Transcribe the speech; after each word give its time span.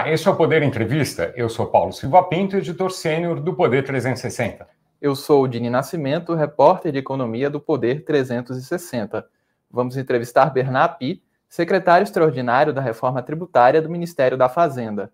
Olá, 0.00 0.10
esse 0.10 0.26
é 0.26 0.30
o 0.30 0.34
Poder 0.34 0.62
Entrevista. 0.62 1.30
Eu 1.36 1.50
sou 1.50 1.66
Paulo 1.66 1.92
Silva 1.92 2.22
Pinto, 2.22 2.56
editor 2.56 2.90
sênior 2.90 3.38
do 3.38 3.54
Poder 3.54 3.84
360. 3.84 4.66
Eu 4.98 5.14
sou 5.14 5.42
o 5.42 5.46
Dini 5.46 5.68
Nascimento, 5.68 6.34
repórter 6.34 6.90
de 6.90 6.96
economia 6.96 7.50
do 7.50 7.60
Poder 7.60 8.02
360. 8.02 9.26
Vamos 9.70 9.98
entrevistar 9.98 10.46
Bernard 10.46 10.96
Pi, 10.96 11.22
secretário 11.46 12.04
extraordinário 12.04 12.72
da 12.72 12.80
reforma 12.80 13.22
tributária 13.22 13.82
do 13.82 13.90
Ministério 13.90 14.38
da 14.38 14.48
Fazenda. 14.48 15.12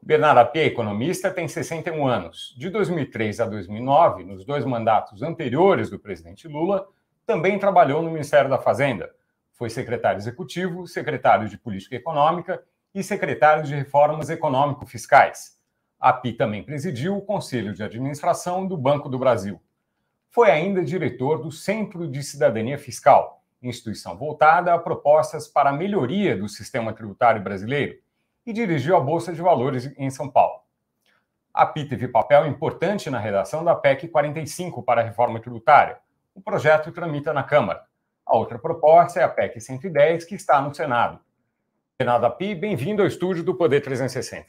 Bernard 0.00 0.38
Api 0.38 0.60
é 0.60 0.66
economista, 0.66 1.28
tem 1.28 1.48
61 1.48 2.06
anos. 2.06 2.54
De 2.56 2.70
2003 2.70 3.40
a 3.40 3.46
2009, 3.46 4.22
nos 4.22 4.44
dois 4.44 4.64
mandatos 4.64 5.20
anteriores 5.20 5.90
do 5.90 5.98
presidente 5.98 6.46
Lula, 6.46 6.86
também 7.26 7.58
trabalhou 7.58 8.00
no 8.02 8.10
Ministério 8.12 8.48
da 8.48 8.58
Fazenda. 8.58 9.10
Foi 9.52 9.68
secretário 9.68 10.18
executivo, 10.18 10.86
secretário 10.86 11.48
de 11.48 11.58
Política 11.58 11.96
Econômica 11.96 12.62
e 12.94 13.02
secretário 13.02 13.62
de 13.62 13.74
Reformas 13.74 14.30
Econômico-Fiscais. 14.30 15.58
A 15.98 16.12
PI 16.12 16.32
também 16.32 16.62
presidiu 16.62 17.16
o 17.16 17.22
Conselho 17.22 17.72
de 17.72 17.82
Administração 17.82 18.66
do 18.66 18.76
Banco 18.76 19.08
do 19.08 19.18
Brasil. 19.18 19.60
Foi 20.30 20.50
ainda 20.50 20.82
diretor 20.82 21.42
do 21.42 21.52
Centro 21.52 22.08
de 22.08 22.22
Cidadania 22.22 22.78
Fiscal, 22.78 23.42
instituição 23.62 24.16
voltada 24.16 24.72
a 24.72 24.78
propostas 24.78 25.46
para 25.46 25.70
a 25.70 25.72
melhoria 25.72 26.36
do 26.36 26.48
sistema 26.48 26.92
tributário 26.92 27.42
brasileiro, 27.42 27.98
e 28.46 28.52
dirigiu 28.52 28.96
a 28.96 29.00
Bolsa 29.00 29.32
de 29.32 29.42
Valores 29.42 29.92
em 29.98 30.10
São 30.10 30.28
Paulo. 30.28 30.62
A 31.52 31.66
PI 31.66 31.84
teve 31.84 32.08
papel 32.08 32.46
importante 32.46 33.10
na 33.10 33.18
redação 33.18 33.64
da 33.64 33.74
PEC 33.74 34.08
45 34.08 34.82
para 34.82 35.00
a 35.00 35.04
reforma 35.04 35.40
tributária. 35.40 35.98
O 36.34 36.40
projeto 36.40 36.90
tramita 36.92 37.32
na 37.32 37.42
Câmara. 37.42 37.84
A 38.24 38.36
outra 38.36 38.58
proposta 38.58 39.20
é 39.20 39.24
a 39.24 39.28
PEC 39.28 39.60
110, 39.60 40.24
que 40.24 40.34
está 40.34 40.60
no 40.60 40.74
Senado. 40.74 41.20
Renato 42.00 42.24
Api, 42.24 42.54
bem-vindo 42.54 43.02
ao 43.02 43.06
estúdio 43.06 43.44
do 43.44 43.54
Poder 43.54 43.82
360. 43.82 44.46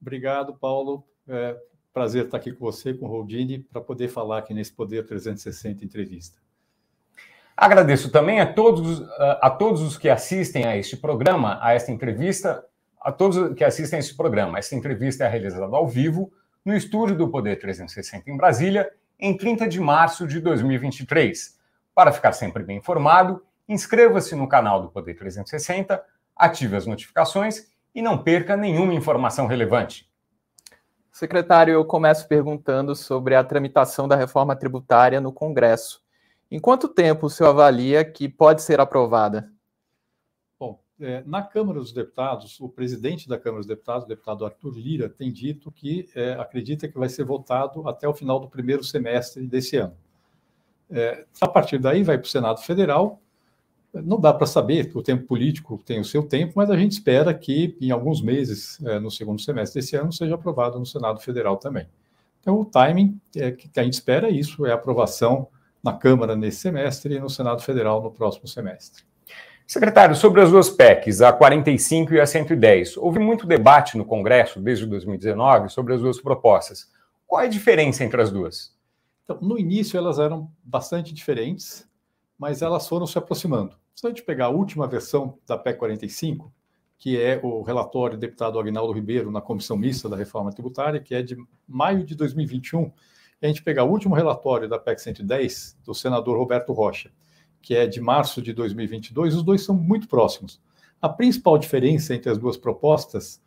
Obrigado, 0.00 0.54
Paulo. 0.54 1.02
É 1.26 1.56
prazer 1.92 2.26
estar 2.26 2.36
aqui 2.36 2.52
com 2.52 2.64
você, 2.64 2.94
com 2.94 3.06
o 3.06 3.08
Rodine, 3.08 3.58
para 3.58 3.80
poder 3.80 4.06
falar 4.06 4.38
aqui 4.38 4.54
nesse 4.54 4.72
Poder 4.72 5.04
360 5.04 5.84
entrevista. 5.84 6.38
Agradeço 7.56 8.12
também 8.12 8.40
a 8.40 8.46
todos, 8.46 9.02
a 9.18 9.50
todos 9.50 9.82
os 9.82 9.98
que 9.98 10.08
assistem 10.08 10.64
a 10.64 10.76
este 10.76 10.96
programa, 10.96 11.58
a 11.60 11.74
esta 11.74 11.90
entrevista, 11.90 12.64
a 13.00 13.10
todos 13.10 13.52
que 13.56 13.64
assistem 13.64 13.96
a 13.96 14.00
este 14.00 14.16
programa. 14.16 14.56
Esta 14.56 14.76
entrevista 14.76 15.24
é 15.24 15.28
realizada 15.28 15.64
ao 15.74 15.88
vivo 15.88 16.32
no 16.64 16.72
estúdio 16.72 17.16
do 17.16 17.28
Poder 17.28 17.58
360 17.58 18.30
em 18.30 18.36
Brasília, 18.36 18.88
em 19.18 19.36
30 19.36 19.66
de 19.66 19.80
março 19.80 20.24
de 20.24 20.38
2023. 20.38 21.58
Para 21.92 22.12
ficar 22.12 22.30
sempre 22.30 22.62
bem 22.62 22.78
informado, 22.78 23.44
inscreva-se 23.68 24.36
no 24.36 24.48
canal 24.48 24.80
do 24.80 24.88
Poder 24.88 25.14
360 25.14 26.14
ative 26.36 26.76
as 26.76 26.86
notificações 26.86 27.68
e 27.94 28.02
não 28.02 28.22
perca 28.22 28.56
nenhuma 28.56 28.92
informação 28.92 29.46
relevante. 29.46 30.06
Secretário, 31.10 31.72
eu 31.72 31.82
começo 31.82 32.28
perguntando 32.28 32.94
sobre 32.94 33.34
a 33.34 33.42
tramitação 33.42 34.06
da 34.06 34.14
reforma 34.14 34.54
tributária 34.54 35.18
no 35.18 35.32
Congresso. 35.32 36.04
Em 36.50 36.60
quanto 36.60 36.88
tempo 36.88 37.24
o 37.24 37.30
senhor 37.30 37.48
avalia 37.48 38.04
que 38.04 38.28
pode 38.28 38.60
ser 38.60 38.80
aprovada? 38.80 39.50
Bom, 40.60 40.78
é, 41.00 41.22
na 41.24 41.42
Câmara 41.42 41.78
dos 41.78 41.90
Deputados, 41.90 42.60
o 42.60 42.68
presidente 42.68 43.28
da 43.30 43.38
Câmara 43.38 43.60
dos 43.60 43.66
Deputados, 43.66 44.04
o 44.04 44.08
deputado 44.08 44.44
Arthur 44.44 44.76
Lira, 44.76 45.08
tem 45.08 45.32
dito 45.32 45.72
que 45.72 46.06
é, 46.14 46.34
acredita 46.34 46.86
que 46.86 46.98
vai 46.98 47.08
ser 47.08 47.24
votado 47.24 47.88
até 47.88 48.06
o 48.06 48.14
final 48.14 48.38
do 48.38 48.50
primeiro 48.50 48.84
semestre 48.84 49.46
desse 49.46 49.78
ano. 49.78 49.96
É, 50.90 51.24
a 51.40 51.48
partir 51.48 51.78
daí, 51.78 52.04
vai 52.04 52.18
para 52.18 52.26
o 52.26 52.30
Senado 52.30 52.60
Federal 52.60 53.22
não 53.92 54.20
dá 54.20 54.32
para 54.32 54.46
saber, 54.46 54.90
o 54.94 55.02
tempo 55.02 55.24
político 55.24 55.80
tem 55.84 56.00
o 56.00 56.04
seu 56.04 56.22
tempo, 56.22 56.52
mas 56.56 56.70
a 56.70 56.76
gente 56.76 56.92
espera 56.92 57.32
que 57.32 57.76
em 57.80 57.90
alguns 57.90 58.20
meses, 58.20 58.82
é, 58.84 58.98
no 58.98 59.10
segundo 59.10 59.40
semestre 59.40 59.80
desse 59.80 59.96
ano, 59.96 60.12
seja 60.12 60.34
aprovado 60.34 60.78
no 60.78 60.86
Senado 60.86 61.20
Federal 61.20 61.56
também. 61.56 61.88
Então, 62.40 62.60
o 62.60 62.64
timing 62.64 63.20
é, 63.34 63.50
que 63.50 63.68
a 63.78 63.82
gente 63.82 63.94
espera 63.94 64.28
é 64.28 64.30
isso, 64.30 64.66
é 64.66 64.72
aprovação 64.72 65.48
na 65.82 65.92
Câmara 65.92 66.36
nesse 66.36 66.58
semestre 66.58 67.14
e 67.14 67.20
no 67.20 67.30
Senado 67.30 67.62
Federal 67.62 68.02
no 68.02 68.10
próximo 68.10 68.46
semestre. 68.46 69.04
Secretário, 69.66 70.14
sobre 70.14 70.40
as 70.40 70.50
duas 70.50 70.70
PECs, 70.70 71.20
a 71.20 71.32
45 71.32 72.14
e 72.14 72.20
a 72.20 72.26
110, 72.26 72.96
houve 72.96 73.18
muito 73.18 73.46
debate 73.46 73.98
no 73.98 74.04
Congresso 74.04 74.60
desde 74.60 74.86
2019 74.86 75.70
sobre 75.70 75.94
as 75.94 76.00
duas 76.00 76.20
propostas. 76.20 76.88
Qual 77.26 77.42
é 77.42 77.46
a 77.46 77.48
diferença 77.48 78.04
entre 78.04 78.22
as 78.22 78.30
duas? 78.30 78.72
Então, 79.24 79.38
no 79.42 79.58
início 79.58 79.98
elas 79.98 80.20
eram 80.20 80.48
bastante 80.62 81.12
diferentes, 81.12 81.84
mas 82.38 82.62
elas 82.62 82.86
foram 82.88 83.06
se 83.06 83.18
aproximando. 83.18 83.76
Se 83.94 84.06
a 84.06 84.10
gente 84.10 84.22
pegar 84.22 84.46
a 84.46 84.50
última 84.50 84.86
versão 84.86 85.38
da 85.46 85.56
PEC 85.56 85.78
45, 85.78 86.52
que 86.98 87.20
é 87.20 87.40
o 87.42 87.62
relatório 87.62 88.16
do 88.16 88.20
deputado 88.20 88.58
Agnaldo 88.58 88.92
Ribeiro 88.92 89.30
na 89.30 89.40
Comissão 89.40 89.76
Mista 89.76 90.08
da 90.08 90.16
Reforma 90.16 90.52
Tributária, 90.52 91.00
que 91.00 91.14
é 91.14 91.22
de 91.22 91.36
maio 91.66 92.04
de 92.04 92.14
2021, 92.14 92.90
e 93.40 93.44
a 93.44 93.48
gente 93.48 93.62
pegar 93.62 93.84
o 93.84 93.90
último 93.90 94.14
relatório 94.14 94.68
da 94.68 94.78
PEC 94.78 95.00
110, 95.00 95.78
do 95.84 95.94
senador 95.94 96.38
Roberto 96.38 96.72
Rocha, 96.72 97.10
que 97.60 97.74
é 97.74 97.86
de 97.86 98.00
março 98.00 98.40
de 98.40 98.52
2022, 98.52 99.34
os 99.34 99.42
dois 99.42 99.62
são 99.62 99.74
muito 99.74 100.08
próximos. 100.08 100.60
A 101.00 101.08
principal 101.08 101.58
diferença 101.58 102.14
entre 102.14 102.30
as 102.30 102.38
duas 102.38 102.56
propostas 102.56 103.42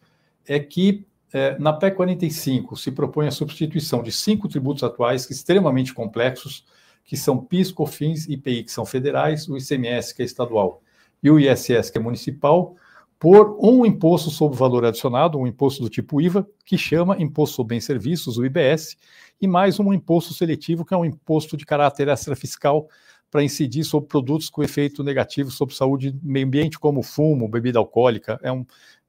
é 0.48 0.60
que 0.60 1.06
é, 1.32 1.58
na 1.60 1.74
PEC 1.74 1.96
45 1.96 2.76
se 2.76 2.92
propõe 2.92 3.28
a 3.28 3.32
substituição 3.32 4.02
de 4.02 4.12
cinco 4.12 4.48
tributos 4.48 4.84
atuais 4.84 5.30
extremamente 5.30 5.94
complexos 5.94 6.66
que 7.10 7.18
são 7.18 7.44
PIS, 7.44 7.72
COFINS 7.72 8.28
e 8.28 8.34
IPI, 8.34 8.66
que 8.66 8.72
são 8.72 8.86
federais, 8.86 9.50
o 9.50 9.58
ICMS, 9.58 10.14
que 10.14 10.22
é 10.22 10.26
estadual, 10.26 10.80
e 11.24 11.32
o 11.32 11.40
ISS, 11.40 11.90
que 11.90 11.98
é 11.98 12.00
municipal, 12.00 12.76
por 13.18 13.58
um 13.60 13.84
imposto 13.84 14.30
sobre 14.30 14.56
valor 14.56 14.86
adicionado, 14.86 15.40
um 15.40 15.48
imposto 15.48 15.82
do 15.82 15.90
tipo 15.90 16.22
IVA, 16.22 16.48
que 16.64 16.78
chama 16.78 17.20
Imposto 17.20 17.56
sobre 17.56 17.74
Bens 17.74 17.86
e 17.86 17.88
Serviços, 17.88 18.38
o 18.38 18.46
IBS, 18.46 18.96
e 19.42 19.48
mais 19.48 19.80
um 19.80 19.92
imposto 19.92 20.36
seletivo, 20.36 20.86
que 20.86 20.94
é 20.94 20.98
um 20.98 21.04
imposto 21.04 21.58
de 21.58 21.66
caráter 21.66 22.10
extrafiscal 22.10 22.88
para 23.32 23.44
incidir 23.44 23.86
sobre 23.86 24.08
produtos 24.08 24.48
com 24.48 24.62
efeito 24.62 25.04
negativo 25.04 25.50
sobre 25.50 25.74
saúde 25.74 26.10
e 26.10 26.20
meio 26.22 26.46
ambiente, 26.46 26.78
como 26.78 27.02
fumo, 27.02 27.48
bebida 27.48 27.80
alcoólica. 27.80 28.40
É 28.44 28.52
um, 28.52 28.64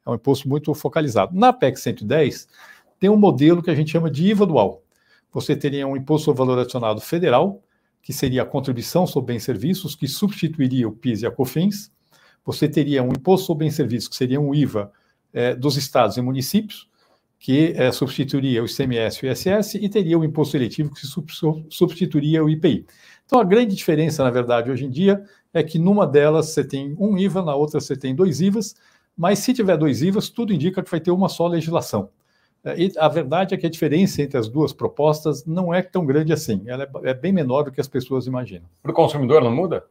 é 0.06 0.10
um 0.10 0.14
imposto 0.14 0.48
muito 0.48 0.72
focalizado. 0.72 1.38
Na 1.38 1.52
PEC 1.52 1.78
110, 1.78 2.48
tem 2.98 3.10
um 3.10 3.16
modelo 3.16 3.62
que 3.62 3.70
a 3.70 3.74
gente 3.74 3.90
chama 3.90 4.10
de 4.10 4.26
IVA 4.26 4.46
dual. 4.46 4.82
Você 5.34 5.54
teria 5.54 5.86
um 5.86 5.94
imposto 5.94 6.24
sobre 6.24 6.38
valor 6.38 6.58
adicionado 6.60 6.98
federal, 7.02 7.62
que 8.02 8.12
seria 8.12 8.42
a 8.42 8.46
contribuição 8.46 9.06
sobre 9.06 9.34
bens 9.34 9.42
e 9.42 9.46
serviços, 9.46 9.94
que 9.94 10.08
substituiria 10.08 10.88
o 10.88 10.92
PIS 10.92 11.22
e 11.22 11.26
a 11.26 11.30
COFINS. 11.30 11.92
Você 12.44 12.68
teria 12.68 13.02
um 13.02 13.08
imposto 13.08 13.46
sobre 13.46 13.64
bens 13.64 13.74
e 13.74 13.76
serviços, 13.76 14.08
que 14.08 14.16
seria 14.16 14.40
um 14.40 14.54
IVA 14.54 14.90
é, 15.32 15.54
dos 15.54 15.76
estados 15.76 16.16
e 16.16 16.22
municípios, 16.22 16.88
que 17.38 17.72
é, 17.76 17.90
substituiria 17.92 18.62
o 18.62 18.66
ICMS 18.66 19.24
e 19.24 19.28
o 19.28 19.32
ISS, 19.32 19.74
e 19.74 19.88
teria 19.88 20.18
o 20.18 20.24
imposto 20.24 20.52
seletivo, 20.52 20.94
que 20.94 21.06
substituiria 21.70 22.44
o 22.44 22.50
IPI. 22.50 22.86
Então, 23.24 23.38
a 23.38 23.44
grande 23.44 23.74
diferença, 23.74 24.24
na 24.24 24.30
verdade, 24.30 24.70
hoje 24.70 24.84
em 24.84 24.90
dia, 24.90 25.22
é 25.52 25.62
que 25.62 25.78
numa 25.78 26.06
delas 26.06 26.46
você 26.46 26.64
tem 26.64 26.94
um 26.98 27.16
IVA, 27.16 27.42
na 27.42 27.54
outra 27.54 27.80
você 27.80 27.96
tem 27.96 28.14
dois 28.14 28.40
IVAs, 28.40 28.74
mas 29.16 29.38
se 29.38 29.52
tiver 29.54 29.76
dois 29.76 30.02
IVAs, 30.02 30.28
tudo 30.28 30.52
indica 30.52 30.82
que 30.82 30.90
vai 30.90 31.00
ter 31.00 31.10
uma 31.10 31.28
só 31.28 31.46
legislação. 31.46 32.10
É, 32.64 32.78
e 32.78 32.92
a 32.98 33.08
verdade 33.08 33.54
é 33.54 33.56
que 33.56 33.66
a 33.66 33.70
diferença 33.70 34.22
entre 34.22 34.38
as 34.38 34.48
duas 34.48 34.72
propostas 34.72 35.44
não 35.46 35.72
é 35.72 35.82
tão 35.82 36.04
grande 36.04 36.32
assim. 36.32 36.62
Ela 36.66 36.84
é, 36.84 37.10
é 37.10 37.14
bem 37.14 37.32
menor 37.32 37.64
do 37.64 37.72
que 37.72 37.80
as 37.80 37.88
pessoas 37.88 38.26
imaginam. 38.26 38.66
Para 38.82 38.92
o 38.92 38.94
consumidor 38.94 39.42
não 39.42 39.54
muda? 39.54 39.84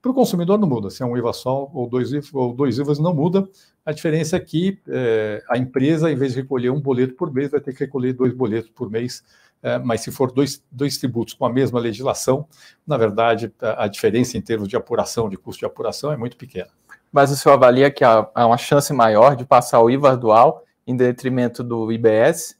Para 0.00 0.10
o 0.10 0.14
consumidor 0.14 0.58
não 0.58 0.68
muda. 0.68 0.90
Se 0.90 1.02
é 1.02 1.06
um 1.06 1.16
IVA 1.16 1.32
só 1.32 1.70
ou 1.72 1.88
dois, 1.88 2.10
ou 2.34 2.52
dois 2.52 2.78
IVAs, 2.78 2.98
não 2.98 3.14
muda. 3.14 3.48
A 3.84 3.92
diferença 3.92 4.36
é 4.36 4.40
que 4.40 4.78
é, 4.88 5.42
a 5.48 5.56
empresa, 5.56 6.10
em 6.10 6.14
vez 6.14 6.32
de 6.32 6.40
recolher 6.40 6.70
um 6.70 6.80
boleto 6.80 7.14
por 7.14 7.32
mês, 7.32 7.50
vai 7.50 7.60
ter 7.60 7.72
que 7.72 7.80
recolher 7.80 8.12
dois 8.12 8.34
boletos 8.34 8.70
por 8.70 8.90
mês. 8.90 9.24
É, 9.62 9.78
mas 9.78 10.02
se 10.02 10.10
for 10.10 10.30
dois, 10.30 10.62
dois 10.70 10.98
tributos 10.98 11.32
com 11.32 11.46
a 11.46 11.50
mesma 11.50 11.80
legislação, 11.80 12.46
na 12.86 12.98
verdade, 12.98 13.50
a, 13.62 13.84
a 13.84 13.88
diferença 13.88 14.36
em 14.36 14.42
termos 14.42 14.68
de 14.68 14.76
apuração, 14.76 15.28
de 15.28 15.38
custo 15.38 15.60
de 15.60 15.64
apuração, 15.64 16.12
é 16.12 16.18
muito 16.18 16.36
pequena. 16.36 16.68
Mas 17.10 17.30
o 17.30 17.36
senhor 17.36 17.54
avalia 17.54 17.90
que 17.90 18.04
há, 18.04 18.28
há 18.34 18.46
uma 18.46 18.58
chance 18.58 18.92
maior 18.92 19.34
de 19.36 19.46
passar 19.46 19.80
o 19.80 19.88
IVA 19.88 20.16
dual 20.18 20.64
em 20.86 20.96
detrimento 20.96 21.62
do 21.62 21.90
IBS? 21.90 22.56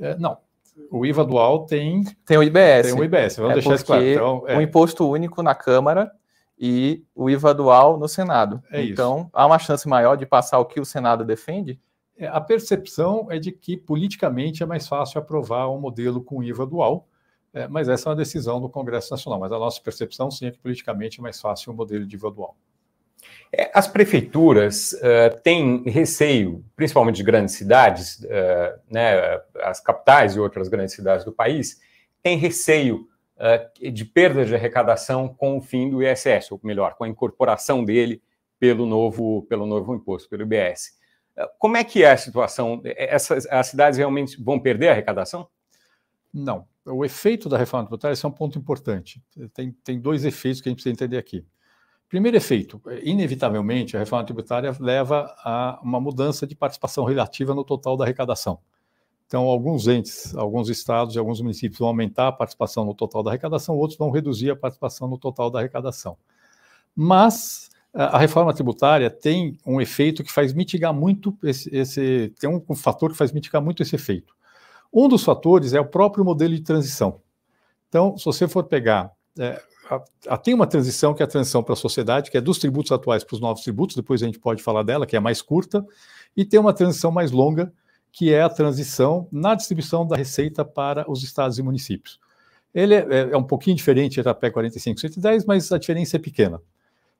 É, 0.00 0.16
não. 0.16 0.38
O 0.90 1.04
IVA 1.04 1.24
dual 1.24 1.66
tem. 1.66 2.04
Tem 2.24 2.38
o 2.38 2.42
IBS. 2.42 2.92
Tem 2.92 3.00
o 3.00 3.04
IBS, 3.04 3.36
vamos 3.36 3.52
é 3.52 3.54
deixar 3.54 3.74
isso 3.74 3.84
claro. 3.84 4.04
Então, 4.04 4.44
é. 4.46 4.56
O 4.56 4.60
imposto 4.60 5.08
único 5.08 5.42
na 5.42 5.54
Câmara 5.54 6.10
e 6.58 7.04
o 7.14 7.28
IVA 7.28 7.52
dual 7.54 7.98
no 7.98 8.08
Senado. 8.08 8.62
É 8.70 8.82
então, 8.82 9.20
isso. 9.20 9.30
há 9.32 9.46
uma 9.46 9.58
chance 9.58 9.86
maior 9.88 10.16
de 10.16 10.24
passar 10.24 10.58
o 10.58 10.64
que 10.64 10.80
o 10.80 10.84
Senado 10.84 11.24
defende? 11.24 11.78
É, 12.16 12.26
a 12.26 12.40
percepção 12.40 13.26
é 13.30 13.38
de 13.38 13.52
que 13.52 13.76
politicamente 13.76 14.62
é 14.62 14.66
mais 14.66 14.86
fácil 14.86 15.18
aprovar 15.18 15.68
um 15.70 15.80
modelo 15.80 16.22
com 16.22 16.42
IVA 16.42 16.66
dual, 16.66 17.08
é, 17.52 17.66
mas 17.68 17.88
essa 17.88 18.08
é 18.08 18.10
uma 18.10 18.16
decisão 18.16 18.60
do 18.60 18.68
Congresso 18.68 19.10
Nacional. 19.10 19.40
Mas 19.40 19.52
a 19.52 19.58
nossa 19.58 19.80
percepção, 19.82 20.30
sim, 20.30 20.46
é 20.46 20.50
que 20.50 20.58
politicamente 20.58 21.20
é 21.20 21.22
mais 21.22 21.40
fácil 21.40 21.72
um 21.72 21.76
modelo 21.76 22.06
de 22.06 22.16
IVA 22.16 22.30
dual. 22.30 22.56
É, 23.54 23.70
as 23.74 23.86
prefeituras 23.86 24.92
uh, 24.94 25.40
têm 25.42 25.82
receio, 25.84 26.64
principalmente 26.74 27.16
de 27.16 27.22
grandes 27.22 27.54
cidades, 27.54 28.20
uh, 28.20 28.80
né, 28.90 29.40
as 29.62 29.78
capitais 29.78 30.34
e 30.34 30.40
outras 30.40 30.68
grandes 30.68 30.94
cidades 30.94 31.24
do 31.24 31.32
país, 31.32 31.80
têm 32.22 32.38
receio 32.38 33.06
uh, 33.36 33.92
de 33.92 34.04
perda 34.04 34.44
de 34.44 34.54
arrecadação 34.54 35.28
com 35.28 35.58
o 35.58 35.60
fim 35.60 35.90
do 35.90 36.02
ISS, 36.02 36.50
ou 36.50 36.60
melhor, 36.62 36.94
com 36.94 37.04
a 37.04 37.08
incorporação 37.08 37.84
dele 37.84 38.22
pelo 38.58 38.86
novo, 38.86 39.42
pelo 39.48 39.66
novo 39.66 39.94
imposto, 39.94 40.28
pelo 40.30 40.42
IBS. 40.42 41.00
Como 41.58 41.76
é 41.76 41.82
que 41.82 42.04
é 42.04 42.12
a 42.12 42.16
situação? 42.16 42.80
Essas, 42.84 43.46
as 43.46 43.66
cidades 43.66 43.98
realmente 43.98 44.40
vão 44.42 44.60
perder 44.60 44.88
a 44.88 44.92
arrecadação? 44.92 45.48
Não. 46.32 46.66
O 46.84 47.04
efeito 47.04 47.48
da 47.48 47.56
reforma 47.56 47.86
tributária 47.86 48.16
é 48.22 48.26
um 48.26 48.30
ponto 48.30 48.58
importante. 48.58 49.22
Tem, 49.54 49.72
tem 49.84 50.00
dois 50.00 50.24
efeitos 50.24 50.60
que 50.60 50.68
a 50.68 50.70
gente 50.70 50.76
precisa 50.76 50.92
entender 50.92 51.16
aqui. 51.16 51.44
Primeiro 52.12 52.36
efeito, 52.36 52.78
inevitavelmente, 53.02 53.96
a 53.96 54.00
reforma 54.00 54.22
tributária 54.22 54.76
leva 54.78 55.34
a 55.42 55.80
uma 55.82 55.98
mudança 55.98 56.46
de 56.46 56.54
participação 56.54 57.06
relativa 57.06 57.54
no 57.54 57.64
total 57.64 57.96
da 57.96 58.04
arrecadação. 58.04 58.58
Então, 59.26 59.44
alguns 59.44 59.88
entes, 59.88 60.36
alguns 60.36 60.68
estados 60.68 61.14
e 61.14 61.18
alguns 61.18 61.40
municípios 61.40 61.78
vão 61.78 61.88
aumentar 61.88 62.28
a 62.28 62.32
participação 62.32 62.84
no 62.84 62.92
total 62.92 63.22
da 63.22 63.30
arrecadação, 63.30 63.78
outros 63.78 63.98
vão 63.98 64.10
reduzir 64.10 64.50
a 64.50 64.54
participação 64.54 65.08
no 65.08 65.16
total 65.16 65.50
da 65.50 65.60
arrecadação. 65.60 66.18
Mas 66.94 67.70
a 67.94 68.18
reforma 68.18 68.52
tributária 68.52 69.08
tem 69.08 69.56
um 69.64 69.80
efeito 69.80 70.22
que 70.22 70.30
faz 70.30 70.52
mitigar 70.52 70.92
muito 70.92 71.34
esse, 71.42 71.74
esse 71.74 72.30
tem 72.38 72.50
um 72.50 72.74
fator 72.74 73.10
que 73.12 73.16
faz 73.16 73.32
mitigar 73.32 73.62
muito 73.62 73.82
esse 73.82 73.96
efeito. 73.96 74.36
Um 74.92 75.08
dos 75.08 75.24
fatores 75.24 75.72
é 75.72 75.80
o 75.80 75.86
próprio 75.86 76.26
modelo 76.26 76.54
de 76.54 76.60
transição. 76.60 77.22
Então, 77.88 78.18
se 78.18 78.26
você 78.26 78.46
for 78.46 78.64
pegar, 78.64 79.12
é, 79.38 79.58
a, 79.96 80.34
a, 80.34 80.38
tem 80.38 80.54
uma 80.54 80.66
transição 80.66 81.12
que 81.12 81.22
é 81.22 81.24
a 81.24 81.28
transição 81.28 81.62
para 81.62 81.74
a 81.74 81.76
sociedade, 81.76 82.30
que 82.30 82.36
é 82.36 82.40
dos 82.40 82.58
tributos 82.58 82.92
atuais 82.92 83.22
para 83.24 83.34
os 83.34 83.40
novos 83.40 83.62
tributos, 83.62 83.96
depois 83.96 84.22
a 84.22 84.26
gente 84.26 84.38
pode 84.38 84.62
falar 84.62 84.82
dela, 84.82 85.06
que 85.06 85.16
é 85.16 85.20
mais 85.20 85.42
curta, 85.42 85.84
e 86.36 86.44
tem 86.44 86.58
uma 86.58 86.72
transição 86.72 87.10
mais 87.10 87.30
longa, 87.30 87.72
que 88.10 88.32
é 88.32 88.42
a 88.42 88.48
transição 88.48 89.28
na 89.30 89.54
distribuição 89.54 90.06
da 90.06 90.16
receita 90.16 90.64
para 90.64 91.10
os 91.10 91.22
estados 91.22 91.58
e 91.58 91.62
municípios. 91.62 92.20
Ele 92.74 92.94
é, 92.94 93.30
é 93.32 93.36
um 93.36 93.42
pouquinho 93.42 93.76
diferente 93.76 94.22
da 94.22 94.34
PEC 94.34 94.52
45 94.52 95.00
110, 95.00 95.44
mas 95.44 95.70
a 95.72 95.78
diferença 95.78 96.16
é 96.16 96.20
pequena. 96.20 96.60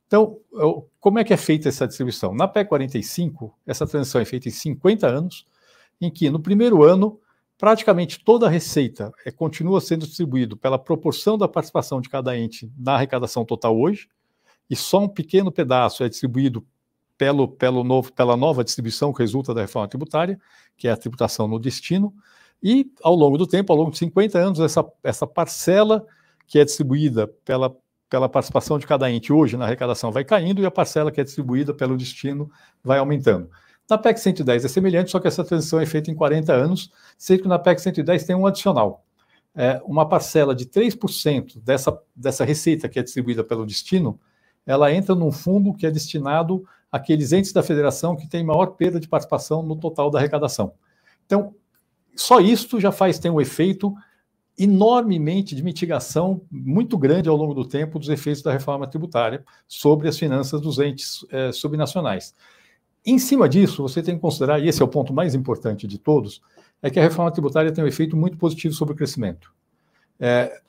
Então, 0.07 0.39
como 1.01 1.19
é 1.19 1.25
que 1.25 1.33
é 1.33 1.37
feita 1.39 1.69
essa 1.69 1.87
distribuição? 1.87 2.35
Na 2.35 2.47
PEC 2.47 2.69
45, 2.69 3.55
essa 3.67 3.87
transição 3.87 4.21
é 4.21 4.25
feita 4.25 4.49
em 4.49 4.53
50 4.53 5.07
anos, 5.07 5.47
em 6.01 6.11
que 6.11 6.29
no 6.29 6.41
primeiro 6.41 6.83
ano, 6.83 7.19
praticamente 7.59 8.23
toda 8.25 8.47
a 8.47 8.51
receita 8.51 9.13
é, 9.25 9.31
continua 9.31 9.81
sendo 9.81 10.07
distribuída 10.07 10.57
pela 10.57 10.79
proporção 10.79 11.39
da 11.39 11.49
participação 11.49 12.01
de 12.01 12.09
cada 12.09 12.37
ente 12.37 12.73
na 12.77 12.95
arrecadação 12.95 13.45
total 13.45 13.79
hoje, 13.79 14.09
e 14.69 14.77
só 14.77 15.01
um 15.01 15.09
pequeno 15.09 15.53
pedaço 15.53 16.03
é 16.03 16.09
distribuído 16.09 16.67
pelo, 17.17 17.47
pelo 17.47 17.85
novo, 17.85 18.13
pela 18.13 18.37
nova 18.37 18.65
distribuição 18.65 19.13
que 19.13 19.23
resulta 19.23 19.55
da 19.55 19.61
reforma 19.61 19.87
tributária, 19.87 20.41
que 20.77 20.89
é 20.89 20.91
a 20.91 20.97
tributação 20.97 21.47
no 21.47 21.59
destino, 21.59 22.13
e 22.63 22.91
ao 23.03 23.15
longo 23.15 23.37
do 23.37 23.47
tempo, 23.47 23.73
ao 23.73 23.79
longo 23.79 23.91
de 23.91 23.99
50 23.99 24.39
anos, 24.39 24.61
essa, 24.61 24.85
essa 25.03 25.27
parcela 25.27 26.07
que 26.47 26.59
é 26.59 26.65
distribuída 26.65 27.29
pela, 27.45 27.77
pela 28.09 28.29
participação 28.29 28.79
de 28.79 28.87
cada 28.87 29.11
ente 29.11 29.33
hoje 29.33 29.57
na 29.57 29.65
arrecadação 29.65 30.13
vai 30.13 30.25
caindo 30.25 30.63
e 30.63 30.67
a 30.67 30.71
parcela 30.71 31.11
que 31.11 31.21
é 31.21 31.25
distribuída 31.25 31.75
pelo 31.75 31.97
destino 31.97 32.51
vai 32.83 32.99
aumentando. 32.99 33.51
Na 33.93 33.99
PEC 33.99 34.19
110 34.19 34.65
é 34.65 34.69
semelhante, 34.69 35.11
só 35.11 35.21
que 35.21 35.29
essa 35.29 35.45
transição 35.45 35.79
é 35.79 35.85
feita 35.85 36.11
em 36.11 36.15
40 36.15 36.51
anos, 36.51 36.91
sendo 37.19 37.43
que 37.43 37.49
na 37.49 37.59
PEC 37.59 37.79
110 37.79 38.25
tem 38.25 38.35
um 38.35 38.47
adicional. 38.47 39.05
É, 39.55 39.83
uma 39.85 40.09
parcela 40.09 40.55
de 40.55 40.65
3% 40.65 41.61
dessa, 41.63 42.01
dessa 42.17 42.43
receita 42.43 42.89
que 42.89 42.99
é 42.99 43.03
distribuída 43.03 43.45
pelo 43.45 43.67
destino, 43.67 44.19
ela 44.65 44.91
entra 44.91 45.15
num 45.15 45.31
fundo 45.31 45.75
que 45.75 45.85
é 45.85 45.91
destinado 45.91 46.65
àqueles 46.91 47.33
entes 47.33 47.53
da 47.53 47.63
federação 47.63 48.17
que 48.17 48.27
têm 48.27 48.43
maior 48.43 48.69
perda 48.69 48.99
de 48.99 49.07
participação 49.07 49.63
no 49.63 49.77
total 49.77 50.11
da 50.11 50.19
arrecadação. 50.19 50.73
Então, 51.27 51.55
só 52.17 52.41
isso 52.41 52.81
já 52.81 52.93
faz 52.93 53.19
ter 53.19 53.29
um 53.29 53.43
efeito 53.43 53.95
enormemente 54.59 55.55
de 55.55 55.63
mitigação 55.63 56.41
muito 56.51 56.97
grande 56.97 57.29
ao 57.29 57.37
longo 57.37 57.53
do 57.53 57.69
tempo 57.69 57.99
dos 57.99 58.09
efeitos 58.09 58.41
da 58.41 58.53
reforma 58.53 58.87
tributária 58.87 59.45
sobre 59.69 60.09
as 60.09 60.19
finanças 60.19 60.63
dos 60.63 60.79
entes 60.79 61.27
é, 61.31 61.53
subnacionais. 61.53 62.35
Em 63.05 63.19
cima 63.19 63.49
disso, 63.49 63.83
você 63.83 64.03
tem 64.03 64.15
que 64.15 64.21
considerar, 64.21 64.61
e 64.61 64.69
esse 64.69 64.81
é 64.81 64.85
o 64.85 64.89
ponto 64.89 65.13
mais 65.13 65.35
importante 65.35 65.87
de 65.87 65.99
todos, 65.99 66.41
é 66.81 66.89
que 66.91 66.99
a 66.99 67.03
reforma 67.03 67.31
tributária 67.31 67.73
tem 67.73 67.83
um 67.83 67.87
efeito 67.87 68.17
muito 68.17 68.37
positivo 68.37 68.75
sobre 68.75 68.95
o 68.95 68.97
crescimento. 68.97 69.53
É, 70.21 70.61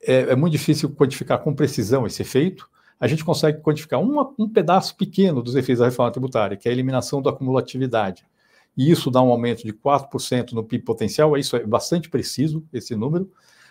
é, 0.00 0.14
é 0.30 0.36
muito 0.36 0.52
difícil 0.52 0.90
quantificar 0.90 1.38
com 1.40 1.54
precisão 1.54 2.06
esse 2.06 2.22
efeito, 2.22 2.68
a 3.00 3.08
gente 3.08 3.24
consegue 3.24 3.60
quantificar 3.60 4.00
uma, 4.00 4.32
um 4.38 4.48
pedaço 4.48 4.96
pequeno 4.96 5.42
dos 5.42 5.56
efeitos 5.56 5.80
da 5.80 5.86
reforma 5.86 6.12
tributária, 6.12 6.56
que 6.56 6.68
é 6.68 6.70
a 6.70 6.72
eliminação 6.72 7.20
da 7.20 7.30
acumulatividade. 7.30 8.24
E 8.76 8.90
isso 8.90 9.10
dá 9.10 9.20
um 9.20 9.30
aumento 9.30 9.64
de 9.64 9.72
4% 9.72 10.52
no 10.52 10.62
PIB 10.62 10.84
potencial, 10.84 11.36
isso 11.36 11.56
é 11.56 11.66
bastante 11.66 12.08
preciso, 12.08 12.64
esse 12.72 12.94
número, 12.94 13.28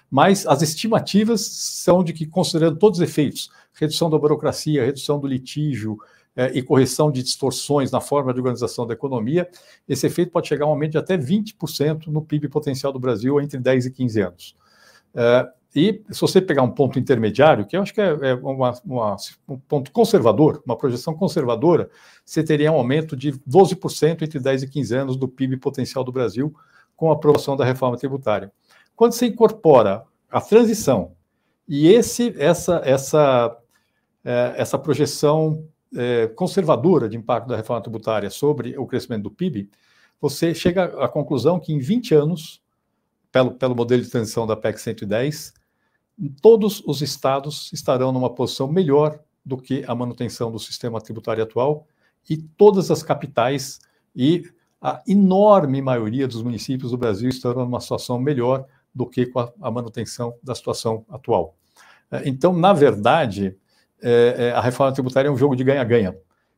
mas 0.09 0.45
as 0.45 0.61
estimativas 0.61 1.41
são 1.41 2.03
de 2.03 2.11
que, 2.11 2.25
considerando 2.25 2.77
todos 2.77 2.99
os 2.99 3.03
efeitos, 3.07 3.49
redução 3.73 4.09
da 4.09 4.19
burocracia, 4.19 4.83
redução 4.83 5.17
do 5.17 5.27
litígio 5.27 5.97
é, 6.35 6.51
e 6.57 6.61
correção 6.61 7.11
de 7.11 7.21
distorções 7.21 7.91
na 7.91 7.99
forma 7.99 8.33
de 8.33 8.39
organização 8.39 8.87
da 8.87 8.93
economia, 8.93 9.49
esse 9.87 10.07
efeito 10.07 10.31
pode 10.31 10.47
chegar 10.47 10.65
a 10.65 10.67
um 10.67 10.71
aumento 10.71 10.91
de 10.91 10.97
até 10.97 11.17
20% 11.17 12.07
no 12.07 12.21
PIB 12.21 12.47
potencial 12.47 12.93
do 12.93 12.99
Brasil 12.99 13.39
entre 13.41 13.59
10 13.59 13.87
e 13.87 13.91
15 13.91 14.21
anos. 14.21 14.55
É, 15.13 15.49
e 15.73 16.01
se 16.09 16.19
você 16.19 16.41
pegar 16.41 16.63
um 16.63 16.71
ponto 16.71 16.99
intermediário, 16.99 17.65
que 17.65 17.77
eu 17.77 17.81
acho 17.81 17.93
que 17.93 18.01
é, 18.01 18.09
é 18.21 18.33
uma, 18.35 18.73
uma, 18.85 19.15
um 19.47 19.57
ponto 19.57 19.91
conservador, 19.91 20.61
uma 20.65 20.75
projeção 20.75 21.13
conservadora, 21.13 21.89
você 22.25 22.43
teria 22.43 22.71
um 22.71 22.75
aumento 22.75 23.15
de 23.15 23.31
12% 23.31 24.21
entre 24.21 24.39
10 24.39 24.63
e 24.63 24.67
15 24.67 24.95
anos 24.95 25.17
do 25.17 25.27
PIB 25.27 25.57
potencial 25.57 26.03
do 26.03 26.11
Brasil 26.11 26.53
com 26.95 27.09
a 27.09 27.13
aprovação 27.13 27.55
da 27.55 27.63
reforma 27.63 27.97
tributária. 27.97 28.51
Quando 28.95 29.13
você 29.13 29.27
incorpora 29.27 30.03
a 30.29 30.41
transição 30.41 31.13
e 31.67 31.87
esse, 31.87 32.35
essa, 32.37 32.81
essa, 32.83 33.57
é, 34.25 34.53
essa 34.57 34.77
projeção 34.77 35.65
é, 35.95 36.27
conservadora 36.27 37.09
de 37.09 37.17
impacto 37.17 37.47
da 37.47 37.55
reforma 37.55 37.81
tributária 37.81 38.29
sobre 38.29 38.77
o 38.77 38.85
crescimento 38.85 39.23
do 39.23 39.31
PIB, 39.31 39.69
você 40.19 40.53
chega 40.53 40.85
à 41.03 41.07
conclusão 41.07 41.59
que 41.59 41.73
em 41.73 41.79
20 41.79 42.13
anos, 42.13 42.61
pelo, 43.31 43.51
pelo 43.51 43.75
modelo 43.75 44.01
de 44.01 44.09
transição 44.09 44.45
da 44.45 44.55
PEC 44.55 44.79
110, 44.79 45.53
todos 46.41 46.81
os 46.85 47.01
estados 47.01 47.71
estarão 47.73 48.11
numa 48.11 48.29
posição 48.29 48.71
melhor 48.71 49.19
do 49.43 49.57
que 49.57 49.83
a 49.87 49.95
manutenção 49.95 50.51
do 50.51 50.59
sistema 50.59 51.01
tributário 51.01 51.43
atual 51.43 51.87
e 52.29 52.37
todas 52.37 52.91
as 52.91 53.01
capitais 53.01 53.79
e 54.15 54.43
a 54.79 55.01
enorme 55.07 55.81
maioria 55.81 56.27
dos 56.27 56.41
municípios 56.41 56.91
do 56.91 56.97
Brasil 56.97 57.29
estarão 57.29 57.65
numa 57.65 57.79
situação 57.79 58.19
melhor 58.19 58.65
do 58.93 59.07
que 59.07 59.25
com 59.25 59.39
a, 59.39 59.51
a 59.61 59.71
manutenção 59.71 60.35
da 60.43 60.53
situação 60.53 61.05
atual. 61.09 61.55
É, 62.11 62.27
então, 62.27 62.53
na 62.53 62.73
verdade, 62.73 63.57
é, 64.01 64.35
é, 64.37 64.51
a 64.51 64.61
reforma 64.61 64.93
tributária 64.93 65.27
é 65.27 65.31
um 65.31 65.37
jogo 65.37 65.55
de 65.55 65.63
ganha-ganha. 65.63 66.15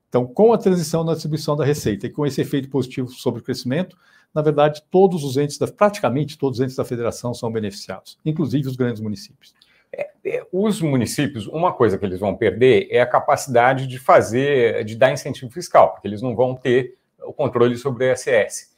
Então, 0.07 0.25
com 0.25 0.53
a 0.53 0.57
transição 0.57 1.03
na 1.03 1.13
distribuição 1.13 1.55
da 1.55 1.65
receita 1.65 2.05
e 2.05 2.09
com 2.09 2.25
esse 2.25 2.39
efeito 2.39 2.69
positivo 2.69 3.09
sobre 3.09 3.41
o 3.41 3.43
crescimento, 3.43 3.97
na 4.33 4.41
verdade, 4.41 4.83
todos 4.89 5.23
os 5.23 5.37
entes, 5.37 5.57
da, 5.57 5.67
praticamente 5.67 6.37
todos 6.37 6.59
os 6.59 6.63
entes 6.63 6.75
da 6.75 6.85
federação 6.85 7.33
são 7.33 7.51
beneficiados, 7.51 8.17
inclusive 8.25 8.67
os 8.67 8.75
grandes 8.75 9.01
municípios. 9.01 9.53
É, 9.91 10.09
é, 10.25 10.47
os 10.51 10.81
municípios, 10.81 11.45
uma 11.47 11.71
coisa 11.71 11.97
que 11.97 12.05
eles 12.05 12.19
vão 12.19 12.35
perder 12.35 12.87
é 12.89 13.01
a 13.01 13.05
capacidade 13.05 13.85
de 13.85 13.99
fazer, 13.99 14.83
de 14.83 14.95
dar 14.95 15.11
incentivo 15.11 15.51
fiscal, 15.51 15.91
porque 15.91 16.07
eles 16.07 16.21
não 16.21 16.35
vão 16.35 16.55
ter 16.55 16.97
o 17.21 17.33
controle 17.33 17.77
sobre 17.77 18.09
o 18.09 18.11
ISS. 18.11 18.73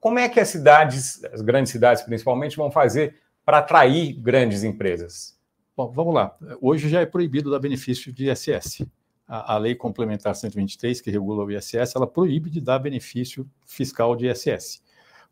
Como 0.00 0.18
é 0.18 0.28
que 0.28 0.38
as 0.38 0.48
cidades, 0.48 1.24
as 1.32 1.40
grandes 1.40 1.72
cidades 1.72 2.02
principalmente, 2.02 2.56
vão 2.56 2.70
fazer 2.70 3.16
para 3.44 3.58
atrair 3.58 4.12
grandes 4.12 4.62
empresas? 4.62 5.37
Bom, 5.78 5.92
vamos 5.92 6.12
lá. 6.12 6.36
Hoje 6.60 6.88
já 6.88 7.02
é 7.02 7.06
proibido 7.06 7.52
dar 7.52 7.60
benefício 7.60 8.12
de 8.12 8.28
ISS. 8.28 8.84
A, 9.28 9.54
a 9.54 9.58
Lei 9.58 9.76
Complementar 9.76 10.34
123, 10.34 11.00
que 11.00 11.08
regula 11.08 11.44
o 11.44 11.52
ISS, 11.52 11.94
ela 11.94 12.04
proíbe 12.04 12.50
de 12.50 12.60
dar 12.60 12.80
benefício 12.80 13.48
fiscal 13.64 14.16
de 14.16 14.28
ISS. 14.28 14.82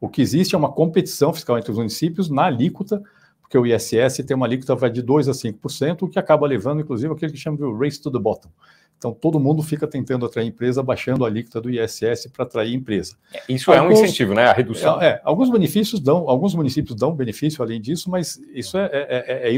O 0.00 0.08
que 0.08 0.22
existe 0.22 0.54
é 0.54 0.58
uma 0.58 0.70
competição 0.70 1.34
fiscal 1.34 1.58
entre 1.58 1.72
os 1.72 1.78
municípios 1.78 2.30
na 2.30 2.44
alíquota, 2.44 3.02
porque 3.40 3.58
o 3.58 3.66
ISS 3.66 4.18
tem 4.24 4.36
uma 4.36 4.46
alíquota 4.46 4.76
vai 4.76 4.88
de 4.88 5.02
2% 5.02 5.28
a 5.28 5.32
5%, 5.32 6.02
o 6.02 6.08
que 6.08 6.16
acaba 6.16 6.46
levando, 6.46 6.80
inclusive, 6.80 7.12
aquele 7.12 7.32
que 7.32 7.38
chama 7.38 7.56
de 7.56 7.84
race 7.84 8.00
to 8.00 8.08
the 8.08 8.18
bottom. 8.20 8.48
Então, 8.96 9.12
todo 9.12 9.40
mundo 9.40 9.64
fica 9.64 9.84
tentando 9.88 10.26
atrair 10.26 10.46
empresa, 10.46 10.80
baixando 10.80 11.24
a 11.24 11.28
alíquota 11.28 11.60
do 11.60 11.68
ISS 11.68 12.28
para 12.32 12.44
atrair 12.44 12.72
empresa. 12.72 13.16
É, 13.34 13.42
isso 13.48 13.72
alguns, 13.72 13.98
é 13.98 14.00
um 14.00 14.04
incentivo, 14.04 14.32
né? 14.32 14.44
A 14.44 14.52
redução. 14.52 15.02
É, 15.02 15.08
é, 15.08 15.20
alguns 15.24 15.50
benefícios 15.50 15.98
dão, 15.98 16.30
alguns 16.30 16.54
municípios 16.54 16.94
dão 16.94 17.12
benefício 17.12 17.64
além 17.64 17.80
disso, 17.80 18.08
mas 18.08 18.40
isso 18.54 18.78
é, 18.78 18.88
é, 18.92 19.52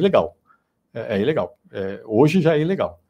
é, 0.99 1.17
é 1.17 1.21
ilegal. 1.21 1.59
É, 1.71 2.03
hoje 2.05 2.41
já 2.41 2.57
é 2.57 2.61
ilegal. 2.61 3.01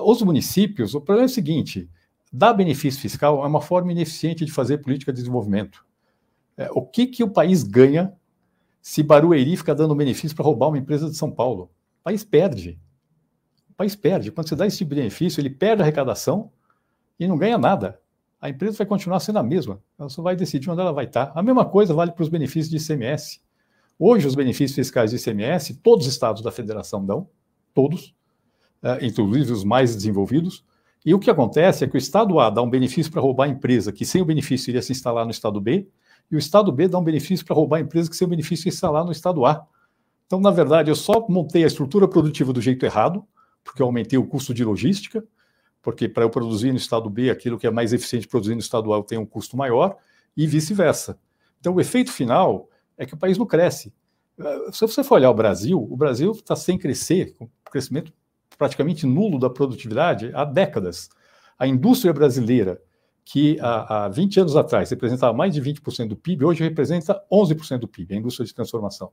os 0.00 0.22
municípios, 0.22 0.94
o 0.94 1.00
problema 1.00 1.26
é 1.26 1.30
o 1.30 1.34
seguinte: 1.34 1.88
dar 2.32 2.52
benefício 2.52 3.00
fiscal 3.00 3.42
é 3.44 3.46
uma 3.46 3.60
forma 3.60 3.92
ineficiente 3.92 4.44
de 4.44 4.52
fazer 4.52 4.78
política 4.78 5.12
de 5.12 5.18
desenvolvimento. 5.18 5.84
É, 6.56 6.68
o 6.72 6.82
que, 6.82 7.06
que 7.06 7.22
o 7.22 7.30
país 7.30 7.62
ganha 7.62 8.12
se 8.82 9.02
Barueri 9.02 9.56
fica 9.56 9.74
dando 9.74 9.94
benefício 9.94 10.36
para 10.36 10.44
roubar 10.44 10.68
uma 10.68 10.78
empresa 10.78 11.08
de 11.08 11.16
São 11.16 11.30
Paulo? 11.30 11.70
O 12.00 12.04
país 12.04 12.24
perde. 12.24 12.78
O 13.70 13.74
país 13.74 13.94
perde. 13.94 14.32
Quando 14.32 14.48
você 14.48 14.56
dá 14.56 14.66
esse 14.66 14.78
tipo 14.78 14.90
de 14.90 14.96
benefício, 14.96 15.40
ele 15.40 15.50
perde 15.50 15.82
a 15.82 15.84
arrecadação 15.84 16.50
e 17.18 17.26
não 17.28 17.38
ganha 17.38 17.56
nada. 17.56 18.00
A 18.40 18.48
empresa 18.48 18.76
vai 18.78 18.86
continuar 18.86 19.20
sendo 19.20 19.38
a 19.38 19.42
mesma. 19.42 19.80
Ela 19.98 20.08
só 20.08 20.22
vai 20.22 20.34
decidir 20.36 20.70
onde 20.70 20.80
ela 20.80 20.92
vai 20.92 21.06
estar. 21.06 21.32
A 21.34 21.42
mesma 21.42 21.64
coisa 21.64 21.94
vale 21.94 22.12
para 22.12 22.22
os 22.22 22.28
benefícios 22.28 22.70
de 22.70 22.76
ICMS. 22.76 23.40
Hoje, 23.98 24.26
os 24.26 24.34
benefícios 24.34 24.74
fiscais 24.74 25.10
de 25.10 25.16
ICMS, 25.16 25.74
todos 25.82 26.06
os 26.06 26.12
estados 26.12 26.40
da 26.42 26.52
federação 26.52 27.04
dão, 27.04 27.28
todos, 27.74 28.14
é, 28.82 29.04
inclusive 29.04 29.52
os 29.52 29.64
mais 29.64 29.94
desenvolvidos, 29.94 30.64
E 31.04 31.14
o 31.14 31.18
que 31.18 31.30
acontece 31.30 31.84
é 31.84 31.88
que 31.88 31.96
o 31.96 31.98
Estado 31.98 32.38
A 32.38 32.50
dá 32.50 32.60
um 32.60 32.68
benefício 32.68 33.10
para 33.10 33.22
roubar 33.22 33.44
a 33.44 33.48
empresa 33.48 33.92
que 33.92 34.04
sem 34.04 34.20
o 34.20 34.24
benefício 34.24 34.70
iria 34.70 34.82
se 34.82 34.92
instalar 34.92 35.24
no 35.24 35.30
Estado 35.30 35.60
B, 35.60 35.88
e 36.30 36.36
o 36.36 36.38
Estado 36.38 36.70
B 36.70 36.86
dá 36.88 36.98
um 36.98 37.02
benefício 37.02 37.46
para 37.46 37.54
roubar 37.54 37.78
a 37.78 37.80
empresa 37.80 38.10
que 38.10 38.16
sem 38.16 38.26
o 38.26 38.28
benefício 38.28 38.66
ia 38.66 38.72
se 38.72 38.76
instalar 38.76 39.04
no 39.04 39.12
Estado 39.12 39.46
A. 39.46 39.66
Então, 40.26 40.40
na 40.40 40.50
verdade, 40.50 40.90
eu 40.90 40.94
só 40.94 41.24
montei 41.28 41.64
a 41.64 41.66
estrutura 41.66 42.06
produtiva 42.06 42.52
do 42.52 42.60
jeito 42.60 42.84
errado, 42.84 43.24
porque 43.64 43.80
eu 43.80 43.86
aumentei 43.86 44.18
o 44.18 44.26
custo 44.26 44.52
de 44.52 44.64
logística, 44.64 45.24
porque 45.80 46.08
para 46.08 46.24
eu 46.24 46.30
produzir 46.30 46.72
no 46.72 46.76
Estado 46.76 47.08
B 47.08 47.30
aquilo 47.30 47.58
que 47.58 47.66
é 47.66 47.70
mais 47.70 47.92
eficiente 47.92 48.28
produzir 48.28 48.54
no 48.54 48.60
Estado 48.60 48.92
A 48.92 48.96
eu 48.98 49.02
tenho 49.02 49.22
um 49.22 49.26
custo 49.26 49.56
maior, 49.56 49.96
e 50.36 50.46
vice-versa. 50.46 51.18
Então, 51.58 51.74
o 51.74 51.80
efeito 51.80 52.12
final 52.12 52.68
é 52.98 53.06
que 53.06 53.14
o 53.14 53.16
país 53.16 53.38
não 53.38 53.46
cresce. 53.46 53.92
Se 54.72 54.80
você 54.80 55.02
for 55.02 55.14
olhar 55.14 55.30
o 55.30 55.34
Brasil, 55.34 55.80
o 55.80 55.96
Brasil 55.96 56.32
está 56.32 56.54
sem 56.54 56.76
crescer, 56.76 57.34
com 57.34 57.48
crescimento 57.70 58.12
praticamente 58.58 59.06
nulo 59.06 59.38
da 59.38 59.48
produtividade 59.48 60.30
há 60.34 60.44
décadas. 60.44 61.08
A 61.58 61.66
indústria 61.66 62.12
brasileira, 62.12 62.80
que 63.24 63.58
há, 63.60 64.04
há 64.04 64.08
20 64.08 64.40
anos 64.40 64.56
atrás 64.56 64.90
representava 64.90 65.32
mais 65.32 65.54
de 65.54 65.62
20% 65.62 66.08
do 66.08 66.16
PIB, 66.16 66.44
hoje 66.44 66.64
representa 66.64 67.22
11% 67.30 67.78
do 67.78 67.88
PIB, 67.88 68.14
a 68.14 68.18
indústria 68.18 68.44
de 68.44 68.54
transformação. 68.54 69.10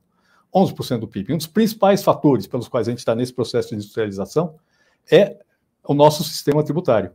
11% 0.54 1.00
do 1.00 1.08
PIB. 1.08 1.34
Um 1.34 1.36
dos 1.36 1.46
principais 1.46 2.02
fatores 2.02 2.46
pelos 2.46 2.68
quais 2.68 2.88
a 2.88 2.90
gente 2.90 3.00
está 3.00 3.14
nesse 3.14 3.32
processo 3.32 3.70
de 3.70 3.76
industrialização 3.76 4.54
é 5.10 5.38
o 5.84 5.94
nosso 5.94 6.24
sistema 6.24 6.64
tributário. 6.64 7.12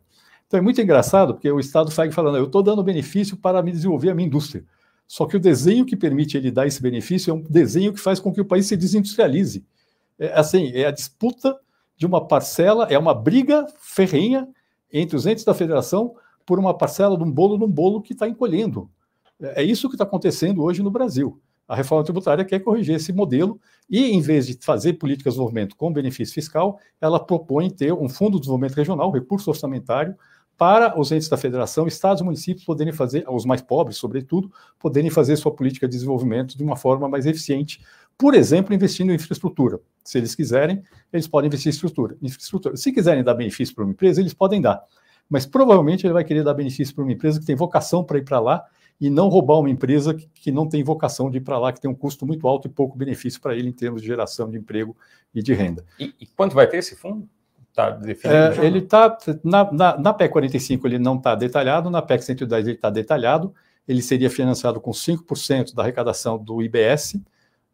Então 0.47 0.57
é 0.57 0.61
muito 0.61 0.81
engraçado, 0.81 1.33
porque 1.33 1.49
o 1.49 1.59
Estado 1.59 1.89
sai 1.91 2.11
falando, 2.11 2.37
eu 2.37 2.45
estou 2.45 2.61
dando 2.61 2.83
benefício 2.83 3.37
para 3.37 3.63
me 3.63 3.71
desenvolver 3.71 4.09
a 4.09 4.15
minha 4.15 4.27
indústria. 4.27 4.65
Só 5.11 5.25
que 5.25 5.35
o 5.35 5.39
desenho 5.41 5.85
que 5.85 5.97
permite 5.97 6.37
ele 6.37 6.49
dar 6.49 6.65
esse 6.65 6.81
benefício 6.81 7.31
é 7.31 7.33
um 7.33 7.41
desenho 7.41 7.91
que 7.91 7.99
faz 7.99 8.17
com 8.17 8.31
que 8.31 8.39
o 8.39 8.45
país 8.45 8.65
se 8.67 8.77
desindustrialize. 8.77 9.61
É, 10.17 10.31
assim, 10.31 10.71
é 10.73 10.85
a 10.85 10.91
disputa 10.91 11.59
de 11.97 12.05
uma 12.05 12.25
parcela, 12.25 12.87
é 12.89 12.97
uma 12.97 13.13
briga 13.13 13.67
ferrenha 13.81 14.47
entre 14.89 15.17
os 15.17 15.25
entes 15.25 15.43
da 15.43 15.53
federação 15.53 16.15
por 16.45 16.57
uma 16.57 16.73
parcela 16.73 17.17
de 17.17 17.25
um 17.25 17.29
bolo 17.29 17.57
num 17.57 17.67
bolo 17.67 18.01
que 18.01 18.13
está 18.13 18.25
encolhendo. 18.25 18.89
É, 19.41 19.61
é 19.61 19.65
isso 19.65 19.89
que 19.89 19.95
está 19.95 20.05
acontecendo 20.05 20.63
hoje 20.63 20.81
no 20.81 20.89
Brasil. 20.89 21.41
A 21.67 21.75
reforma 21.75 22.05
tributária 22.05 22.45
quer 22.45 22.61
corrigir 22.61 22.95
esse 22.95 23.11
modelo 23.11 23.59
e, 23.89 24.13
em 24.13 24.21
vez 24.21 24.47
de 24.47 24.57
fazer 24.61 24.93
políticas 24.93 25.33
de 25.33 25.39
desenvolvimento 25.39 25.75
com 25.75 25.91
benefício 25.91 26.33
fiscal, 26.33 26.79
ela 27.01 27.19
propõe 27.19 27.69
ter 27.69 27.91
um 27.91 28.07
fundo 28.07 28.35
de 28.35 28.43
desenvolvimento 28.43 28.75
regional, 28.75 29.11
recurso 29.11 29.49
orçamentário, 29.49 30.15
para 30.61 30.95
os 30.95 31.11
entes 31.11 31.27
da 31.27 31.37
federação, 31.37 31.87
estados 31.87 32.21
e 32.21 32.23
municípios 32.23 32.63
poderem 32.63 32.93
fazer, 32.93 33.25
os 33.27 33.45
mais 33.45 33.63
pobres, 33.63 33.97
sobretudo, 33.97 34.51
poderem 34.77 35.09
fazer 35.09 35.35
sua 35.35 35.51
política 35.51 35.87
de 35.87 35.93
desenvolvimento 35.93 36.55
de 36.55 36.63
uma 36.63 36.75
forma 36.75 37.09
mais 37.09 37.25
eficiente. 37.25 37.83
Por 38.15 38.35
exemplo, 38.35 38.71
investindo 38.71 39.11
em 39.11 39.15
infraestrutura. 39.15 39.79
Se 40.03 40.19
eles 40.19 40.35
quiserem, 40.35 40.83
eles 41.11 41.27
podem 41.27 41.47
investir 41.47 41.71
em 41.71 41.75
infraestrutura. 41.75 42.15
infraestrutura. 42.21 42.77
Se 42.77 42.91
quiserem 42.91 43.23
dar 43.23 43.33
benefício 43.33 43.73
para 43.73 43.85
uma 43.85 43.91
empresa, 43.91 44.21
eles 44.21 44.35
podem 44.35 44.61
dar. 44.61 44.79
Mas 45.27 45.47
provavelmente 45.47 46.05
ele 46.05 46.13
vai 46.13 46.23
querer 46.23 46.43
dar 46.43 46.53
benefício 46.53 46.93
para 46.93 47.05
uma 47.05 47.11
empresa 47.11 47.39
que 47.39 47.45
tem 47.47 47.55
vocação 47.55 48.03
para 48.03 48.19
ir 48.19 48.23
para 48.23 48.39
lá 48.39 48.63
e 48.99 49.09
não 49.09 49.29
roubar 49.29 49.57
uma 49.57 49.69
empresa 49.71 50.13
que, 50.13 50.27
que 50.27 50.51
não 50.51 50.69
tem 50.69 50.83
vocação 50.83 51.31
de 51.31 51.39
ir 51.39 51.41
para 51.41 51.57
lá, 51.57 51.73
que 51.73 51.81
tem 51.81 51.89
um 51.89 51.95
custo 51.95 52.23
muito 52.23 52.47
alto 52.47 52.67
e 52.67 52.69
pouco 52.69 52.95
benefício 52.95 53.41
para 53.41 53.55
ele 53.55 53.69
em 53.69 53.73
termos 53.73 53.99
de 53.99 54.07
geração 54.07 54.47
de 54.47 54.59
emprego 54.59 54.95
e 55.33 55.41
de 55.41 55.55
renda. 55.55 55.83
E, 55.99 56.13
e 56.19 56.27
quanto 56.27 56.53
vai 56.53 56.67
ter 56.67 56.77
esse 56.77 56.95
fundo? 56.95 57.27
Tá 57.73 57.91
definido? 57.91 58.61
É, 58.61 58.65
ele 58.65 58.79
está 58.79 59.17
na, 59.43 59.71
na, 59.71 59.97
na, 59.97 60.13
PEC 60.13 60.31
45 60.31 60.87
ele 60.87 60.99
não 60.99 61.15
está 61.15 61.35
detalhado, 61.35 61.89
na 61.89 62.01
PEC 62.01 62.23
110 62.23 62.67
ele 62.67 62.75
está 62.75 62.89
detalhado. 62.89 63.53
Ele 63.87 64.01
seria 64.01 64.29
financiado 64.29 64.79
com 64.79 64.91
5% 64.91 65.73
da 65.73 65.81
arrecadação 65.81 66.37
do 66.37 66.61
IBS, 66.61 67.19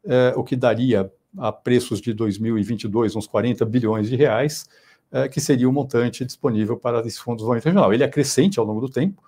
é, 0.05 0.33
o 0.35 0.43
que 0.43 0.55
daria 0.55 1.11
a 1.37 1.51
preços 1.51 1.99
de 1.99 2.13
2022 2.13 3.15
uns 3.15 3.27
40 3.27 3.65
bilhões 3.65 4.09
de 4.09 4.15
reais, 4.15 4.67
é, 5.11 5.27
que 5.27 5.41
seria 5.41 5.67
o 5.67 5.73
montante 5.73 6.23
disponível 6.23 6.77
para 6.77 6.99
esse 7.01 7.19
fundo 7.19 7.35
de 7.35 7.39
desenvolvimento 7.39 7.65
regional. 7.65 7.93
Ele 7.93 8.03
é 8.03 8.07
crescente 8.07 8.59
ao 8.59 8.65
longo 8.65 8.81
do 8.81 8.89
tempo, 8.89 9.21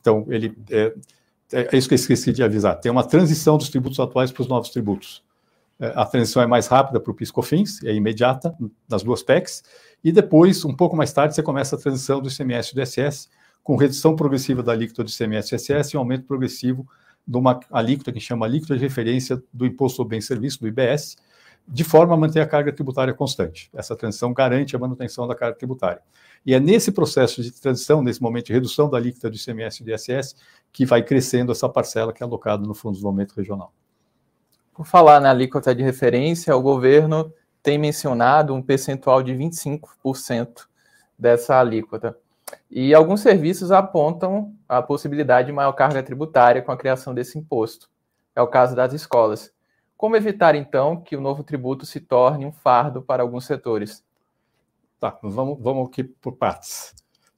então 0.00 0.26
ele 0.28 0.56
é, 0.70 0.94
é 1.52 1.76
isso 1.76 1.88
que 1.88 1.94
eu 1.94 1.96
esqueci 1.96 2.32
de 2.32 2.42
avisar. 2.42 2.78
Tem 2.80 2.90
uma 2.90 3.04
transição 3.04 3.56
dos 3.56 3.68
tributos 3.68 3.98
atuais 3.98 4.30
para 4.30 4.42
os 4.42 4.48
novos 4.48 4.70
tributos. 4.70 5.24
É, 5.78 5.92
a 5.94 6.04
transição 6.06 6.42
é 6.42 6.46
mais 6.46 6.66
rápida 6.66 6.98
para 6.98 7.10
o 7.10 7.14
PIS/COFINS, 7.14 7.82
é 7.84 7.94
imediata 7.94 8.56
nas 8.88 9.02
duas 9.02 9.22
PECs, 9.22 9.62
e 10.02 10.10
depois, 10.10 10.64
um 10.64 10.74
pouco 10.74 10.96
mais 10.96 11.12
tarde, 11.12 11.34
você 11.34 11.42
começa 11.42 11.76
a 11.76 11.78
transição 11.78 12.20
do 12.20 12.28
ICMS 12.28 12.72
e 12.72 12.74
do 12.74 12.82
ISS, 12.82 13.28
com 13.62 13.76
redução 13.76 14.14
progressiva 14.14 14.62
da 14.62 14.72
alíquota 14.72 15.02
do 15.02 15.10
ICMS 15.10 15.54
e 15.54 15.56
ISS 15.56 15.90
e 15.90 15.96
um 15.96 16.00
aumento 16.00 16.24
progressivo 16.24 16.86
de 17.26 17.36
uma 17.36 17.58
alíquota 17.70 18.12
que 18.12 18.20
chama 18.20 18.46
alíquota 18.46 18.76
de 18.76 18.80
referência 18.80 19.42
do 19.52 19.66
Imposto 19.66 19.96
sobre 19.96 20.10
Bem 20.10 20.20
e 20.20 20.22
Serviço, 20.22 20.60
do 20.60 20.68
IBS, 20.68 21.16
de 21.66 21.82
forma 21.82 22.14
a 22.14 22.16
manter 22.16 22.40
a 22.40 22.46
carga 22.46 22.72
tributária 22.72 23.12
constante. 23.12 23.68
Essa 23.74 23.96
transição 23.96 24.32
garante 24.32 24.76
a 24.76 24.78
manutenção 24.78 25.26
da 25.26 25.34
carga 25.34 25.58
tributária. 25.58 26.00
E 26.44 26.54
é 26.54 26.60
nesse 26.60 26.92
processo 26.92 27.42
de 27.42 27.50
transição, 27.50 28.00
nesse 28.00 28.22
momento 28.22 28.46
de 28.46 28.52
redução 28.52 28.88
da 28.88 28.96
alíquota 28.96 29.28
do 29.28 29.36
ICMS 29.36 29.82
e 29.82 29.84
do 29.84 29.92
ISS, 29.92 30.36
que 30.72 30.86
vai 30.86 31.02
crescendo 31.02 31.50
essa 31.50 31.68
parcela 31.68 32.12
que 32.12 32.22
é 32.22 32.24
alocada 32.26 32.64
no 32.64 32.72
Fundo 32.72 32.92
de 32.92 32.98
Desenvolvimento 32.98 33.32
Regional. 33.32 33.72
Por 34.76 34.84
falar 34.84 35.20
na 35.20 35.30
alíquota 35.30 35.74
de 35.74 35.82
referência, 35.82 36.54
o 36.54 36.60
governo 36.60 37.32
tem 37.62 37.78
mencionado 37.78 38.52
um 38.52 38.60
percentual 38.60 39.22
de 39.22 39.32
25% 39.32 40.66
dessa 41.18 41.58
alíquota. 41.58 42.14
E 42.70 42.92
alguns 42.92 43.22
serviços 43.22 43.72
apontam 43.72 44.54
a 44.68 44.82
possibilidade 44.82 45.46
de 45.46 45.52
maior 45.52 45.72
carga 45.72 46.02
tributária 46.02 46.60
com 46.60 46.70
a 46.70 46.76
criação 46.76 47.14
desse 47.14 47.38
imposto. 47.38 47.88
É 48.34 48.42
o 48.42 48.46
caso 48.46 48.76
das 48.76 48.92
escolas. 48.92 49.50
Como 49.96 50.14
evitar, 50.14 50.54
então, 50.54 51.00
que 51.00 51.16
o 51.16 51.22
novo 51.22 51.42
tributo 51.42 51.86
se 51.86 51.98
torne 51.98 52.44
um 52.44 52.52
fardo 52.52 53.00
para 53.00 53.22
alguns 53.22 53.46
setores? 53.46 54.04
Tá, 55.00 55.18
vamos, 55.22 55.56
vamos 55.58 55.88
aqui 55.88 56.04
por 56.04 56.32
partes. 56.32 56.94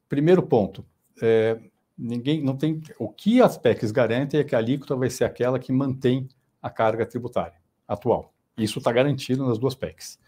Primeiro 0.09 0.43
ponto, 0.43 0.85
é, 1.23 1.57
ninguém 1.97 2.43
não 2.43 2.57
tem. 2.57 2.83
O 2.99 3.09
que 3.09 3.41
as 3.41 3.57
PECs 3.57 3.93
garantem 3.93 4.41
é 4.41 4.45
que 4.45 4.57
a 4.57 4.59
alíquota 4.59 4.97
vai 4.97 5.09
ser 5.09 5.23
aquela 5.23 5.61
que 5.61 5.71
mantém 5.71 6.29
a 6.69 6.71
carga 6.71 7.05
tributária 7.05 7.59
atual. 7.87 8.33
Isso 8.57 8.79
está 8.79 8.93
garantido 8.93 9.47
nas 9.47 9.59
duas 9.59 9.75
PECs. 9.75 10.19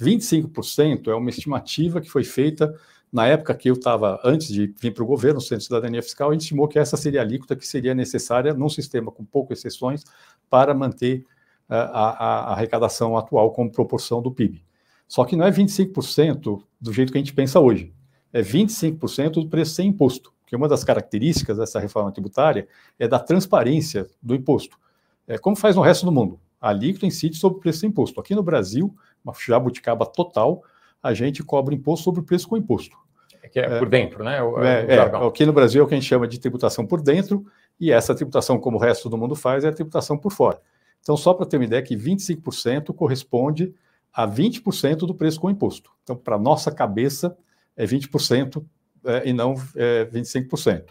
25% 0.00 1.08
é 1.08 1.14
uma 1.14 1.30
estimativa 1.30 2.00
que 2.00 2.08
foi 2.08 2.24
feita 2.24 2.74
na 3.12 3.26
época 3.26 3.54
que 3.54 3.68
eu 3.68 3.74
estava, 3.74 4.18
antes 4.24 4.48
de 4.48 4.74
vir 4.80 4.94
para 4.94 5.04
o 5.04 5.06
governo, 5.06 5.38
Centro 5.38 5.58
de 5.58 5.64
Cidadania 5.64 6.02
Fiscal, 6.02 6.30
a 6.30 6.32
gente 6.32 6.42
estimou 6.42 6.66
que 6.66 6.78
essa 6.78 6.96
seria 6.96 7.20
a 7.20 7.22
alíquota 7.22 7.54
que 7.54 7.66
seria 7.68 7.94
necessária 7.94 8.54
num 8.54 8.70
sistema 8.70 9.12
com 9.12 9.22
poucas 9.22 9.58
exceções 9.58 10.02
para 10.48 10.72
manter 10.72 11.26
uh, 11.68 11.74
a, 11.74 12.10
a, 12.10 12.52
arrecadação 12.54 13.14
atual 13.14 13.52
como 13.52 13.70
proporção 13.70 14.22
do 14.22 14.32
PIB. 14.32 14.64
Só 15.06 15.26
que 15.26 15.36
não 15.36 15.44
é 15.44 15.50
25% 15.50 16.62
do 16.80 16.92
jeito 16.92 17.12
que 17.12 17.18
a 17.18 17.20
gente 17.20 17.34
pensa 17.34 17.60
hoje. 17.60 17.92
É 18.32 18.40
25% 18.40 19.32
do 19.32 19.48
preço 19.48 19.74
sem 19.74 19.88
imposto. 19.88 20.32
Porque 20.40 20.56
uma 20.56 20.66
das 20.66 20.82
características 20.82 21.58
dessa 21.58 21.78
reforma 21.78 22.10
tributária 22.10 22.66
é 22.98 23.06
da 23.06 23.18
transparência 23.18 24.06
do 24.22 24.34
imposto. 24.34 24.78
É 25.26 25.38
como 25.38 25.56
faz 25.56 25.76
no 25.76 25.82
resto 25.82 26.04
do 26.04 26.12
mundo 26.12 26.40
a 26.62 26.68
alíquota 26.68 27.04
incide 27.04 27.36
sobre 27.36 27.58
o 27.58 27.60
preço 27.60 27.80
do 27.80 27.86
imposto. 27.86 28.20
Aqui 28.20 28.36
no 28.36 28.42
Brasil, 28.42 28.94
uma 29.24 29.34
jabuticaba 29.34 30.06
total, 30.06 30.62
a 31.02 31.12
gente 31.12 31.42
cobra 31.42 31.74
imposto 31.74 32.04
sobre 32.04 32.20
o 32.20 32.24
preço 32.24 32.48
com 32.48 32.56
imposto. 32.56 32.96
É 33.42 33.48
que 33.48 33.58
é, 33.58 33.78
por 33.80 33.88
dentro, 33.88 34.22
né? 34.22 34.40
O, 34.40 34.62
é, 34.62 34.86
é, 34.86 35.00
aqui 35.00 35.44
no 35.44 35.52
Brasil 35.52 35.82
é 35.82 35.84
o 35.84 35.88
que 35.88 35.94
a 35.94 35.98
gente 35.98 36.08
chama 36.08 36.28
de 36.28 36.38
tributação 36.38 36.86
por 36.86 37.02
dentro, 37.02 37.44
e 37.80 37.90
essa 37.90 38.14
tributação, 38.14 38.60
como 38.60 38.76
o 38.76 38.80
resto 38.80 39.08
do 39.08 39.18
mundo 39.18 39.34
faz, 39.34 39.64
é 39.64 39.68
a 39.68 39.72
tributação 39.72 40.16
por 40.16 40.30
fora. 40.30 40.60
Então, 41.00 41.16
só 41.16 41.34
para 41.34 41.44
ter 41.44 41.56
uma 41.56 41.64
ideia, 41.64 41.82
que 41.82 41.96
25% 41.96 42.94
corresponde 42.94 43.74
a 44.12 44.28
20% 44.28 44.98
do 44.98 45.14
preço 45.16 45.40
com 45.40 45.50
imposto. 45.50 45.90
Então, 46.04 46.14
para 46.14 46.38
nossa 46.38 46.70
cabeça, 46.70 47.36
é 47.76 47.84
20% 47.84 48.64
é, 49.04 49.28
e 49.28 49.32
não 49.32 49.54
é, 49.74 50.04
25%. 50.04 50.84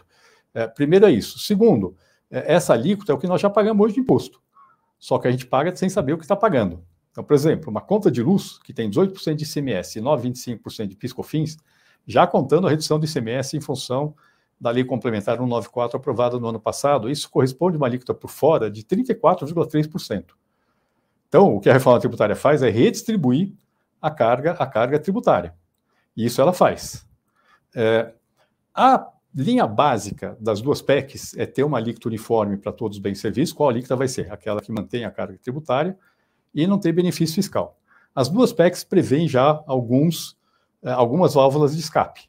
É, 0.52 0.66
primeiro 0.66 1.06
é 1.06 1.10
isso. 1.10 1.38
Segundo, 1.38 1.96
é, 1.96 1.96
essa 2.32 2.72
alíquota 2.72 3.12
é 3.12 3.14
o 3.14 3.18
que 3.18 3.26
nós 3.26 3.40
já 3.40 3.50
pagamos 3.50 3.84
hoje 3.84 3.94
de 3.94 4.00
imposto 4.00 4.42
só 5.02 5.18
que 5.18 5.26
a 5.26 5.32
gente 5.32 5.46
paga 5.46 5.74
sem 5.74 5.88
saber 5.88 6.12
o 6.12 6.16
que 6.16 6.22
está 6.22 6.36
pagando. 6.36 6.80
Então, 7.10 7.24
por 7.24 7.34
exemplo, 7.34 7.68
uma 7.68 7.80
conta 7.80 8.08
de 8.08 8.22
luz 8.22 8.56
que 8.58 8.72
tem 8.72 8.88
18% 8.88 9.34
de 9.34 9.42
ICMS 9.42 9.98
e 9.98 10.00
9,25% 10.00 10.86
de 10.86 10.94
PIS/COFINS, 10.94 11.56
já 12.06 12.24
contando 12.24 12.68
a 12.68 12.70
redução 12.70 13.00
do 13.00 13.04
ICMS 13.04 13.56
em 13.56 13.60
função 13.60 14.14
da 14.60 14.70
Lei 14.70 14.84
Complementar 14.84 15.38
194 15.38 15.96
aprovada 15.96 16.38
no 16.38 16.46
ano 16.46 16.60
passado, 16.60 17.10
isso 17.10 17.28
corresponde 17.28 17.74
a 17.76 17.78
uma 17.78 17.88
alíquota 17.88 18.14
por 18.14 18.30
fora 18.30 18.70
de 18.70 18.84
34,3%. 18.84 20.26
Então, 21.28 21.56
o 21.56 21.58
que 21.58 21.68
a 21.68 21.72
reforma 21.72 21.98
tributária 21.98 22.36
faz 22.36 22.62
é 22.62 22.70
redistribuir 22.70 23.52
a 24.00 24.08
carga, 24.08 24.52
a 24.52 24.66
carga 24.68 25.00
tributária. 25.00 25.52
E 26.16 26.26
isso 26.26 26.40
ela 26.40 26.52
faz. 26.52 27.04
É, 27.74 28.14
a 28.72 29.04
linha 29.34 29.66
básica 29.66 30.36
das 30.40 30.60
duas 30.60 30.82
PECs 30.82 31.36
é 31.36 31.46
ter 31.46 31.62
uma 31.62 31.78
alíquota 31.78 32.08
uniforme 32.08 32.56
para 32.56 32.72
todos 32.72 32.98
os 32.98 33.02
bens 33.02 33.18
e 33.18 33.20
serviços. 33.20 33.54
Qual 33.54 33.68
alíquota 33.68 33.96
vai 33.96 34.08
ser? 34.08 34.30
Aquela 34.32 34.60
que 34.60 34.70
mantém 34.70 35.04
a 35.04 35.10
carga 35.10 35.38
tributária 35.38 35.96
e 36.54 36.66
não 36.66 36.78
tem 36.78 36.92
benefício 36.92 37.34
fiscal. 37.34 37.78
As 38.14 38.28
duas 38.28 38.52
PECs 38.52 38.84
prevêem 38.84 39.26
já 39.26 39.62
alguns, 39.66 40.36
eh, 40.82 40.90
algumas 40.90 41.34
válvulas 41.34 41.74
de 41.74 41.80
escape. 41.80 42.28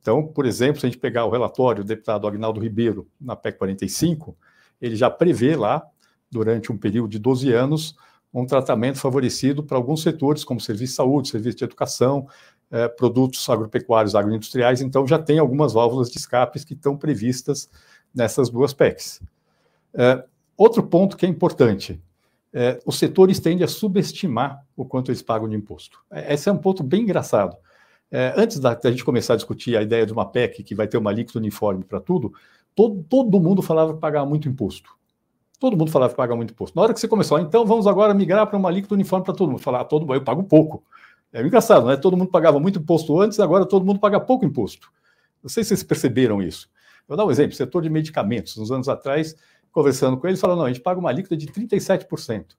Então, 0.00 0.26
por 0.26 0.46
exemplo, 0.46 0.80
se 0.80 0.86
a 0.86 0.88
gente 0.88 0.98
pegar 0.98 1.26
o 1.26 1.30
relatório 1.30 1.82
do 1.82 1.88
deputado 1.88 2.26
Agnaldo 2.26 2.60
Ribeiro 2.60 3.08
na 3.20 3.36
PEC 3.36 3.58
45, 3.58 4.36
ele 4.80 4.96
já 4.96 5.10
prevê 5.10 5.56
lá, 5.56 5.86
durante 6.30 6.72
um 6.72 6.76
período 6.76 7.10
de 7.10 7.18
12 7.18 7.52
anos, 7.52 7.94
um 8.32 8.44
tratamento 8.44 8.98
favorecido 8.98 9.62
para 9.62 9.76
alguns 9.76 10.02
setores, 10.02 10.42
como 10.42 10.60
serviço 10.60 10.92
de 10.92 10.96
saúde, 10.96 11.28
serviço 11.28 11.58
de 11.58 11.64
educação, 11.64 12.26
é, 12.74 12.88
produtos 12.88 13.48
agropecuários, 13.48 14.16
agroindustriais, 14.16 14.80
então 14.80 15.06
já 15.06 15.16
tem 15.16 15.38
algumas 15.38 15.72
válvulas 15.72 16.10
de 16.10 16.18
escapes 16.18 16.64
que 16.64 16.74
estão 16.74 16.96
previstas 16.96 17.70
nessas 18.12 18.50
duas 18.50 18.72
PECs. 18.74 19.22
É, 19.94 20.24
outro 20.56 20.82
ponto 20.82 21.16
que 21.16 21.24
é 21.24 21.28
importante, 21.28 22.02
é, 22.52 22.80
os 22.84 22.98
setores 22.98 23.38
tendem 23.38 23.64
a 23.64 23.68
subestimar 23.68 24.66
o 24.76 24.84
quanto 24.84 25.12
eles 25.12 25.22
pagam 25.22 25.48
de 25.48 25.54
imposto. 25.54 26.00
É, 26.10 26.34
esse 26.34 26.48
é 26.48 26.52
um 26.52 26.58
ponto 26.58 26.82
bem 26.82 27.02
engraçado. 27.02 27.56
É, 28.10 28.34
antes 28.36 28.58
da, 28.58 28.74
da, 28.74 28.90
gente 28.90 29.04
começar 29.04 29.34
a 29.34 29.36
discutir 29.36 29.76
a 29.76 29.82
ideia 29.82 30.04
de 30.04 30.12
uma 30.12 30.26
PEC 30.26 30.64
que 30.64 30.74
vai 30.74 30.88
ter 30.88 30.98
uma 30.98 31.10
alíquota 31.10 31.38
uniforme 31.38 31.84
para 31.84 32.00
tudo, 32.00 32.34
todo, 32.74 33.04
todo 33.04 33.40
mundo 33.40 33.62
falava 33.62 33.94
que 33.94 34.00
pagava 34.00 34.26
muito 34.26 34.48
imposto. 34.48 34.90
Todo 35.60 35.76
mundo 35.76 35.92
falava 35.92 36.10
que 36.10 36.16
paga 36.16 36.34
muito 36.34 36.50
imposto. 36.50 36.74
Na 36.74 36.82
hora 36.82 36.92
que 36.92 36.98
você 36.98 37.06
começou, 37.06 37.38
então 37.38 37.64
vamos 37.64 37.86
agora 37.86 38.12
migrar 38.12 38.48
para 38.48 38.58
uma 38.58 38.68
alíquota 38.68 38.94
uniforme 38.94 39.24
para 39.24 39.32
todo 39.32 39.52
mundo. 39.52 39.60
Falar, 39.60 39.82
ah, 39.82 39.84
todo 39.84 40.02
mundo, 40.02 40.14
eu 40.14 40.24
pago 40.24 40.42
pouco. 40.42 40.82
É 41.34 41.42
engraçado, 41.42 41.86
né? 41.86 41.96
Todo 41.96 42.16
mundo 42.16 42.30
pagava 42.30 42.60
muito 42.60 42.78
imposto 42.78 43.20
antes, 43.20 43.40
agora 43.40 43.66
todo 43.66 43.84
mundo 43.84 43.98
paga 43.98 44.20
pouco 44.20 44.44
imposto. 44.44 44.88
Não 45.42 45.50
sei 45.50 45.64
se 45.64 45.70
vocês 45.70 45.82
perceberam 45.82 46.40
isso. 46.40 46.70
Vou 47.08 47.16
dar 47.16 47.26
um 47.26 47.30
exemplo: 47.30 47.56
setor 47.56 47.82
de 47.82 47.90
medicamentos. 47.90 48.56
Uns 48.56 48.70
anos 48.70 48.88
atrás, 48.88 49.34
conversando 49.72 50.16
com 50.16 50.28
eles, 50.28 50.40
falaram: 50.40 50.60
não, 50.60 50.66
a 50.66 50.72
gente 50.72 50.80
paga 50.80 51.00
uma 51.00 51.10
alíquota 51.10 51.36
de 51.36 51.48
37%. 51.48 52.54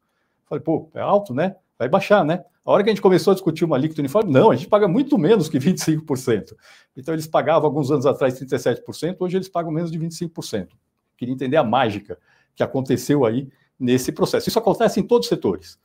Falei, 0.46 0.62
pô, 0.62 0.89
é 0.94 1.00
alto, 1.00 1.34
né? 1.34 1.55
Vai 1.79 1.88
baixar, 1.88 2.24
né? 2.25 2.44
A 2.65 2.72
hora 2.72 2.84
que 2.84 2.89
a 2.89 2.94
gente 2.94 3.01
começou 3.01 3.32
a 3.32 3.34
discutir 3.34 3.63
uma 3.63 3.77
alíquota 3.77 4.01
uniforme, 4.01 4.32
não, 4.32 4.51
a 4.51 4.55
gente 4.55 4.67
paga 4.67 4.88
muito 4.88 5.17
menos 5.17 5.48
que 5.48 5.58
25%. 5.58 6.53
Então, 6.98 7.13
eles 7.13 7.27
pagavam 7.27 7.65
alguns 7.67 7.91
anos 7.91 8.05
atrás 8.05 8.39
37%, 8.39 9.17
hoje 9.20 9.38
eles 9.38 9.48
pagam 9.48 9.72
menos 9.72 9.91
de 9.91 10.00
25%. 10.00 10.70
Queria 11.17 11.34
entender 11.34 11.58
a 11.58 11.63
mágica 11.63 12.17
que 12.55 12.63
aconteceu 12.63 13.25
aí 13.25 13.48
nesse 13.79 14.12
processo. 14.12 14.50
Isso 14.50 14.60
acontece 14.60 15.00
em 15.00 15.03
todos 15.03 15.25
os 15.25 15.29
setores. 15.29 15.79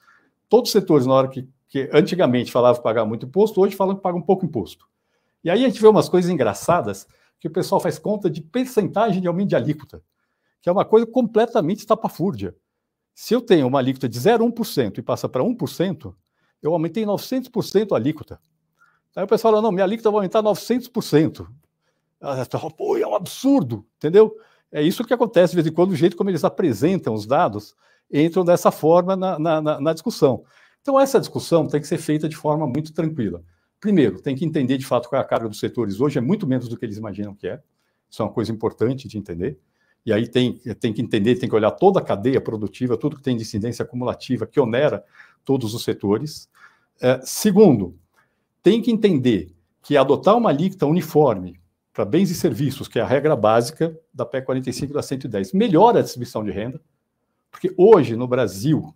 Todos 0.49 0.71
os 0.71 0.73
setores, 0.73 1.07
na 1.07 1.15
hora 1.15 1.29
que, 1.29 1.47
que 1.71 1.89
antigamente 1.93 2.51
falavam 2.51 2.79
que 2.79 2.83
pagava 2.83 3.09
muito 3.09 3.27
imposto, 3.27 3.61
hoje 3.61 3.77
falam 3.77 3.95
que 3.95 4.03
pagam 4.03 4.21
pouco 4.21 4.45
imposto. 4.45 4.87
E 5.43 5.49
aí 5.49 5.65
a 5.65 5.69
gente 5.69 5.81
vê 5.81 5.87
umas 5.87 6.09
coisas 6.09 6.29
engraçadas 6.29 7.07
que 7.39 7.47
o 7.47 7.51
pessoal 7.51 7.81
faz 7.81 7.99
conta 7.99 8.29
de 8.29 8.43
percentagem 8.43 9.23
de 9.23 9.29
aumento 9.29 9.51
de 9.51 9.57
alíquota, 9.57 10.03
que 10.61 10.69
é 10.69 10.73
uma 10.73 10.85
coisa 10.85 11.07
completamente 11.07 11.79
estapafúrdia. 11.79 12.55
Se 13.15 13.33
eu 13.33 13.41
tenho 13.41 13.69
uma 13.69 13.79
alíquota 13.79 14.09
de 14.09 14.19
0,1% 14.19 14.99
e 14.99 15.03
passa 15.03 15.29
para 15.29 15.45
1%, 15.45 16.15
eu 16.61 16.73
aumentei 16.73 17.05
900% 17.07 17.93
a 17.93 17.97
alíquota. 17.97 18.41
Aí 19.15 19.25
o 19.25 19.29
pessoal 19.29 19.55
fala, 19.55 19.63
não, 19.63 19.73
minha 19.73 19.85
alíquota 19.85 20.11
vai 20.11 20.19
aumentar 20.19 20.43
900%. 20.43 21.47
Ah, 22.21 22.45
pô, 22.77 22.97
é 22.99 23.07
um 23.07 23.15
absurdo, 23.15 23.87
entendeu? 23.97 24.37
É 24.73 24.83
isso 24.83 25.05
que 25.05 25.15
acontece 25.15 25.53
de 25.53 25.63
vez 25.63 25.67
em 25.67 25.73
quando, 25.73 25.93
o 25.93 25.97
jeito 25.97 26.17
como 26.17 26.31
eles 26.31 26.45
apresentam 26.45 27.15
os 27.15 27.27
dados 27.27 27.75
entram 28.13 28.45
dessa 28.45 28.73
forma 28.73 29.15
na, 29.15 29.39
na, 29.39 29.81
na 29.81 29.93
discussão. 29.93 30.45
Então, 30.83 30.99
essa 30.99 31.21
discussão 31.21 31.67
tem 31.67 31.81
que 31.81 31.87
ser 31.87 31.99
feita 31.99 32.29
de 32.29 32.37
forma 32.37 32.67
muito 32.67 32.93
tranquila. 32.93 33.43
Primeiro, 33.81 34.21
tem 34.21 34.37
que 34.37 34.45
entender 34.45 34.79
de 34.79 34.87
fato 34.87 35.09
qual 35.09 35.21
é 35.21 35.25
a 35.25 35.27
carga 35.27 35.49
dos 35.49 35.59
setores 35.59 36.01
hoje, 36.01 36.19
é 36.19 36.21
muito 36.21 36.47
menos 36.47 36.69
do 36.69 36.77
que 36.77 36.85
eles 36.85 36.97
imaginam 36.97 37.35
que 37.35 37.49
é. 37.49 37.61
Isso 38.11 38.23
é 38.23 38.25
uma 38.25 38.33
coisa 38.33 38.53
importante 38.53 39.09
de 39.09 39.17
entender. 39.17 39.59
E 40.05 40.13
aí 40.13 40.27
tem, 40.27 40.59
tem 40.79 40.93
que 40.93 41.03
entender, 41.03 41.37
tem 41.37 41.49
que 41.49 41.55
olhar 41.55 41.71
toda 41.71 42.01
a 42.01 42.03
cadeia 42.03 42.41
produtiva, 42.41 42.97
tudo 42.97 43.17
que 43.17 43.23
tem 43.23 43.37
de 43.37 43.43
incidência 43.43 43.83
acumulativa, 43.83 44.47
que 44.47 44.59
onera 44.59 45.05
todos 45.45 45.75
os 45.75 45.85
setores. 45.85 46.49
É, 47.01 47.21
segundo, 47.23 47.99
tem 48.63 48.81
que 48.81 48.91
entender 48.91 49.55
que 49.83 49.97
adotar 49.97 50.37
uma 50.37 50.51
alíquota 50.51 50.87
uniforme 50.87 51.61
para 51.93 52.05
bens 52.05 52.31
e 52.31 52.35
serviços, 52.35 52.89
que 52.89 52.99
é 52.99 53.03
a 53.03 53.07
regra 53.07 53.35
básica 53.37 53.99
da 54.13 54.25
PEC 54.25 54.47
45 54.47 54.93
da 54.93 55.03
110, 55.03 55.53
melhora 55.53 55.99
a 55.99 56.03
distribuição 56.03 56.45
de 56.45 56.51
renda, 56.51 56.81
porque 57.51 57.75
hoje 57.77 58.17
no 58.17 58.29
Brasil 58.29 58.95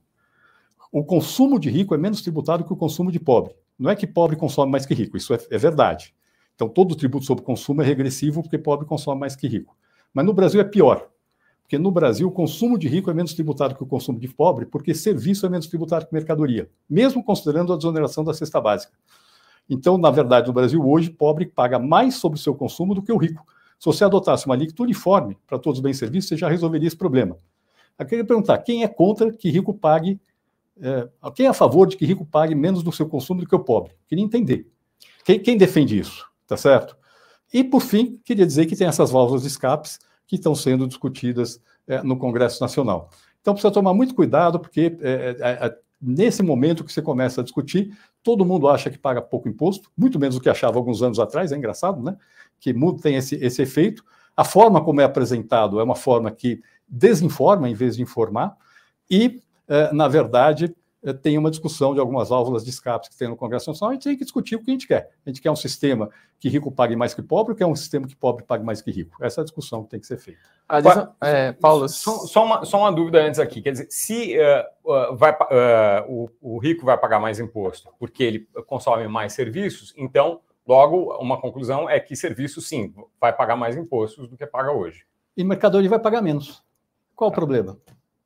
o 0.95 1.03
consumo 1.03 1.59
de 1.59 1.69
rico 1.69 1.93
é 1.93 1.99
menos 1.99 2.23
tributado 2.23 2.63
que 2.63 2.73
o 2.73 2.77
consumo 2.77 3.11
de 3.11 3.19
pobre. 3.19 3.53
Não 3.77 3.91
é 3.91 3.97
que 3.97 4.07
pobre 4.07 4.37
consome 4.37 4.71
mais 4.71 4.87
que 4.87 4.95
rico, 4.95 5.17
isso 5.17 5.35
é, 5.35 5.39
é 5.51 5.59
verdade. 5.59 6.15
Então 6.55 6.69
todo 6.69 6.93
o 6.93 6.95
tributo 6.95 7.25
sobre 7.25 7.43
consumo 7.43 7.83
é 7.83 7.85
regressivo 7.85 8.43
porque 8.43 8.57
pobre 8.57 8.87
consome 8.87 9.19
mais 9.19 9.35
que 9.35 9.49
rico. 9.49 9.77
Mas 10.13 10.25
no 10.25 10.33
Brasil 10.33 10.61
é 10.61 10.65
pior, 10.65 11.09
porque 11.63 11.79
no 11.79 11.91
Brasil 11.91 12.29
o 12.29 12.31
consumo 12.31 12.79
de 12.79 12.87
rico 12.87 13.11
é 13.11 13.15
menos 13.15 13.35
tributado 13.35 13.75
que 13.75 13.83
o 13.83 13.87
consumo 13.87 14.21
de 14.21 14.29
pobre, 14.29 14.67
porque 14.67 14.95
serviço 14.95 15.45
é 15.45 15.49
menos 15.49 15.67
tributado 15.67 16.07
que 16.07 16.15
mercadoria, 16.15 16.71
mesmo 16.89 17.25
considerando 17.25 17.73
a 17.73 17.77
desoneração 17.77 18.23
da 18.23 18.33
cesta 18.33 18.61
básica. 18.61 18.93
Então, 19.69 19.99
na 19.99 20.13
verdade, 20.13 20.47
no 20.47 20.53
Brasil, 20.53 20.81
hoje, 20.89 21.11
pobre 21.11 21.45
paga 21.45 21.77
mais 21.77 22.15
sobre 22.15 22.39
o 22.39 22.41
seu 22.41 22.55
consumo 22.55 22.95
do 22.95 23.03
que 23.03 23.11
o 23.11 23.17
rico. 23.17 23.45
Se 23.81 23.87
você 23.87 24.05
adotasse 24.05 24.47
uma 24.47 24.55
alíquota 24.55 24.85
uniforme 24.85 25.37
para 25.45 25.59
todos 25.59 25.81
os 25.81 25.83
bens 25.83 25.97
e 25.97 25.99
serviços, 25.99 26.29
você 26.29 26.37
já 26.37 26.49
resolveria 26.49 26.87
esse 26.87 26.97
problema. 26.97 27.37
Eu 27.99 28.07
queria 28.07 28.25
perguntar: 28.25 28.59
quem 28.59 28.85
é 28.85 28.89
contra 28.89 29.33
que 29.33 29.51
rico 29.51 29.75
pague, 29.75 30.21
é, 30.81 31.09
quem 31.35 31.47
é 31.47 31.49
a 31.49 31.55
favor 31.55 31.87
de 31.87 31.97
que 31.97 32.05
rico 32.05 32.25
pague 32.25 32.55
menos 32.55 32.83
do 32.83 32.93
seu 32.93 33.09
consumo 33.09 33.41
do 33.41 33.47
que 33.47 33.55
o 33.55 33.61
pobre? 33.61 33.93
Queria 34.07 34.25
entender. 34.25 34.67
Quem, 35.25 35.39
quem 35.41 35.57
defende 35.57 35.99
isso? 35.99 36.27
Tá 36.47 36.57
certo? 36.57 36.97
E, 37.53 37.63
por 37.63 37.81
fim, 37.81 38.21
queria 38.25 38.47
dizer 38.47 38.67
que 38.67 38.77
tem 38.77 38.87
essas 38.87 39.11
válvulas 39.11 39.43
de 39.43 39.49
escapes 39.49 39.99
que 40.27 40.37
estão 40.37 40.55
sendo 40.55 40.87
discutidas 40.87 41.61
é, 41.87 42.03
no 42.03 42.17
Congresso 42.17 42.61
Nacional. 42.61 43.11
Então, 43.41 43.55
precisa 43.55 43.73
tomar 43.73 43.95
muito 43.95 44.15
cuidado, 44.15 44.59
porque 44.59 44.97
é, 45.01 45.37
é, 45.39 45.67
é 45.67 45.79
nesse 46.01 46.43
momento 46.43 46.85
que 46.85 46.93
você 46.93 47.01
começa 47.01 47.41
a 47.41 47.45
discutir, 47.45 47.97
todo 48.23 48.45
mundo 48.45 48.69
acha 48.69 48.91
que 48.91 48.99
paga 48.99 49.23
pouco 49.23 49.49
imposto, 49.49 49.91
muito 49.97 50.19
menos 50.19 50.35
do 50.35 50.41
que 50.41 50.49
achava 50.49 50.79
alguns 50.79 51.03
anos 51.03 51.19
atrás, 51.19 51.53
é 51.53 51.57
engraçado, 51.57 52.03
né? 52.03 52.17
Que 52.59 52.75
tem 53.01 53.17
esse, 53.17 53.37
esse 53.37 53.63
efeito. 53.63 54.05
A 54.37 54.45
forma 54.45 54.83
como 54.83 55.01
é 55.01 55.05
apresentado 55.05 55.79
é 55.79 55.85
uma 55.85 55.95
forma 55.95 56.31
que 56.31 56.61
desinforma 56.89 57.69
em 57.69 57.75
vez 57.75 57.97
de 57.97 58.03
informar, 58.03 58.57
e, 59.11 59.43
na 59.93 60.09
verdade, 60.09 60.75
eh, 61.05 61.13
tem 61.13 61.37
uma 61.37 61.51
discussão 61.51 61.93
de 61.93 62.01
algumas 62.01 62.31
válvulas 62.31 62.65
de 62.65 62.71
escape 62.71 63.11
que 63.11 63.17
tem 63.17 63.29
no 63.29 63.37
Congresso 63.37 63.69
Nacional, 63.71 63.91
a 63.91 63.95
gente 63.95 64.05
tem 64.05 64.17
que 64.17 64.25
discutir 64.25 64.57
o 64.57 64.65
que 64.65 64.71
a 64.71 64.73
gente 64.73 64.89
quer. 64.89 65.11
A 65.25 65.29
gente 65.29 65.41
quer 65.41 65.51
um 65.51 65.57
sistema 65.57 66.09
que 66.41 66.49
rico 66.49 66.73
pague 66.73 66.97
mais 66.97 67.13
que 67.13 67.23
pobre, 67.23 67.53
ou 67.53 67.57
quer 67.57 67.67
um 67.67 67.77
sistema 67.77 68.07
que 68.07 68.17
pobre 68.17 68.43
pague 68.43 68.65
mais 68.65 68.81
que 68.81 68.91
rico? 68.91 69.23
Essa 69.23 69.41
é 69.41 69.43
a 69.43 69.45
discussão 69.45 69.85
que 69.85 69.91
tem 69.91 70.01
que 70.01 70.07
ser 70.07 70.17
feita. 70.17 70.41
é, 71.21 71.53
Paulo, 71.53 71.89
só, 71.89 72.19
só, 72.21 72.45
uma, 72.45 72.65
só 72.65 72.79
uma 72.79 72.91
dúvida 72.91 73.23
antes 73.23 73.39
aqui. 73.39 73.61
Quer 73.61 73.73
dizer, 73.73 73.87
se 73.91 74.35
uh, 74.39 75.15
vai, 75.15 75.33
uh, 75.33 76.05
o, 76.09 76.31
o 76.41 76.59
rico 76.59 76.87
vai 76.87 76.97
pagar 76.97 77.21
mais 77.21 77.39
imposto 77.39 77.91
porque 77.99 78.23
ele 78.23 78.49
consome 78.67 79.07
mais 79.07 79.35
serviços, 79.35 79.93
então, 79.97 80.41
logo, 80.67 81.15
uma 81.19 81.39
conclusão 81.39 81.89
é 81.89 82.01
que 82.01 82.17
serviço, 82.17 82.63
sim, 82.63 82.95
vai 83.21 83.33
pagar 83.33 83.57
mais 83.57 83.77
impostos 83.77 84.27
do 84.27 84.37
que 84.37 84.47
paga 84.47 84.73
hoje. 84.73 85.05
E 85.37 85.45
mercadoria 85.45 85.91
vai 85.91 85.99
pagar 85.99 86.23
menos. 86.23 86.65
Qual 87.15 87.31
tá. 87.31 87.35
o 87.35 87.37
problema? 87.37 87.79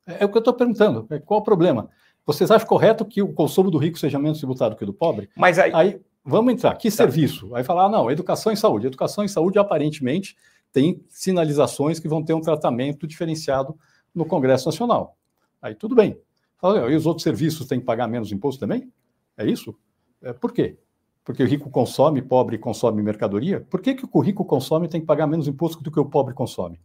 É, 0.09 0.23
é 0.23 0.25
o 0.25 0.29
que 0.31 0.37
eu 0.37 0.41
estou 0.41 0.55
perguntando. 0.55 1.07
É, 1.11 1.19
qual 1.19 1.41
o 1.41 1.45
problema? 1.45 1.91
Vocês 2.27 2.51
acham 2.51 2.67
correto 2.67 3.05
que 3.05 3.23
o 3.23 3.33
consumo 3.33 3.71
do 3.71 3.79
rico 3.79 3.99
seja 3.99 4.19
menos 4.19 4.39
tributado 4.39 4.75
que 4.75 4.83
o 4.83 4.87
do 4.87 4.93
pobre? 4.93 5.29
Mas 5.37 5.59
aí, 5.59 5.71
aí 5.75 6.01
vamos 6.25 6.53
entrar. 6.53 6.75
Que 6.77 6.91
tá. 6.91 6.97
serviço? 6.97 7.55
Aí 7.55 7.63
falar, 7.63 7.85
ah, 7.85 7.89
não, 7.89 8.11
educação 8.11 8.51
e 8.51 8.57
saúde. 8.57 8.87
Educação 8.87 9.25
e 9.25 9.29
saúde, 9.29 9.59
aparentemente, 9.59 10.37
tem 10.73 11.05
sinalizações 11.09 12.01
que 12.01 12.09
vão 12.09 12.23
ter 12.23 12.35
um 12.35 12.41
tratamento 12.41 13.07
diferenciado 13.07 13.77
no 14.15 14.25
Congresso 14.25 14.67
Nacional. 14.67 15.17
Aí 15.61 15.75
tudo 15.75 15.95
bem. 15.95 16.19
Fala, 16.59 16.91
e 16.91 16.97
os 16.97 17.07
outros 17.07 17.23
serviços 17.23 17.67
têm 17.67 17.79
que 17.79 17.87
pagar 17.87 18.09
menos 18.09 18.33
imposto 18.33 18.61
também? 18.61 18.91
É 19.37 19.47
isso? 19.47 19.75
É, 20.21 20.33
por 20.33 20.53
quê? 20.53 20.77
Porque 21.25 21.43
o 21.43 21.47
rico 21.47 21.71
consome, 21.71 22.23
pobre 22.23 22.59
consome 22.59 23.03
mercadoria? 23.03 23.61
Por 23.71 23.81
que, 23.81 23.95
que 23.95 24.09
o 24.11 24.21
rico 24.21 24.45
consome 24.45 24.89
tem 24.89 25.01
que 25.01 25.07
pagar 25.07 25.27
menos 25.27 25.47
imposto 25.47 25.83
do 25.83 25.91
que 25.91 26.01
o 26.01 26.05
pobre 26.05 26.35
consome? 26.35 26.81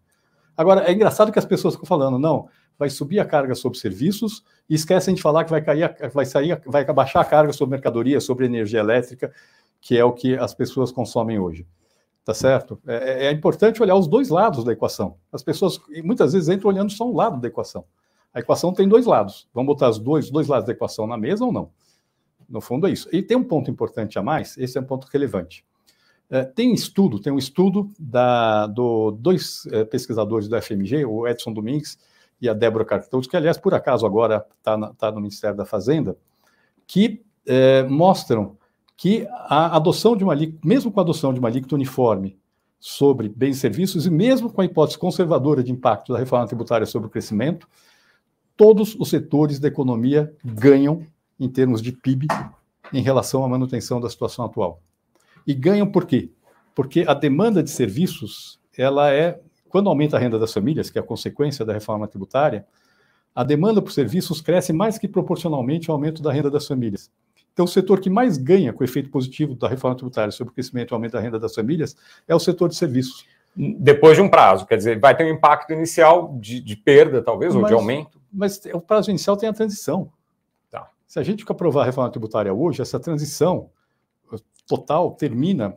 Agora, 0.56 0.90
é 0.90 0.94
engraçado 0.94 1.32
que 1.32 1.40
as 1.40 1.46
pessoas 1.46 1.74
ficam 1.74 1.88
falando, 1.88 2.20
não, 2.20 2.48
vai 2.78 2.90
subir 2.90 3.20
a 3.20 3.26
carga 3.26 3.56
sobre 3.56 3.78
serviços 3.78 4.44
e 4.70 4.76
esquecem 4.76 5.14
de 5.14 5.22
falar 5.22 5.44
que 5.44 5.52
vai 5.52 5.62
cair, 5.62 5.96
vai 6.14 6.26
sair, 6.26 6.62
vai 6.66 6.86
baixar 6.86 7.22
a 7.22 7.26
carga 7.26 7.54
sobre 7.54 7.72
mercadoria, 7.76 8.20
sobre 8.20 8.46
energia 8.46 8.80
elétrica, 8.80 9.32
que 9.82 9.98
é 9.98 10.04
o 10.04 10.14
que 10.14 10.36
as 10.36 10.54
pessoas 10.54 10.92
consomem 10.92 11.40
hoje. 11.40 11.68
Tá 12.24 12.34
certo? 12.34 12.80
É, 12.88 12.96
é, 12.96 13.26
é 13.26 13.32
importante 13.32 13.82
olhar 13.82 13.96
os 13.96 14.08
dois 14.08 14.30
lados 14.30 14.64
da 14.64 14.72
equação. 14.72 15.18
As 15.32 15.44
pessoas 15.44 15.80
muitas 16.04 16.32
vezes 16.32 16.48
entram 16.48 16.70
olhando 16.70 16.92
só 16.92 17.06
um 17.10 17.14
lado 17.14 17.40
da 17.40 17.50
equação. 17.50 17.84
A 18.34 18.40
equação 18.40 18.74
tem 18.74 18.88
dois 18.88 19.06
lados. 19.06 19.48
Vamos 19.54 19.68
botar 19.68 19.90
os 19.90 20.00
dois, 20.00 20.32
dois 20.32 20.48
lados 20.48 20.66
da 20.66 20.72
equação 20.72 21.06
na 21.06 21.18
mesa 21.18 21.44
ou 21.44 21.52
não? 21.52 21.72
No 22.48 22.62
fundo 22.62 22.88
é 22.88 22.92
isso. 22.92 23.10
E 23.12 23.22
tem 23.22 23.36
um 23.36 23.44
ponto 23.44 23.70
importante 23.70 24.18
a 24.18 24.24
mais, 24.24 24.58
esse 24.58 24.78
é 24.78 24.82
um 24.82 24.86
ponto 24.86 25.08
relevante. 25.12 25.66
É, 26.34 26.44
tem 26.44 26.74
estudo, 26.74 27.20
tem 27.20 27.32
um 27.32 27.38
estudo 27.38 27.92
da, 28.00 28.66
do 28.66 29.12
dois 29.12 29.68
é, 29.68 29.86
pesquisadores 29.86 30.48
do 30.48 30.60
FMG, 30.60 31.06
o 31.06 31.28
Edson 31.28 31.54
Domingues 31.54 32.00
e 32.42 32.50
a 32.50 32.56
Débora 32.56 32.84
Cartouros, 32.84 33.28
que, 33.28 33.38
aliás, 33.38 33.56
por 33.56 33.76
acaso 33.76 34.04
agora 34.04 34.44
está 34.58 34.94
tá 34.94 35.12
no 35.12 35.22
Ministério 35.22 35.56
da 35.56 35.64
Fazenda, 35.64 36.18
que 36.88 37.22
é, 37.46 37.84
mostram 37.84 38.58
que 38.98 39.28
a 39.32 39.76
adoção 39.76 40.18
de 40.18 40.24
uma 40.24 40.36
mesmo 40.64 40.92
com 40.92 41.00
a 41.00 41.04
adoção 41.04 41.32
de 41.32 41.40
uma 41.40 41.50
alíquota 41.50 41.76
uniforme 41.76 42.36
sobre 42.80 43.30
bens 43.30 43.58
e 43.58 43.60
serviços, 43.60 44.08
e 44.08 44.10
mesmo 44.10 44.52
com 44.52 44.60
a 44.60 44.66
hipótese 44.66 44.98
conservadora 44.98 45.64
de 45.64 45.72
impacto 45.72 46.14
da 46.14 46.18
reforma 46.18 46.48
tributária 46.48 46.88
sobre 46.88 47.10
o 47.10 47.12
crescimento, 47.12 47.68
todos 48.58 48.96
os 48.96 49.08
setores 49.08 49.60
da 49.60 49.68
economia 49.68 50.34
ganham 50.44 51.06
em 51.40 51.48
termos 51.48 51.80
de 51.80 51.92
PIB 51.92 52.26
em 52.92 53.04
relação 53.04 53.46
à 53.46 53.48
manutenção 53.48 54.02
da 54.02 54.10
situação 54.10 54.46
atual. 54.46 54.82
E 55.46 55.54
ganham 55.54 55.88
por 55.88 56.06
quê? 56.06 56.30
Porque 56.76 57.06
a 57.08 57.14
demanda 57.14 57.62
de 57.62 57.70
serviços, 57.70 58.60
ela 58.78 59.12
é 59.12 59.40
quando 59.70 59.90
aumenta 59.90 60.18
a 60.18 60.20
renda 60.20 60.38
das 60.38 60.54
famílias, 60.54 60.92
que 60.92 61.00
é 61.00 61.02
a 61.02 61.04
consequência 61.04 61.66
da 61.66 61.74
reforma 61.74 62.08
tributária, 62.08 62.66
a 63.34 63.44
demanda 63.44 63.82
por 63.82 63.92
serviços 63.92 64.40
cresce 64.40 64.72
mais 64.72 65.00
que 65.00 65.08
proporcionalmente 65.08 65.90
ao 65.90 65.96
aumento 65.96 66.22
da 66.22 66.32
renda 66.32 66.52
das 66.52 66.68
famílias. 66.68 67.10
Então, 67.52 67.66
o 67.66 67.68
setor 67.68 68.00
que 68.00 68.10
mais 68.10 68.38
ganha 68.38 68.72
com 68.72 68.82
o 68.82 68.84
efeito 68.84 69.10
positivo 69.10 69.56
da 69.56 69.68
reforma 69.68 69.96
tributária 69.96 70.32
sobre 70.32 70.52
o 70.52 70.54
crescimento 70.54 70.92
e 70.92 70.94
aumento 70.94 71.14
da 71.14 71.20
renda 71.20 71.40
das 71.40 71.56
famílias 71.56 71.96
é 72.28 72.36
o 72.36 72.40
setor 72.40 72.70
de 72.70 72.76
serviços. 72.76 73.26
Depois 73.56 74.16
de 74.16 74.22
um 74.22 74.30
prazo, 74.30 74.66
quer 74.66 74.78
dizer, 74.78 75.00
vai 75.00 75.16
ter 75.16 75.24
um 75.26 75.30
impacto 75.30 75.72
inicial 75.74 76.36
de, 76.40 76.60
de 76.60 76.76
perda, 76.76 77.22
talvez, 77.22 77.54
mas, 77.54 77.64
ou 77.64 77.68
de 77.68 77.74
aumento? 77.74 78.20
Mas 78.32 78.60
o 78.74 78.82
prazo 78.82 79.12
inicial 79.12 79.38
tem 79.38 79.48
a 79.48 79.54
transição. 79.54 80.12
Tá. 80.72 80.90
Se 81.08 81.20
a 81.20 81.24
gente 81.24 81.44
aprovar 81.48 81.84
a 81.84 81.86
reforma 81.86 82.10
tributária 82.10 82.54
hoje, 82.54 82.82
essa 82.82 83.00
transição 83.00 83.70
total 84.76 85.12
termina 85.12 85.76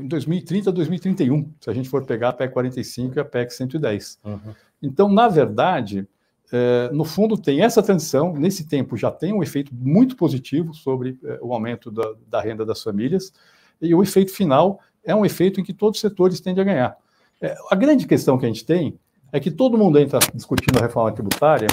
em 0.00 0.08
2030, 0.08 0.72
2031, 0.72 1.52
se 1.60 1.70
a 1.70 1.72
gente 1.72 1.88
for 1.88 2.04
pegar 2.04 2.30
a 2.30 2.32
PEC 2.32 2.52
45 2.52 3.16
e 3.16 3.20
a 3.20 3.24
PEC 3.24 3.54
110. 3.54 4.18
Uhum. 4.24 4.38
Então, 4.82 5.08
na 5.08 5.28
verdade, 5.28 6.06
é, 6.52 6.90
no 6.92 7.04
fundo, 7.04 7.36
tem 7.36 7.62
essa 7.62 7.82
transição, 7.82 8.34
nesse 8.34 8.66
tempo 8.66 8.96
já 8.96 9.10
tem 9.10 9.32
um 9.32 9.42
efeito 9.42 9.72
muito 9.72 10.16
positivo 10.16 10.74
sobre 10.74 11.16
é, 11.24 11.38
o 11.40 11.54
aumento 11.54 11.90
da, 11.90 12.12
da, 12.26 12.40
renda 12.40 12.66
das 12.66 12.82
famílias, 12.82 13.32
e 13.80 13.94
o 13.94 14.02
efeito 14.02 14.32
final 14.32 14.80
é 15.04 15.14
um 15.14 15.24
efeito 15.24 15.60
em 15.60 15.64
que 15.64 15.72
todos 15.72 15.98
os 15.98 16.00
setores 16.00 16.40
tendem 16.40 16.62
a 16.62 16.64
ganhar. 16.64 16.96
É, 17.40 17.56
a 17.70 17.76
grande 17.76 18.06
questão 18.06 18.36
que 18.36 18.44
a 18.44 18.48
gente 18.48 18.64
tem 18.64 18.98
é 19.32 19.38
que 19.38 19.50
todo 19.50 19.78
mundo 19.78 19.98
entra 19.98 20.18
discutindo 20.34 20.78
a 20.78 20.82
reforma 20.82 21.12
tributária 21.12 21.68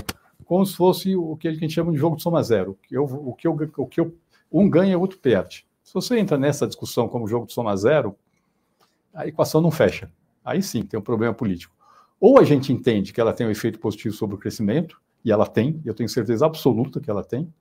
como 0.46 0.66
se 0.66 0.76
fosse 0.76 1.16
o 1.16 1.36
que 1.36 1.48
a 1.48 1.54
gente 1.54 1.70
chama 1.70 1.92
de 1.92 1.98
jogo 1.98 2.16
de 2.16 2.24
soma 2.24 2.42
zero, 2.42 2.78
que 2.82 2.96
eu, 2.96 3.04
o 3.04 3.34
que, 3.36 3.48
eu, 3.48 3.58
o 3.78 3.86
que 3.86 4.00
eu, 4.00 4.16
um 4.52 4.68
ganha 4.68 4.98
o 4.98 5.02
outro 5.02 5.20
perde. 5.20 5.64
Se 5.90 5.94
você 5.96 6.20
entra 6.20 6.38
nessa 6.38 6.68
discussão 6.68 7.10
como 7.10 7.28
jogo 7.28 7.48
de 7.48 7.54
soma 7.54 7.76
zero, 7.76 8.16
a 9.12 9.26
equação 9.26 9.60
não 9.60 9.72
fecha. 9.72 10.08
Aí 10.46 10.62
sim 10.62 10.84
tem 10.84 11.00
um 11.00 11.02
problema 11.02 11.34
político. 11.34 11.74
Ou 12.20 12.38
a 12.38 12.44
gente 12.44 12.72
entende 12.72 13.12
que 13.12 13.20
ela 13.20 13.34
tem 13.34 13.48
um 13.48 13.50
efeito 13.50 13.80
positivo 13.80 14.14
sobre 14.14 14.36
o 14.36 14.38
crescimento, 14.38 15.02
e 15.26 15.32
ela 15.32 15.48
tem, 15.48 15.82
eu 15.84 15.96
tenho 15.96 16.08
certeza 16.08 16.46
absoluta 16.46 17.00
que 17.00 17.10
ela 17.10 17.24
tem, 17.24 17.52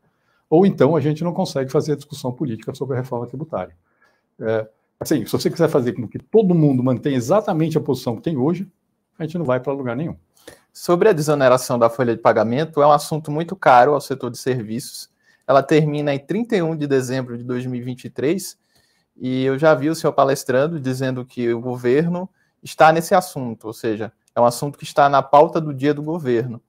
ou 0.50 0.66
então 0.66 0.94
a 0.94 1.00
gente 1.00 1.24
não 1.24 1.32
consegue 1.32 1.72
fazer 1.72 1.92
a 1.92 1.96
discussão 1.96 2.30
política 2.30 2.74
sobre 2.74 2.98
a 2.98 3.00
reforma 3.00 3.26
tributária. 3.26 3.74
É, 4.38 4.68
assim, 5.00 5.24
se 5.24 5.32
você 5.32 5.48
quiser 5.48 5.70
fazer 5.70 5.94
com 5.94 6.06
que 6.06 6.18
todo 6.18 6.54
mundo 6.54 6.84
mantenha 6.84 7.16
exatamente 7.16 7.78
a 7.78 7.80
posição 7.80 8.14
que 8.14 8.20
tem 8.20 8.36
hoje, 8.36 8.70
a 9.18 9.22
gente 9.22 9.38
não 9.38 9.44
vai 9.46 9.58
para 9.58 9.72
lugar 9.72 9.96
nenhum. 9.96 10.16
Sobre 10.70 11.08
a 11.08 11.14
desoneração 11.14 11.78
da 11.78 11.88
folha 11.88 12.14
de 12.14 12.20
pagamento, 12.20 12.82
é 12.82 12.86
um 12.86 12.92
assunto 12.92 13.30
muito 13.30 13.56
caro 13.56 13.94
ao 13.94 14.02
setor 14.02 14.30
de 14.30 14.36
serviços. 14.36 15.08
Ela 15.48 15.62
termina 15.62 16.14
em 16.14 16.18
31 16.18 16.76
de 16.76 16.86
dezembro 16.86 17.38
de 17.38 17.42
2023, 17.42 18.58
e 19.16 19.44
eu 19.44 19.58
já 19.58 19.74
vi 19.74 19.88
o 19.88 19.94
senhor 19.94 20.12
palestrando 20.12 20.78
dizendo 20.78 21.24
que 21.24 21.52
o 21.54 21.60
governo 21.60 22.28
está 22.62 22.92
nesse 22.92 23.14
assunto, 23.14 23.66
ou 23.66 23.72
seja, 23.72 24.12
é 24.34 24.40
um 24.40 24.44
assunto 24.44 24.78
que 24.78 24.84
está 24.84 25.08
na 25.08 25.22
pauta 25.22 25.58
do 25.58 25.72
dia 25.72 25.94
do 25.94 26.02
governo. 26.02 26.60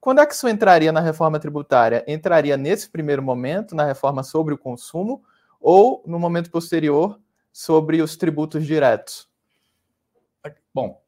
Quando 0.00 0.20
é 0.20 0.26
que 0.26 0.34
isso 0.34 0.48
entraria 0.48 0.90
na 0.90 1.00
reforma 1.00 1.38
tributária? 1.38 2.04
Entraria 2.08 2.56
nesse 2.56 2.90
primeiro 2.90 3.22
momento, 3.22 3.74
na 3.74 3.86
reforma 3.86 4.24
sobre 4.24 4.52
o 4.52 4.58
consumo, 4.58 5.22
ou 5.60 6.02
no 6.04 6.18
momento 6.18 6.50
posterior, 6.50 7.18
sobre 7.52 8.02
os 8.02 8.16
tributos 8.16 8.66
diretos? 8.66 9.28
Bom, 10.74 11.00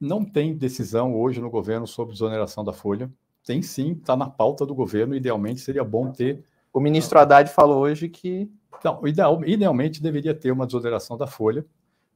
não 0.00 0.24
tem 0.24 0.54
decisão 0.54 1.14
hoje 1.14 1.40
no 1.40 1.48
governo 1.48 1.86
sobre 1.86 2.12
desoneração 2.12 2.64
da 2.64 2.72
folha. 2.72 3.08
Tem 3.44 3.62
sim, 3.62 3.92
está 3.92 4.16
na 4.16 4.28
pauta 4.28 4.66
do 4.66 4.74
governo. 4.74 5.14
Idealmente 5.14 5.60
seria 5.60 5.84
bom 5.84 6.10
ter. 6.10 6.44
O 6.72 6.80
ministro 6.80 7.18
Haddad 7.18 7.50
falou 7.50 7.80
hoje 7.80 8.08
que. 8.08 8.50
Não, 8.84 9.06
ideal, 9.06 9.44
idealmente 9.44 10.02
deveria 10.02 10.34
ter 10.34 10.50
uma 10.50 10.66
desoneração 10.66 11.16
da 11.16 11.26
folha. 11.26 11.64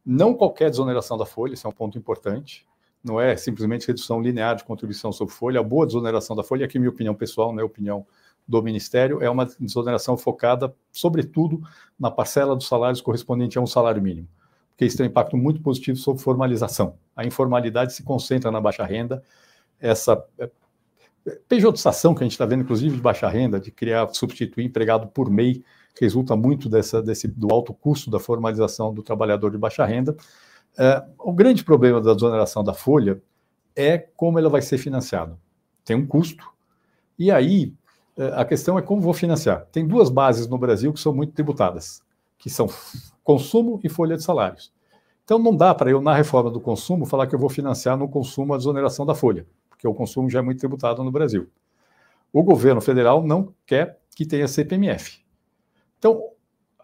Não 0.05 0.35
qualquer 0.35 0.71
desoneração 0.71 1.16
da 1.16 1.27
folha, 1.27 1.55
isso 1.55 1.66
é 1.66 1.71
um 1.71 1.73
ponto 1.73 1.99
importante 1.99 2.66
não 3.07 3.21
é 3.21 3.37
simplesmente 3.37 3.87
redução 3.87 4.21
linear 4.21 4.57
de 4.57 4.64
contribuição 4.64 5.12
sobre 5.12 5.33
folha. 5.33 5.61
A 5.61 5.62
boa 5.62 5.87
desoneração 5.87 6.35
da 6.35 6.42
folha, 6.42 6.66
aqui 6.66 6.77
minha 6.77 6.90
opinião 6.90 7.14
pessoal, 7.14 7.53
não 7.53 7.61
é 7.61 7.64
opinião 7.64 8.05
do 8.49 8.61
Ministério, 8.61 9.23
é 9.23 9.31
uma 9.31 9.47
desoneração 9.61 10.16
focada, 10.16 10.75
sobretudo, 10.90 11.62
na 11.99 12.11
parcela 12.11 12.57
dos 12.57 12.66
salários 12.66 13.01
correspondente 13.01 13.59
a 13.59 13.61
um 13.61 13.66
salário 13.66 14.03
mínimo, 14.03 14.29
porque 14.71 14.85
isso 14.85 14.97
tem 14.97 15.07
um 15.07 15.09
impacto 15.09 15.37
muito 15.37 15.61
positivo 15.61 15.97
sobre 15.99 16.23
formalização. 16.23 16.97
A 17.14 17.25
informalidade 17.25 17.92
se 17.92 18.03
concentra 18.03 18.51
na 18.51 18.61
baixa 18.61 18.85
renda, 18.85 19.23
essa 19.81 20.25
é, 20.38 20.51
pejotização 21.49 22.15
que 22.15 22.23
a 22.23 22.25
gente 22.25 22.33
está 22.33 22.47
vendo, 22.47 22.62
inclusive, 22.62 22.97
de 22.97 23.03
baixa 23.03 23.29
renda, 23.29 23.59
de 23.59 23.71
criar, 23.71 24.09
substituir 24.12 24.65
empregado 24.65 25.09
por 25.09 25.31
MEI, 25.31 25.62
resulta 26.01 26.37
muito 26.37 26.69
dessa, 26.69 27.03
desse, 27.03 27.27
do 27.27 27.53
alto 27.53 27.73
custo 27.73 28.11
da 28.11 28.19
formalização 28.19 28.93
do 28.93 29.03
trabalhador 29.03 29.51
de 29.51 29.59
baixa 29.59 29.85
renda, 29.85 30.17
é, 30.79 31.03
o 31.19 31.33
grande 31.33 31.65
problema 31.65 32.01
da 32.01 32.12
desoneração 32.12 32.62
da 32.62 32.75
folha 32.75 33.21
é 33.75 33.99
como 33.99 34.39
ela 34.39 34.49
vai 34.49 34.61
ser 34.61 34.79
financiada. 34.79 35.39
Tem 35.85 35.97
um 35.97 36.07
custo, 36.07 36.47
e 37.19 37.31
aí 37.31 37.73
é, 38.17 38.33
a 38.35 38.45
questão 38.45 38.79
é 38.79 38.83
como 38.83 39.01
vou 39.01 39.15
financiar. 39.15 39.67
Tem 39.73 39.87
duas 39.87 40.11
bases 40.11 40.47
no 40.47 40.59
Brasil 40.59 40.93
que 40.93 41.01
são 41.01 41.15
muito 41.15 41.33
tributadas, 41.33 42.03
que 42.39 42.51
são 42.51 42.69
consumo 43.25 43.81
e 43.83 43.89
folha 43.89 44.17
de 44.17 44.23
salários. 44.23 44.73
Então 45.25 45.39
não 45.39 45.57
dá 45.57 45.75
para 45.75 45.91
eu, 45.91 46.01
na 46.01 46.15
reforma 46.15 46.51
do 46.51 46.61
consumo, 46.61 47.05
falar 47.05 47.27
que 47.27 47.35
eu 47.35 47.39
vou 47.39 47.49
financiar 47.49 47.97
no 47.97 48.09
consumo 48.09 48.55
a 48.55 48.57
desoneração 48.57 49.05
da 49.05 49.15
folha, 49.15 49.47
porque 49.87 49.88
o 49.88 49.94
consumo 49.94 50.29
já 50.29 50.40
é 50.40 50.42
muito 50.42 50.59
tributado 50.59 51.03
no 51.05 51.12
Brasil. 51.12 51.49
O 52.33 52.42
governo 52.42 52.81
federal 52.81 53.25
não 53.25 53.55
quer 53.64 53.99
que 54.14 54.27
tenha 54.27 54.49
CPMF. 54.49 55.20
Então, 55.99 56.20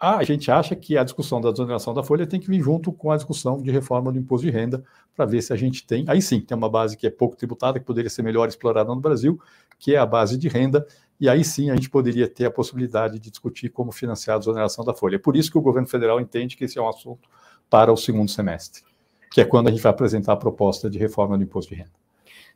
a 0.01 0.23
gente 0.25 0.51
acha 0.51 0.75
que 0.75 0.97
a 0.97 1.05
discussão 1.05 1.41
da 1.41 1.51
desoneração 1.51 1.95
da 1.95 2.03
folha 2.03 2.27
tem 2.27 2.41
que 2.41 2.49
vir 2.49 2.61
junto 2.61 2.93
com 2.93 3.11
a 3.11 3.17
discussão 3.17 3.61
de 3.61 3.71
reforma 3.71 4.11
do 4.13 4.19
imposto 4.19 4.47
de 4.47 4.53
renda, 4.53 4.83
para 5.15 5.27
ver 5.27 5.43
se 5.43 5.53
a 5.53 5.57
gente 5.57 5.87
tem. 5.87 6.05
Aí 6.09 6.23
sim, 6.23 6.41
tem 6.41 6.57
uma 6.57 6.69
base 6.69 6.97
que 6.97 7.07
é 7.07 7.11
pouco 7.11 7.37
tributada, 7.37 7.79
que 7.79 7.85
poderia 7.85 8.11
ser 8.11 8.23
melhor 8.23 8.49
explorada 8.49 8.89
no 8.95 9.01
Brasil, 9.01 9.41
que 9.79 9.95
é 9.95 9.99
a 9.99 10.07
base 10.07 10.39
de 10.39 10.49
renda, 10.49 10.87
e 11.21 11.29
aí 11.29 11.45
sim 11.45 11.71
a 11.71 11.75
gente 11.75 11.91
poderia 11.91 12.29
ter 12.29 12.47
a 12.47 12.51
possibilidade 12.51 13.19
de 13.19 13.31
discutir 13.31 13.69
como 13.69 13.93
financiar 13.93 14.37
a 14.37 14.39
desoneração 14.39 14.85
da 14.85 14.95
folha. 14.95 15.17
É 15.17 15.19
por 15.19 15.37
isso 15.37 15.51
que 15.51 15.59
o 15.59 15.63
governo 15.63 15.89
federal 15.89 16.21
entende 16.21 16.57
que 16.57 16.65
esse 16.65 16.79
é 16.79 16.83
um 16.83 16.89
assunto 16.89 17.29
para 17.69 17.93
o 17.93 17.97
segundo 17.97 18.31
semestre, 18.31 18.83
que 19.31 19.41
é 19.41 19.45
quando 19.45 19.69
a 19.69 19.71
gente 19.71 19.83
vai 19.83 19.91
apresentar 19.91 20.33
a 20.33 20.37
proposta 20.37 20.89
de 20.91 20.99
reforma 20.99 21.37
do 21.37 21.45
imposto 21.45 21.71
de 21.71 21.81
renda. 21.81 22.02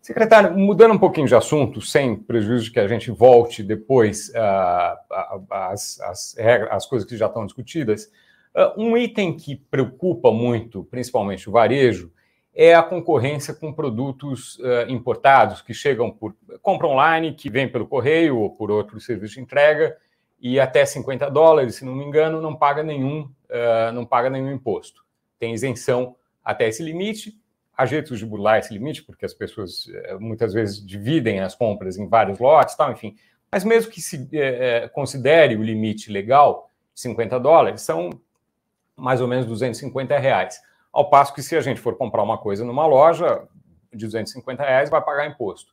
Secretário, 0.07 0.57
mudando 0.57 0.95
um 0.95 0.99
pouquinho 0.99 1.27
de 1.27 1.35
assunto, 1.35 1.81
sem 1.81 2.15
prejuízo 2.15 2.67
de 2.67 2.71
que 2.71 2.79
a 2.79 2.87
gente 2.87 3.11
volte 3.11 3.61
depois 3.61 4.29
uh, 4.29 5.43
às, 5.51 6.01
às, 6.01 6.37
às 6.71 6.87
coisas 6.87 7.09
que 7.09 7.17
já 7.17 7.27
estão 7.27 7.45
discutidas, 7.45 8.05
uh, 8.55 8.81
um 8.81 8.97
item 8.97 9.37
que 9.37 9.57
preocupa 9.57 10.31
muito, 10.31 10.85
principalmente 10.85 11.49
o 11.49 11.53
varejo, 11.53 12.13
é 12.55 12.73
a 12.73 12.85
concorrência 12.85 13.53
com 13.53 13.73
produtos 13.73 14.61
uh, 14.61 14.89
importados 14.89 15.61
que 15.61 15.75
chegam 15.75 16.09
por 16.09 16.37
compra 16.63 16.87
online, 16.87 17.35
que 17.35 17.51
vem 17.51 17.69
pelo 17.69 17.89
correio 17.89 18.39
ou 18.39 18.51
por 18.51 18.71
outro 18.71 19.01
serviço 19.01 19.35
de 19.35 19.41
entrega, 19.41 19.97
e 20.41 20.61
até 20.61 20.87
50 20.87 21.29
dólares, 21.33 21.75
se 21.75 21.85
não 21.85 21.97
me 21.97 22.05
engano, 22.05 22.41
não 22.41 22.55
paga 22.55 22.85
nenhum, 22.85 23.23
uh, 23.23 23.93
não 23.93 24.07
paga 24.07 24.31
nenhum 24.31 24.53
imposto. 24.53 25.05
Tem 25.37 25.53
isenção 25.53 26.15
até 26.45 26.69
esse 26.69 26.81
limite 26.81 27.45
há 27.77 27.85
jeitos 27.85 28.19
de 28.19 28.27
burlar 28.27 28.59
esse 28.59 28.73
limite, 28.73 29.03
porque 29.03 29.27
as 29.27 29.35
pessoas 29.35 29.87
eh, 29.93 30.17
muitas 30.19 30.55
vezes 30.55 30.85
dividem 30.85 31.41
as 31.41 31.55
compras 31.55 31.99
em 31.99 32.09
vários 32.09 32.39
lotes, 32.39 32.75
tal, 32.75 32.91
enfim. 32.91 33.15
Mas 33.51 33.65
mesmo 33.65 33.91
que 33.93 34.01
se 34.01 34.29
é, 34.33 34.89
considere 34.89 35.57
o 35.57 35.63
limite 35.63 36.11
legal, 36.11 36.71
50 36.95 37.39
dólares, 37.39 37.83
são 37.83 38.11
mais 38.97 39.21
ou 39.21 39.29
menos 39.29 39.47
250 39.47 40.19
reais. 40.19 40.61
Ao 40.93 41.11
passo 41.11 41.35
que 41.35 41.43
se 41.43 41.55
a 41.55 41.61
gente 41.61 41.81
for 41.81 41.97
comprar 41.97 42.23
uma 42.23 42.39
coisa 42.39 42.65
numa 42.65 42.87
loja 42.87 43.47
de 43.93 44.07
250 44.07 44.63
reais, 44.63 44.91
vai 44.91 45.03
pagar 45.03 45.27
imposto. 45.27 45.71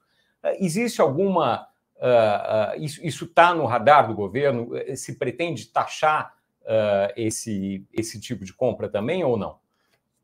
Existe 0.59 1.01
alguma. 1.01 1.67
Uh, 1.95 2.77
uh, 2.77 2.83
isso 2.83 3.23
está 3.23 3.55
no 3.55 3.65
radar 3.65 4.07
do 4.07 4.13
governo? 4.13 4.71
Se 4.95 5.17
pretende 5.17 5.67
taxar 5.67 6.33
uh, 6.63 7.13
esse, 7.15 7.85
esse 7.93 8.19
tipo 8.19 8.43
de 8.43 8.53
compra 8.53 8.89
também 8.89 9.23
ou 9.23 9.37
não? 9.37 9.62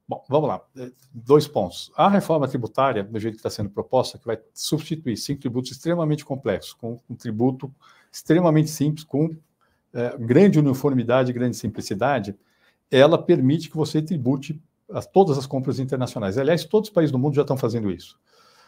Bom, 0.09 0.25
vamos 0.27 0.49
lá. 0.49 0.59
Dois 1.13 1.47
pontos. 1.47 1.91
A 1.95 2.09
reforma 2.09 2.47
tributária, 2.47 3.03
do 3.03 3.19
jeito 3.19 3.35
que 3.35 3.39
está 3.41 3.49
sendo 3.51 3.69
proposta, 3.69 4.17
que 4.17 4.25
vai 4.25 4.39
substituir 4.55 5.15
cinco 5.15 5.41
tributos 5.41 5.69
extremamente 5.69 6.25
complexos, 6.25 6.73
com 6.73 6.99
um 7.07 7.13
tributo 7.13 7.71
extremamente 8.11 8.71
simples, 8.71 9.03
com 9.03 9.29
é, 9.93 10.17
grande 10.17 10.57
uniformidade 10.57 11.31
grande 11.31 11.57
simplicidade, 11.57 12.35
ela 12.89 13.21
permite 13.21 13.69
que 13.69 13.77
você 13.77 14.01
tribute 14.01 14.59
a 14.91 14.99
todas 14.99 15.37
as 15.37 15.45
compras 15.45 15.77
internacionais. 15.77 16.39
Aliás, 16.39 16.65
todos 16.65 16.89
os 16.89 16.93
países 16.93 17.11
do 17.11 17.19
mundo 17.19 17.35
já 17.35 17.43
estão 17.43 17.55
fazendo 17.55 17.91
isso. 17.91 18.17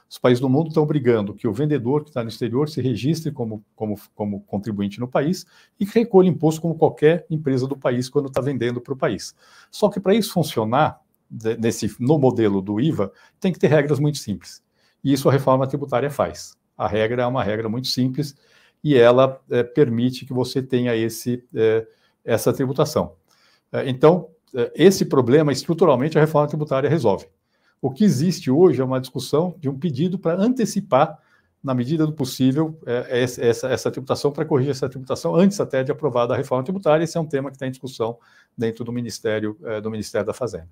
Os 0.08 0.20
países 0.20 0.40
do 0.40 0.50
mundo 0.50 0.68
estão 0.68 0.86
brigando 0.86 1.34
que 1.34 1.48
o 1.48 1.54
vendedor 1.54 2.04
que 2.04 2.12
está 2.12 2.22
no 2.22 2.30
exterior 2.30 2.70
se 2.70 2.82
registre 2.82 3.32
como, 3.32 3.66
como, 3.76 4.00
como 4.14 4.42
contribuinte 4.42 5.00
no 5.00 5.08
país 5.08 5.44
e 5.80 5.88
que 5.88 6.00
recolha 6.00 6.30
imposto 6.30 6.62
como 6.62 6.78
qualquer 6.78 7.26
empresa 7.32 7.66
do 7.66 7.76
país 7.76 8.10
quando 8.10 8.28
está 8.28 8.42
vendendo 8.42 8.80
para 8.80 8.94
o 8.94 8.98
país. 8.98 9.34
Só 9.72 9.90
que 9.90 10.00
para 10.00 10.14
isso 10.14 10.34
funcionar, 10.34 11.01
nesse, 11.60 11.96
no 12.00 12.18
modelo 12.18 12.62
do 12.62 12.80
IVA, 12.80 13.12
tem 13.40 13.54
que 13.54 13.60
ter 13.60 13.68
regras 13.68 14.00
muito 14.00 14.18
simples. 14.18 14.62
E 15.04 15.14
isso 15.14 15.30
a 15.30 15.32
reforma 15.32 15.68
tributária 15.68 16.10
faz. 16.10 16.56
A 16.78 16.88
regra 16.88 17.24
é 17.24 17.26
uma 17.26 17.44
regra 17.44 17.70
muito 17.70 17.88
simples 17.88 18.36
e 18.84 18.96
ela 18.98 19.40
é, 19.50 19.64
permite 19.64 20.26
que 20.26 20.34
você 20.34 20.62
tenha 20.62 20.96
esse, 20.96 21.44
é, 21.54 21.88
essa 22.26 22.52
tributação. 22.52 23.14
É, 23.72 23.90
então, 23.90 24.30
é, 24.54 24.72
esse 24.76 25.06
problema, 25.06 25.52
estruturalmente, 25.52 26.18
a 26.18 26.22
reforma 26.22 26.48
tributária 26.48 26.90
resolve. 26.90 27.28
O 27.82 27.90
que 27.90 28.04
existe 28.04 28.52
hoje 28.52 28.82
é 28.82 28.84
uma 28.84 29.00
discussão 29.00 29.56
de 29.60 29.70
um 29.70 29.78
pedido 29.78 30.20
para 30.20 30.40
antecipar 30.40 31.18
na 31.64 31.76
medida 31.76 32.08
do 32.08 32.14
possível, 32.14 32.80
é, 32.86 33.22
essa, 33.22 33.68
essa 33.68 33.92
tributação 33.92 34.32
para 34.32 34.46
corrigir 34.46 34.72
essa 34.72 34.90
tributação 34.90 35.36
antes 35.36 35.60
até 35.60 35.84
de 35.84 35.92
aprovada 35.92 36.34
a 36.34 36.38
reforma 36.38 36.64
tributária. 36.64 37.04
Esse 37.04 37.18
é 37.18 37.22
um 37.22 37.26
tema 37.26 37.50
que 37.52 37.56
está 37.56 37.68
em 37.68 37.72
discussão 37.72 38.18
dentro 38.58 38.84
do 38.84 38.92
Ministério, 38.92 39.58
é, 39.64 39.80
do 39.80 39.92
Ministério 39.92 40.26
da 40.26 40.34
Fazenda. 40.34 40.70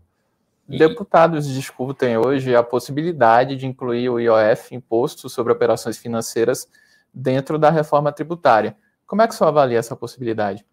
Deputados 0.77 1.47
discutem 1.47 2.15
hoje 2.17 2.55
a 2.55 2.61
possibilidade 2.61 3.55
de 3.55 3.65
incluir 3.65 4.07
o 4.09 4.19
IOF, 4.19 4.75
Imposto 4.75 5.27
sobre 5.27 5.51
Operações 5.51 5.97
Financeiras, 5.97 6.67
dentro 7.11 7.57
da 7.57 7.71
reforma 7.71 8.11
tributária. 8.11 8.77
Como 9.07 9.21
é 9.23 9.27
que 9.27 9.33
o 9.33 9.37
senhor 9.37 9.49
avalia 9.49 9.79
essa 9.79 9.95
possibilidade? 9.95 10.63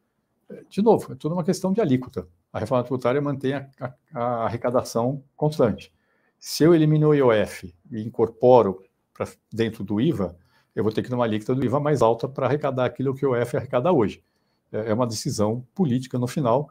De 0.69 0.83
novo, 0.83 1.15
é 1.15 1.17
tudo 1.17 1.33
uma 1.35 1.43
questão 1.43 1.73
de 1.73 1.81
alíquota. 1.81 2.29
A 2.53 2.59
reforma 2.59 2.85
tributária 2.85 3.23
mantém 3.23 3.55
a, 3.55 3.69
a, 3.81 3.95
a 4.15 4.45
arrecadação 4.45 5.25
constante. 5.35 5.91
Se 6.39 6.63
eu 6.63 6.75
elimino 6.75 7.09
o 7.09 7.15
IOF 7.15 7.75
e 7.91 8.03
incorporo 8.03 8.83
para 9.15 9.27
dentro 9.51 9.83
do 9.83 9.99
IVA, 9.99 10.37
eu 10.75 10.85
vou 10.85 10.93
ter 10.93 11.03
que 11.03 11.09
ter 11.09 11.15
uma 11.15 11.25
alíquota 11.25 11.55
do 11.55 11.65
IVA 11.65 11.81
mais 11.81 12.03
alta 12.03 12.29
para 12.29 12.47
arrecadar 12.47 12.85
aquilo 12.85 13.15
que 13.15 13.25
o 13.25 13.35
IOF 13.35 13.57
arrecada 13.57 13.91
hoje. 13.91 14.23
É, 14.71 14.91
é 14.91 14.95
uma 14.95 15.07
decisão 15.07 15.67
política 15.75 16.19
no 16.19 16.27
final, 16.27 16.69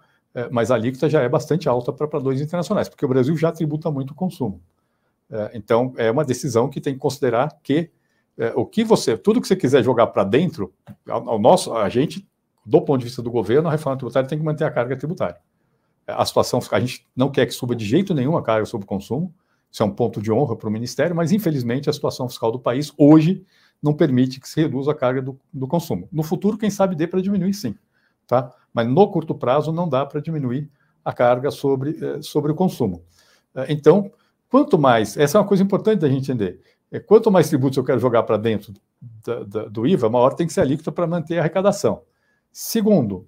mas 0.52 0.70
a 0.70 0.76
alíquota 0.76 1.10
já 1.10 1.22
é 1.22 1.30
bastante 1.30 1.70
alta 1.70 1.94
para 1.94 2.08
padrões 2.08 2.42
internacionais, 2.42 2.90
porque 2.90 3.06
o 3.06 3.08
Brasil 3.08 3.36
já 3.38 3.52
tributa 3.52 3.90
muito 3.90 4.12
o 4.12 4.16
consumo. 4.16 4.62
É, 5.30 5.52
então, 5.54 5.94
é 5.98 6.12
uma 6.12 6.24
decisão 6.24 6.70
que 6.70 6.80
tem 6.80 6.94
que 6.94 7.00
considerar 7.00 7.58
que 7.64 7.90
é, 8.38 8.52
o 8.56 8.66
que 8.66 8.84
você, 8.84 9.18
tudo 9.18 9.42
que 9.42 9.48
você 9.48 9.56
quiser 9.56 9.84
jogar 9.84 10.08
para 10.08 10.24
dentro, 10.24 10.74
ao, 11.08 11.40
nosso, 11.40 11.74
a 11.74 11.88
gente, 11.88 12.28
do 12.66 12.82
ponto 12.82 13.00
de 13.00 13.06
vista 13.06 13.22
do 13.22 13.32
governo, 13.32 13.68
a 13.68 13.72
reforma 13.72 13.98
tributária 13.98 14.28
tem 14.28 14.38
que 14.38 14.44
manter 14.44 14.66
a 14.66 14.72
carga 14.72 14.96
tributária. 14.96 15.38
É, 16.06 16.12
a 16.12 16.26
situação, 16.26 16.60
a 16.72 16.80
gente 16.80 17.08
não 17.16 17.32
quer 17.32 17.46
que 17.46 17.54
suba 17.54 17.76
de 17.76 17.86
jeito 17.86 18.14
nenhum 18.14 18.36
a 18.36 18.44
carga 18.44 18.66
sobre 18.66 18.86
o 18.86 18.88
consumo, 18.88 19.34
isso 19.72 19.84
é 19.84 19.86
um 19.86 19.92
ponto 19.92 20.22
de 20.22 20.32
honra 20.32 20.56
para 20.56 20.70
o 20.70 20.72
Ministério, 20.72 21.16
mas 21.16 21.32
infelizmente 21.32 21.90
a 21.90 21.94
situação 21.94 22.30
fiscal 22.30 22.52
do 22.52 22.60
país 22.60 22.94
hoje 22.98 23.46
não 23.82 23.94
permite 23.94 24.40
que 24.40 24.48
se 24.48 24.62
reduza 24.62 24.92
a 24.92 24.96
carga 24.96 25.22
do, 25.22 25.40
do 25.52 25.68
consumo. 25.68 26.08
No 26.12 26.24
futuro, 26.24 26.58
quem 26.58 26.70
sabe 26.70 26.96
dê 26.96 27.08
para 27.08 27.22
diminuir 27.22 27.54
sim, 27.54 27.76
tá? 28.26 28.54
Mas 28.76 28.86
no 28.90 29.10
curto 29.10 29.34
prazo 29.34 29.72
não 29.72 29.88
dá 29.88 30.06
para 30.06 30.20
diminuir 30.20 30.70
a 31.04 31.14
carga 31.14 31.50
sobre, 31.50 31.98
eh, 32.02 32.22
sobre 32.22 32.52
o 32.52 32.56
consumo. 32.56 33.02
Então, 33.70 34.12
quanto 34.50 34.78
mais, 34.78 35.16
essa 35.16 35.38
é 35.38 35.42
uma 35.42 35.48
coisa 35.48 35.64
importante 35.64 36.02
da 36.02 36.10
gente 36.10 36.30
entender, 36.30 36.60
é, 36.92 37.00
quanto 37.00 37.32
mais 37.32 37.48
tributos 37.48 37.78
eu 37.78 37.86
quero 37.86 38.00
jogar 38.00 38.24
para 38.24 38.36
dentro 38.36 38.74
da, 39.26 39.44
da, 39.44 39.66
do 39.66 39.88
IVA, 39.88 40.10
maior 40.10 40.34
tem 40.34 40.46
que 40.46 40.52
ser 40.52 40.60
a 40.60 40.64
alíquota 40.64 40.92
para 40.92 41.08
manter 41.08 41.38
a 41.38 41.40
arrecadação. 41.40 42.02
Segundo, 42.52 43.26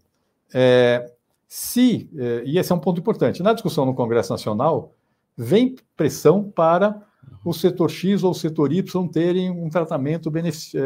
é, 0.53 1.13
se, 1.47 2.09
e 2.43 2.57
esse 2.59 2.73
é 2.73 2.75
um 2.75 2.79
ponto 2.79 2.99
importante, 2.99 3.41
na 3.41 3.53
discussão 3.53 3.85
no 3.85 3.93
Congresso 3.93 4.33
Nacional, 4.33 4.93
vem 5.37 5.77
pressão 5.95 6.43
para 6.43 7.01
o 7.45 7.53
setor 7.53 7.89
X 7.89 8.21
ou 8.21 8.31
o 8.31 8.35
setor 8.35 8.73
Y 8.73 9.07
terem 9.07 9.49
um 9.49 9.69
tratamento 9.69 10.29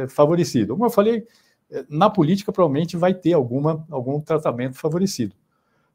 favorecido. 0.08 0.74
Como 0.74 0.86
eu 0.86 0.91
falei, 0.91 1.26
na 1.89 2.10
política 2.10 2.51
provavelmente 2.51 2.97
vai 2.97 3.13
ter 3.13 3.34
alguma, 3.34 3.86
algum 3.89 4.19
tratamento 4.19 4.77
favorecido. 4.77 5.36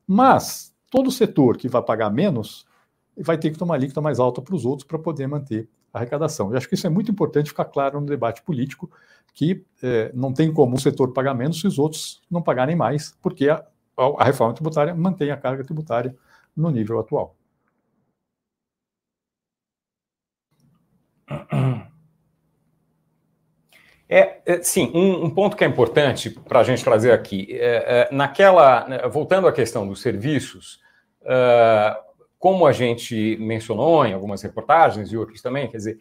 Mas 0.06 0.74
todo 0.90 1.10
setor 1.10 1.56
que 1.56 1.68
vai 1.68 1.82
pagar 1.82 2.10
menos 2.10 2.66
vai 3.16 3.38
ter 3.38 3.50
que 3.50 3.58
tomar 3.58 3.74
alíquota 3.74 4.00
mais 4.00 4.18
alta 4.18 4.40
para 4.42 4.54
os 4.54 4.64
outros 4.64 4.86
para 4.86 4.98
poder 4.98 5.26
manter 5.26 5.68
arrecadação. 5.92 6.50
Eu 6.50 6.56
acho 6.56 6.68
que 6.68 6.74
isso 6.74 6.86
é 6.86 6.90
muito 6.90 7.10
importante 7.10 7.48
ficar 7.48 7.64
claro 7.66 8.00
no 8.00 8.06
debate 8.06 8.42
político, 8.42 8.90
que 9.34 9.64
é, 9.82 10.10
não 10.14 10.32
tem 10.32 10.52
como 10.52 10.76
o 10.76 10.80
setor 10.80 11.12
pagar 11.12 11.34
menos 11.34 11.60
se 11.60 11.66
os 11.66 11.78
outros 11.78 12.22
não 12.30 12.42
pagarem 12.42 12.76
mais, 12.76 13.16
porque 13.22 13.48
a, 13.48 13.64
a 14.18 14.24
reforma 14.24 14.54
tributária 14.54 14.94
mantém 14.94 15.30
a 15.30 15.36
carga 15.36 15.64
tributária 15.64 16.16
no 16.54 16.70
nível 16.70 16.98
atual. 16.98 17.34
É, 24.08 24.40
é 24.46 24.62
sim, 24.62 24.90
um, 24.94 25.24
um, 25.24 25.30
ponto 25.30 25.56
que 25.56 25.64
é 25.64 25.66
importante 25.66 26.30
para 26.30 26.60
a 26.60 26.62
gente 26.62 26.84
trazer 26.84 27.10
aqui, 27.10 27.48
é, 27.50 28.08
é, 28.10 28.14
naquela, 28.14 28.88
né, 28.88 29.08
voltando 29.08 29.48
à 29.48 29.52
questão 29.52 29.86
dos 29.86 30.00
serviços, 30.00 30.80
como 32.38 32.66
a 32.66 32.72
gente 32.72 33.36
mencionou 33.40 34.06
em 34.06 34.12
algumas 34.12 34.40
reportagens 34.42 35.10
e 35.10 35.16
outros 35.16 35.42
também, 35.42 35.68
quer 35.68 35.78
dizer, 35.78 35.98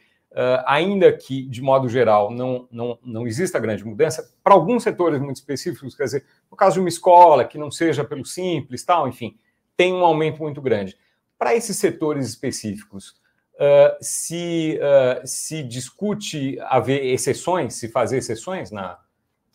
ainda 0.67 1.11
que, 1.11 1.47
de 1.47 1.63
modo 1.63 1.89
geral, 1.89 2.29
não, 2.29 2.67
não, 2.71 2.99
não 3.03 3.25
exista 3.25 3.57
grande 3.57 3.83
mudança, 3.83 4.31
para 4.43 4.53
alguns 4.53 4.83
setores 4.83 5.19
muito 5.19 5.37
específicos, 5.37 5.95
quer 5.95 6.03
dizer, 6.03 6.25
no 6.51 6.55
caso 6.55 6.75
de 6.75 6.81
uma 6.81 6.89
escola 6.89 7.43
que 7.43 7.57
não 7.57 7.71
seja 7.71 8.03
pelo 8.03 8.23
simples, 8.23 8.85
tal, 8.85 9.07
enfim, 9.07 9.35
tem 9.75 9.91
um 9.91 10.05
aumento 10.05 10.43
muito 10.43 10.61
grande. 10.61 10.95
Para 11.39 11.55
esses 11.55 11.77
setores 11.77 12.27
específicos, 12.27 13.15
uh, 13.55 13.97
se, 14.01 14.79
uh, 14.79 15.25
se 15.25 15.63
discute 15.63 16.57
haver 16.61 17.05
exceções, 17.05 17.75
se 17.75 17.87
fazer 17.87 18.17
exceções 18.17 18.71
na. 18.71 18.99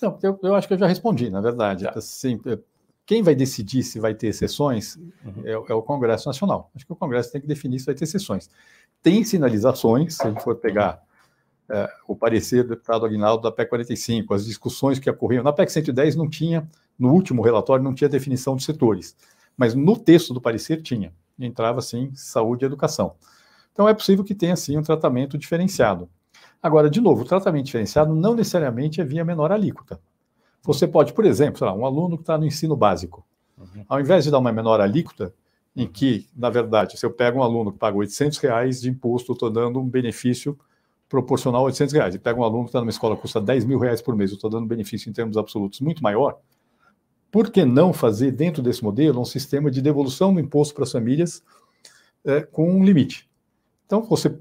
Não, 0.00 0.18
eu, 0.22 0.38
eu 0.42 0.54
acho 0.54 0.66
que 0.66 0.74
eu 0.74 0.78
já 0.78 0.86
respondi, 0.86 1.30
na 1.30 1.40
verdade. 1.40 1.84
Tá. 1.84 1.92
Assim, 1.96 2.40
quem 3.04 3.22
vai 3.22 3.34
decidir 3.34 3.82
se 3.82 3.98
vai 3.98 4.14
ter 4.14 4.28
exceções 4.28 4.96
uhum. 4.96 5.42
é, 5.44 5.50
é, 5.50 5.74
o 5.74 5.82
Congresso 5.82 6.28
Nacional. 6.28 6.70
Acho 6.74 6.86
que 6.86 6.92
o 6.92 6.96
Congresso 6.96 7.32
tem 7.32 7.40
que 7.40 7.46
definir 7.46 7.78
se 7.80 7.86
vai 7.86 7.94
ter 7.94 8.04
exceções. 8.04 8.48
Tem 9.02 9.24
sinalizações, 9.24 10.16
se 10.16 10.22
a 10.22 10.30
gente 10.30 10.42
for 10.42 10.56
pegar 10.56 11.02
é, 11.68 11.88
o 12.06 12.16
parecer 12.16 12.62
do 12.62 12.70
deputado 12.70 13.04
Aguinaldo 13.04 13.42
da 13.42 13.52
PEC 13.52 13.68
45, 13.68 14.32
as 14.32 14.46
discussões 14.46 14.98
que 14.98 15.10
ocorriam. 15.10 15.42
Na 15.42 15.52
PEC 15.52 15.72
110 15.72 16.16
não 16.16 16.28
tinha, 16.28 16.68
no 16.98 17.12
último 17.12 17.42
relatório, 17.42 17.82
não 17.82 17.94
tinha 17.94 18.08
definição 18.08 18.56
de 18.56 18.64
setores, 18.64 19.16
mas 19.56 19.74
no 19.74 19.96
texto 19.96 20.32
do 20.32 20.40
parecer 20.40 20.80
tinha. 20.80 21.12
Entrava, 21.38 21.80
sim, 21.80 22.10
saúde 22.14 22.64
e 22.64 22.66
educação. 22.66 23.14
Então 23.72 23.88
é 23.88 23.94
possível 23.94 24.24
que 24.24 24.34
tenha, 24.34 24.56
sim, 24.56 24.76
um 24.76 24.82
tratamento 24.82 25.38
diferenciado. 25.38 26.08
Agora, 26.62 26.90
de 26.90 27.00
novo, 27.00 27.22
o 27.22 27.24
tratamento 27.24 27.66
diferenciado 27.66 28.14
não 28.14 28.34
necessariamente 28.34 29.00
é 29.00 29.04
via 29.04 29.24
menor 29.24 29.50
alíquota. 29.50 30.00
Você 30.62 30.86
pode, 30.86 31.12
por 31.12 31.24
exemplo, 31.24 31.66
lá, 31.66 31.72
um 31.74 31.86
aluno 31.86 32.16
que 32.16 32.22
está 32.22 32.36
no 32.36 32.44
ensino 32.44 32.76
básico, 32.76 33.24
uhum. 33.56 33.84
ao 33.88 34.00
invés 34.00 34.24
de 34.24 34.30
dar 34.30 34.38
uma 34.38 34.52
menor 34.52 34.80
alíquota, 34.80 35.32
em 35.74 35.86
que, 35.86 36.26
na 36.36 36.50
verdade, 36.50 36.98
se 36.98 37.06
eu 37.06 37.10
pego 37.10 37.38
um 37.38 37.42
aluno 37.42 37.72
que 37.72 37.78
paga 37.78 37.96
800 37.96 38.38
reais 38.38 38.80
de 38.80 38.90
imposto, 38.90 39.32
estou 39.32 39.48
dando 39.48 39.80
um 39.80 39.88
benefício 39.88 40.58
proporcional 41.08 41.62
a 41.62 41.64
800 41.66 41.94
reais. 41.94 42.14
E 42.14 42.18
pego 42.18 42.42
um 42.42 42.44
aluno 42.44 42.64
que 42.64 42.70
está 42.70 42.80
numa 42.80 42.90
escola 42.90 43.16
que 43.16 43.22
custa 43.22 43.40
10 43.40 43.64
mil 43.64 43.78
reais 43.78 44.02
por 44.02 44.14
mês, 44.14 44.30
eu 44.30 44.34
estou 44.34 44.50
dando 44.50 44.64
um 44.64 44.68
benefício 44.68 45.08
em 45.08 45.12
termos 45.12 45.36
absolutos 45.36 45.80
muito 45.80 46.02
maior. 46.02 46.38
Por 47.30 47.50
que 47.50 47.64
não 47.64 47.92
fazer, 47.92 48.32
dentro 48.32 48.62
desse 48.62 48.82
modelo, 48.82 49.20
um 49.20 49.24
sistema 49.24 49.70
de 49.70 49.80
devolução 49.80 50.34
do 50.34 50.40
imposto 50.40 50.74
para 50.74 50.82
as 50.82 50.92
famílias 50.92 51.42
é, 52.24 52.42
com 52.42 52.68
um 52.68 52.84
limite? 52.84 53.29
Então, 53.90 54.02
você, 54.02 54.38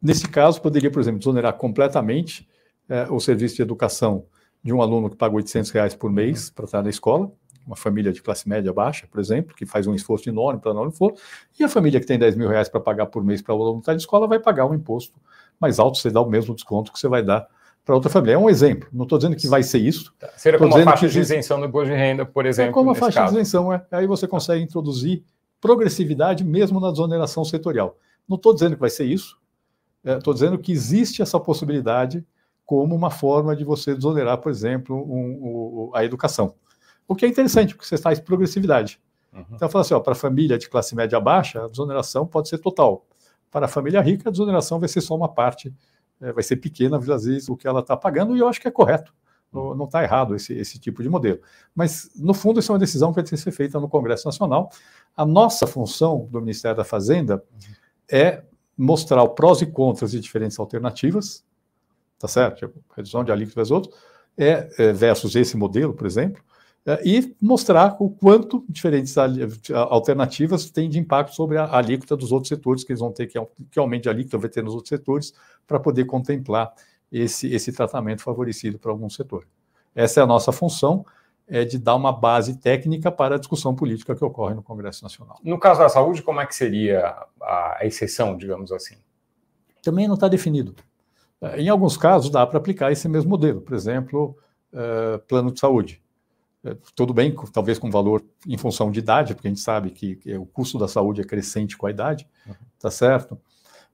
nesse 0.00 0.26
caso, 0.26 0.58
poderia, 0.62 0.90
por 0.90 1.00
exemplo, 1.00 1.18
desonerar 1.18 1.52
completamente 1.52 2.48
é, 2.88 3.06
o 3.10 3.20
serviço 3.20 3.56
de 3.56 3.60
educação 3.60 4.24
de 4.64 4.72
um 4.72 4.80
aluno 4.80 5.10
que 5.10 5.16
paga 5.16 5.36
800 5.36 5.70
reais 5.70 5.94
por 5.94 6.10
mês 6.10 6.48
uhum. 6.48 6.54
para 6.54 6.64
estar 6.64 6.82
na 6.82 6.88
escola, 6.88 7.30
uma 7.66 7.76
família 7.76 8.10
de 8.10 8.22
classe 8.22 8.48
média 8.48 8.72
baixa, 8.72 9.06
por 9.06 9.20
exemplo, 9.20 9.54
que 9.54 9.66
faz 9.66 9.86
um 9.86 9.94
esforço 9.94 10.30
enorme 10.30 10.62
para 10.62 10.72
não 10.72 10.90
for, 10.90 11.12
e 11.58 11.62
a 11.62 11.68
família 11.68 12.00
que 12.00 12.06
tem 12.06 12.18
10 12.18 12.36
mil 12.36 12.48
reais 12.48 12.70
para 12.70 12.80
pagar 12.80 13.04
por 13.04 13.22
mês 13.22 13.42
para 13.42 13.54
o 13.54 13.62
aluno 13.62 13.80
estar 13.80 13.92
na 13.92 13.98
escola 13.98 14.26
vai 14.26 14.38
pagar 14.38 14.64
um 14.64 14.72
imposto 14.72 15.20
mais 15.60 15.78
alto, 15.78 15.98
você 15.98 16.10
dá 16.10 16.22
o 16.22 16.30
mesmo 16.30 16.54
desconto 16.54 16.90
que 16.90 16.98
você 16.98 17.06
vai 17.06 17.22
dar 17.22 17.46
para 17.84 17.94
outra 17.94 18.08
família. 18.08 18.32
É 18.32 18.38
um 18.38 18.48
exemplo, 18.48 18.88
não 18.90 19.02
estou 19.02 19.18
dizendo 19.18 19.36
que 19.36 19.46
vai 19.46 19.62
ser 19.62 19.80
isso. 19.80 20.10
Tá. 20.18 20.30
Seria 20.38 20.58
como 20.58 20.74
uma 20.74 20.84
faixa 20.84 21.06
de 21.06 21.20
isenção 21.20 21.58
no 21.58 21.66
imposto 21.66 21.90
de 21.90 21.96
renda, 21.96 22.24
por 22.24 22.46
exemplo. 22.46 22.70
É 22.70 22.72
como 22.72 22.88
uma 22.88 22.94
faixa 22.94 23.20
caso. 23.20 23.34
de 23.34 23.40
isenção, 23.40 23.70
é. 23.70 23.84
Aí 23.90 24.06
você 24.06 24.26
consegue 24.26 24.64
introduzir 24.64 25.22
progressividade 25.60 26.42
mesmo 26.42 26.80
na 26.80 26.90
desoneração 26.90 27.44
setorial. 27.44 27.98
Não 28.28 28.36
estou 28.36 28.52
dizendo 28.54 28.74
que 28.74 28.80
vai 28.80 28.90
ser 28.90 29.04
isso, 29.04 29.38
estou 30.04 30.32
é, 30.32 30.34
dizendo 30.34 30.58
que 30.58 30.72
existe 30.72 31.22
essa 31.22 31.38
possibilidade 31.38 32.24
como 32.64 32.94
uma 32.94 33.10
forma 33.10 33.56
de 33.56 33.64
você 33.64 33.94
desonerar, 33.94 34.38
por 34.38 34.50
exemplo, 34.50 34.96
um, 34.96 35.88
um, 35.88 35.90
a 35.92 36.04
educação. 36.04 36.54
O 37.06 37.16
que 37.16 37.26
é 37.26 37.28
interessante, 37.28 37.74
porque 37.74 37.88
você 37.88 37.98
faz 37.98 38.20
progressividade. 38.20 39.00
Uhum. 39.32 39.44
Então, 39.52 39.68
fala 39.68 39.82
assim, 39.82 39.98
para 40.00 40.12
a 40.12 40.16
família 40.16 40.56
de 40.56 40.68
classe 40.68 40.94
média 40.94 41.18
baixa, 41.18 41.64
a 41.64 41.68
desoneração 41.68 42.26
pode 42.26 42.48
ser 42.48 42.58
total. 42.58 43.04
Para 43.50 43.66
a 43.66 43.68
família 43.68 44.00
rica, 44.00 44.28
a 44.28 44.32
desoneração 44.32 44.78
vai 44.78 44.88
ser 44.88 45.00
só 45.00 45.16
uma 45.16 45.28
parte, 45.28 45.74
é, 46.20 46.32
vai 46.32 46.44
ser 46.44 46.56
pequena, 46.56 46.96
às 46.96 47.24
vezes, 47.24 47.48
o 47.48 47.56
que 47.56 47.66
ela 47.66 47.80
está 47.80 47.96
pagando, 47.96 48.36
e 48.36 48.40
eu 48.40 48.46
acho 48.46 48.60
que 48.60 48.68
é 48.68 48.70
correto. 48.70 49.12
Não 49.52 49.86
está 49.86 50.04
errado 50.04 50.36
esse, 50.36 50.52
esse 50.52 50.78
tipo 50.78 51.02
de 51.02 51.08
modelo. 51.08 51.40
Mas, 51.74 52.08
no 52.14 52.32
fundo, 52.32 52.60
isso 52.60 52.70
é 52.70 52.72
uma 52.74 52.78
decisão 52.78 53.10
que 53.10 53.16
vai 53.16 53.24
ter 53.24 53.30
que 53.30 53.36
ser 53.36 53.50
feita 53.50 53.80
no 53.80 53.88
Congresso 53.88 54.24
Nacional. 54.28 54.70
A 55.16 55.26
nossa 55.26 55.66
função 55.66 56.28
do 56.30 56.40
Ministério 56.40 56.76
da 56.76 56.84
Fazenda 56.84 57.42
uhum. 57.52 57.74
É 58.10 58.42
mostrar 58.76 59.22
o 59.22 59.28
prós 59.30 59.60
e 59.60 59.66
contras 59.66 60.12
de 60.12 60.20
diferentes 60.20 60.58
alternativas, 60.58 61.44
tá 62.18 62.26
certo? 62.26 62.58
Tipo, 62.60 62.80
redução 62.96 63.22
de 63.22 63.30
alíquotas 63.30 63.70
outros, 63.70 63.94
é, 64.36 64.70
é, 64.78 64.92
versus 64.92 65.36
esse 65.36 65.56
modelo, 65.56 65.92
por 65.92 66.06
exemplo, 66.06 66.42
é, 66.86 67.00
e 67.06 67.36
mostrar 67.40 67.96
o 68.00 68.08
quanto 68.08 68.64
diferentes 68.68 69.14
alternativas 69.72 70.70
têm 70.70 70.88
de 70.88 70.98
impacto 70.98 71.34
sobre 71.34 71.58
a 71.58 71.76
alíquota 71.76 72.16
dos 72.16 72.32
outros 72.32 72.48
setores, 72.48 72.82
que 72.82 72.92
eles 72.92 73.00
vão 73.00 73.12
ter 73.12 73.26
que, 73.26 73.38
que 73.70 73.78
aumente 73.78 74.08
a 74.08 74.12
alíquota 74.12 74.38
vai 74.38 74.48
ter 74.48 74.62
nos 74.62 74.74
outros 74.74 74.88
setores, 74.88 75.34
para 75.66 75.78
poder 75.78 76.06
contemplar 76.06 76.72
esse, 77.12 77.52
esse 77.52 77.72
tratamento 77.72 78.22
favorecido 78.22 78.78
para 78.78 78.90
algum 78.90 79.10
setor. 79.10 79.46
Essa 79.94 80.20
é 80.20 80.22
a 80.22 80.26
nossa 80.26 80.52
função, 80.52 81.04
é 81.50 81.64
de 81.64 81.78
dar 81.78 81.96
uma 81.96 82.12
base 82.12 82.56
técnica 82.58 83.10
para 83.10 83.34
a 83.34 83.38
discussão 83.38 83.74
política 83.74 84.14
que 84.14 84.24
ocorre 84.24 84.54
no 84.54 84.62
Congresso 84.62 85.02
Nacional. 85.02 85.36
No 85.42 85.58
caso 85.58 85.80
da 85.80 85.88
saúde, 85.88 86.22
como 86.22 86.40
é 86.40 86.46
que 86.46 86.54
seria 86.54 87.26
a 87.42 87.80
exceção, 87.82 88.36
digamos 88.36 88.70
assim? 88.70 88.94
Também 89.82 90.06
não 90.06 90.14
está 90.14 90.28
definido. 90.28 90.76
Em 91.56 91.68
alguns 91.68 91.96
casos, 91.96 92.30
dá 92.30 92.46
para 92.46 92.58
aplicar 92.58 92.92
esse 92.92 93.08
mesmo 93.08 93.30
modelo, 93.30 93.60
por 93.60 93.74
exemplo, 93.74 94.36
plano 95.26 95.50
de 95.50 95.58
saúde. 95.58 96.00
Tudo 96.94 97.12
bem, 97.12 97.34
talvez 97.52 97.78
com 97.78 97.90
valor 97.90 98.22
em 98.46 98.56
função 98.56 98.90
de 98.90 99.00
idade, 99.00 99.34
porque 99.34 99.48
a 99.48 99.50
gente 99.50 99.62
sabe 99.62 99.90
que, 99.90 100.16
que 100.16 100.36
o 100.36 100.46
custo 100.46 100.78
da 100.78 100.86
saúde 100.86 101.22
é 101.22 101.24
crescente 101.24 101.76
com 101.76 101.86
a 101.86 101.90
idade, 101.90 102.28
uhum. 102.46 102.54
tá 102.78 102.90
certo? 102.90 103.40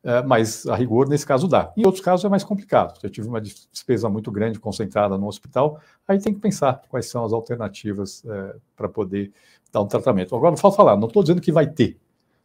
É, 0.07 0.23
mas 0.23 0.65
a 0.69 0.77
rigor, 0.77 1.09
nesse 1.09 1.27
caso, 1.27 1.49
dá. 1.49 1.73
Em 1.77 1.85
outros 1.85 2.01
casos 2.01 2.25
é 2.25 2.29
mais 2.29 2.45
complicado. 2.45 2.97
Se 2.97 3.05
eu 3.05 3.11
tive 3.11 3.27
uma 3.27 3.41
despesa 3.41 4.09
muito 4.09 4.31
grande 4.31 4.61
concentrada 4.61 5.19
no 5.19 5.27
hospital, 5.27 5.81
aí 6.07 6.17
tem 6.21 6.33
que 6.33 6.39
pensar 6.39 6.81
quais 6.89 7.07
são 7.07 7.25
as 7.25 7.33
alternativas 7.33 8.25
é, 8.25 8.55
para 8.77 8.89
poder 8.89 9.33
dar 9.73 9.83
um 9.83 9.87
tratamento. 9.89 10.37
Agora, 10.37 10.57
falta 10.57 10.77
falar, 10.77 10.97
não 10.97 11.09
estou 11.09 11.25
dizendo 11.25 11.41
que 11.41 11.51
vai 11.51 11.67
ter, 11.67 11.99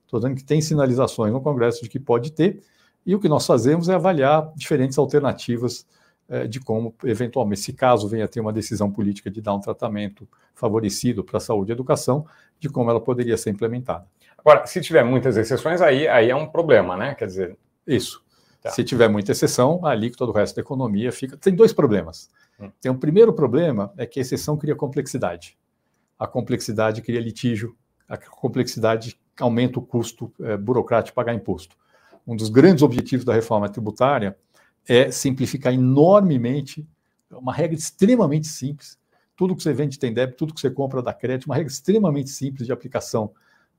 estou 0.05 0.19
dizendo 0.19 0.35
que 0.35 0.43
tem 0.43 0.59
sinalizações 0.59 1.31
no 1.31 1.39
Congresso 1.39 1.83
de 1.83 1.89
que 1.89 1.99
pode 1.99 2.31
ter, 2.31 2.63
e 3.05 3.13
o 3.13 3.19
que 3.19 3.29
nós 3.29 3.45
fazemos 3.45 3.89
é 3.89 3.93
avaliar 3.93 4.51
diferentes 4.55 4.97
alternativas 4.97 5.85
é, 6.27 6.47
de 6.47 6.59
como, 6.59 6.95
eventualmente, 7.03 7.61
se 7.61 7.73
caso 7.73 8.07
venha 8.07 8.25
a 8.25 8.27
ter 8.27 8.39
uma 8.39 8.51
decisão 8.51 8.89
política 8.89 9.29
de 9.29 9.39
dar 9.39 9.53
um 9.53 9.59
tratamento 9.59 10.27
favorecido 10.55 11.23
para 11.23 11.37
a 11.37 11.39
saúde 11.39 11.71
e 11.71 11.73
educação, 11.73 12.25
de 12.59 12.69
como 12.69 12.89
ela 12.89 12.99
poderia 12.99 13.37
ser 13.37 13.51
implementada. 13.51 14.07
Agora, 14.43 14.65
se 14.65 14.81
tiver 14.81 15.03
muitas 15.03 15.37
exceções, 15.37 15.81
aí, 15.81 16.07
aí 16.07 16.29
é 16.29 16.35
um 16.35 16.47
problema, 16.47 16.97
né? 16.97 17.15
Quer 17.15 17.27
dizer. 17.27 17.57
Isso. 17.85 18.23
Tá. 18.61 18.69
Se 18.71 18.83
tiver 18.83 19.07
muita 19.07 19.31
exceção, 19.31 19.79
a 19.85 19.91
alíquota 19.91 20.25
do 20.25 20.31
resto 20.31 20.55
da 20.55 20.61
economia 20.61 21.11
fica. 21.11 21.37
Tem 21.37 21.55
dois 21.55 21.73
problemas. 21.73 22.29
Hum. 22.59 22.71
Tem 22.79 22.91
um 22.91 22.97
primeiro 22.97 23.33
problema 23.33 23.93
é 23.97 24.05
que 24.05 24.19
a 24.19 24.21
exceção 24.21 24.57
cria 24.57 24.75
complexidade. 24.75 25.57
A 26.17 26.27
complexidade 26.27 27.01
cria 27.01 27.19
litígio, 27.19 27.75
a 28.07 28.17
complexidade 28.17 29.19
aumenta 29.39 29.79
o 29.79 29.81
custo 29.81 30.31
é, 30.41 30.57
burocrático 30.57 31.11
de 31.11 31.15
pagar 31.15 31.33
imposto. 31.33 31.75
Um 32.27 32.35
dos 32.35 32.49
grandes 32.49 32.83
objetivos 32.83 33.25
da 33.25 33.33
reforma 33.33 33.67
tributária 33.67 34.37
é 34.87 35.09
simplificar 35.09 35.73
enormemente, 35.73 36.87
uma 37.31 37.53
regra 37.53 37.75
extremamente 37.75 38.47
simples. 38.47 38.99
Tudo 39.35 39.55
que 39.55 39.63
você 39.63 39.73
vende 39.73 39.97
tem 39.97 40.13
débito, 40.13 40.37
tudo 40.37 40.53
que 40.53 40.61
você 40.61 40.69
compra 40.69 41.01
dá 41.01 41.13
crédito, 41.13 41.45
uma 41.45 41.55
regra 41.55 41.71
extremamente 41.71 42.29
simples 42.29 42.67
de 42.67 42.73
aplicação 42.73 43.31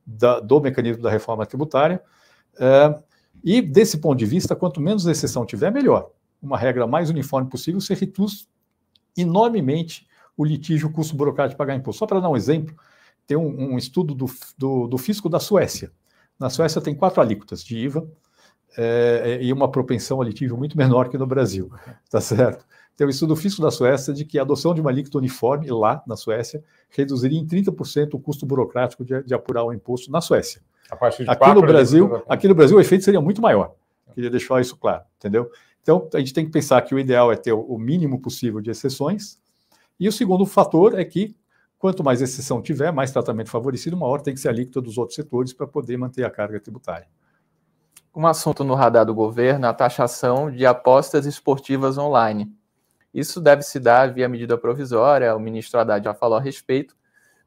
da, 0.07 0.41
do 0.41 0.61
mecanismo 0.61 1.03
da 1.03 1.11
reforma 1.11 1.47
tributária. 1.47 2.03
É, 2.59 2.99
e, 3.43 3.63
desse 3.63 3.99
ponto 3.99 4.19
de 4.19 4.27
vista, 4.27 4.55
quanto 4.55 4.81
menos 4.81 5.07
exceção 5.07 5.45
tiver, 5.45 5.71
melhor. 5.71 6.11
Uma 6.41 6.59
regra 6.59 6.87
mais 6.87 7.11
uniforme 7.11 7.49
possível, 7.49 7.81
você 7.81 7.95
reduz 7.95 8.49
enormemente 9.17 10.07
o 10.37 10.45
litígio, 10.45 10.89
o 10.89 10.93
custo 10.93 11.15
burocrático 11.17 11.55
de 11.55 11.59
pagar 11.59 11.75
imposto. 11.75 12.01
Só 12.01 12.07
para 12.07 12.21
dar 12.21 12.29
um 12.29 12.37
exemplo, 12.37 12.75
tem 13.27 13.37
um, 13.37 13.75
um 13.75 13.79
estudo 13.79 14.15
do, 14.15 14.27
do, 14.57 14.87
do 14.87 14.99
fisco 14.99 15.29
da 15.29 15.39
Suécia. 15.39 15.93
Na 16.39 16.51
Suécia 16.51 16.81
tem 16.81 16.95
quatro 16.95 17.21
alíquotas 17.21 17.63
de 17.63 17.77
IVA, 17.79 18.09
é, 18.77 19.39
e 19.43 19.53
uma 19.53 19.71
propensão 19.71 20.21
a 20.21 20.25
litígio 20.25 20.57
muito 20.57 20.77
menor 20.77 21.09
que 21.09 21.19
no 21.19 21.27
Brasil, 21.27 21.71
tá 22.11 22.21
certo? 22.21 22.65
Tem 23.03 23.07
um 23.09 23.11
estudo 23.11 23.35
físico 23.35 23.61
da 23.61 23.73
Suécia 23.73 24.15
de 24.15 24.25
que 24.25 24.39
a 24.39 24.43
adoção 24.43 24.73
de 24.73 24.81
uma 24.81 24.89
alíquota 24.89 25.19
uniforme 25.19 25.69
lá 25.69 26.01
na 26.07 26.15
Suécia 26.15 26.63
reduziria 26.89 27.37
em 27.37 27.45
30% 27.45 28.15
o 28.15 28.21
custo 28.21 28.47
burocrático 28.47 29.05
de, 29.05 29.25
de, 29.25 29.35
apurar 29.35 29.65
o 29.65 29.73
imposto 29.73 30.09
na 30.09 30.21
Suécia. 30.21 30.63
aqui 31.27 31.53
no 31.53 31.63
Brasil, 31.63 32.23
aqui 32.29 32.47
no 32.47 32.55
Brasil 32.55 32.77
o 32.77 32.81
efeito 32.81 33.03
seria 33.03 33.21
muito 33.21 33.43
maior. 33.43 33.75
Queria 34.15 34.31
deixar 34.31 34.61
isso 34.61 34.77
claro, 34.77 35.03
entendeu? 35.19 35.51
Então 35.83 36.09
a 36.15 36.19
gente 36.21 36.33
tem 36.33 36.47
que 36.47 36.53
pensar 36.53 36.81
que 36.83 36.95
o 36.95 36.99
ideal 36.99 37.33
é 37.33 37.35
ter 37.35 37.51
o 37.51 37.77
mínimo 37.77 38.21
possível 38.21 38.61
de 38.61 38.71
exceções. 38.71 39.37
E 39.99 40.07
o 40.07 40.13
segundo 40.13 40.47
fator 40.47 40.97
é 40.97 41.05
que 41.05 41.35
quanto 41.81 42.05
mais 42.05 42.23
exceção 42.23 42.63
tiver, 42.63 42.93
mais 42.93 43.11
tratamento 43.11 43.51
favorecido, 43.51 43.97
maior 43.97 44.21
tem 44.21 44.33
que 44.33 44.39
ser 44.39 44.47
a 44.47 44.53
alíquota 44.53 44.81
dos 44.81 44.97
outros 44.97 45.17
setores 45.17 45.53
para 45.53 45.67
poder 45.67 45.97
manter 45.97 46.23
a 46.23 46.31
carga 46.31 46.61
tributária 46.61 47.09
um 48.15 48.27
assunto 48.27 48.63
no 48.63 48.75
radar 48.75 49.07
do 49.07 49.15
governo, 49.15 49.67
a 49.67 49.73
taxação 49.73 50.51
de 50.51 50.67
apostas 50.67 51.25
esportivas 51.25 51.97
online. 51.97 52.55
Isso 53.13 53.41
deve 53.41 53.63
se 53.63 53.79
dar 53.79 54.13
via 54.13 54.29
medida 54.29 54.57
provisória, 54.57 55.35
o 55.37 55.41
ministro 55.41 55.79
Haddad 55.81 56.05
já 56.05 56.15
falou 56.15 56.39
a 56.39 56.41
respeito, 56.41 56.97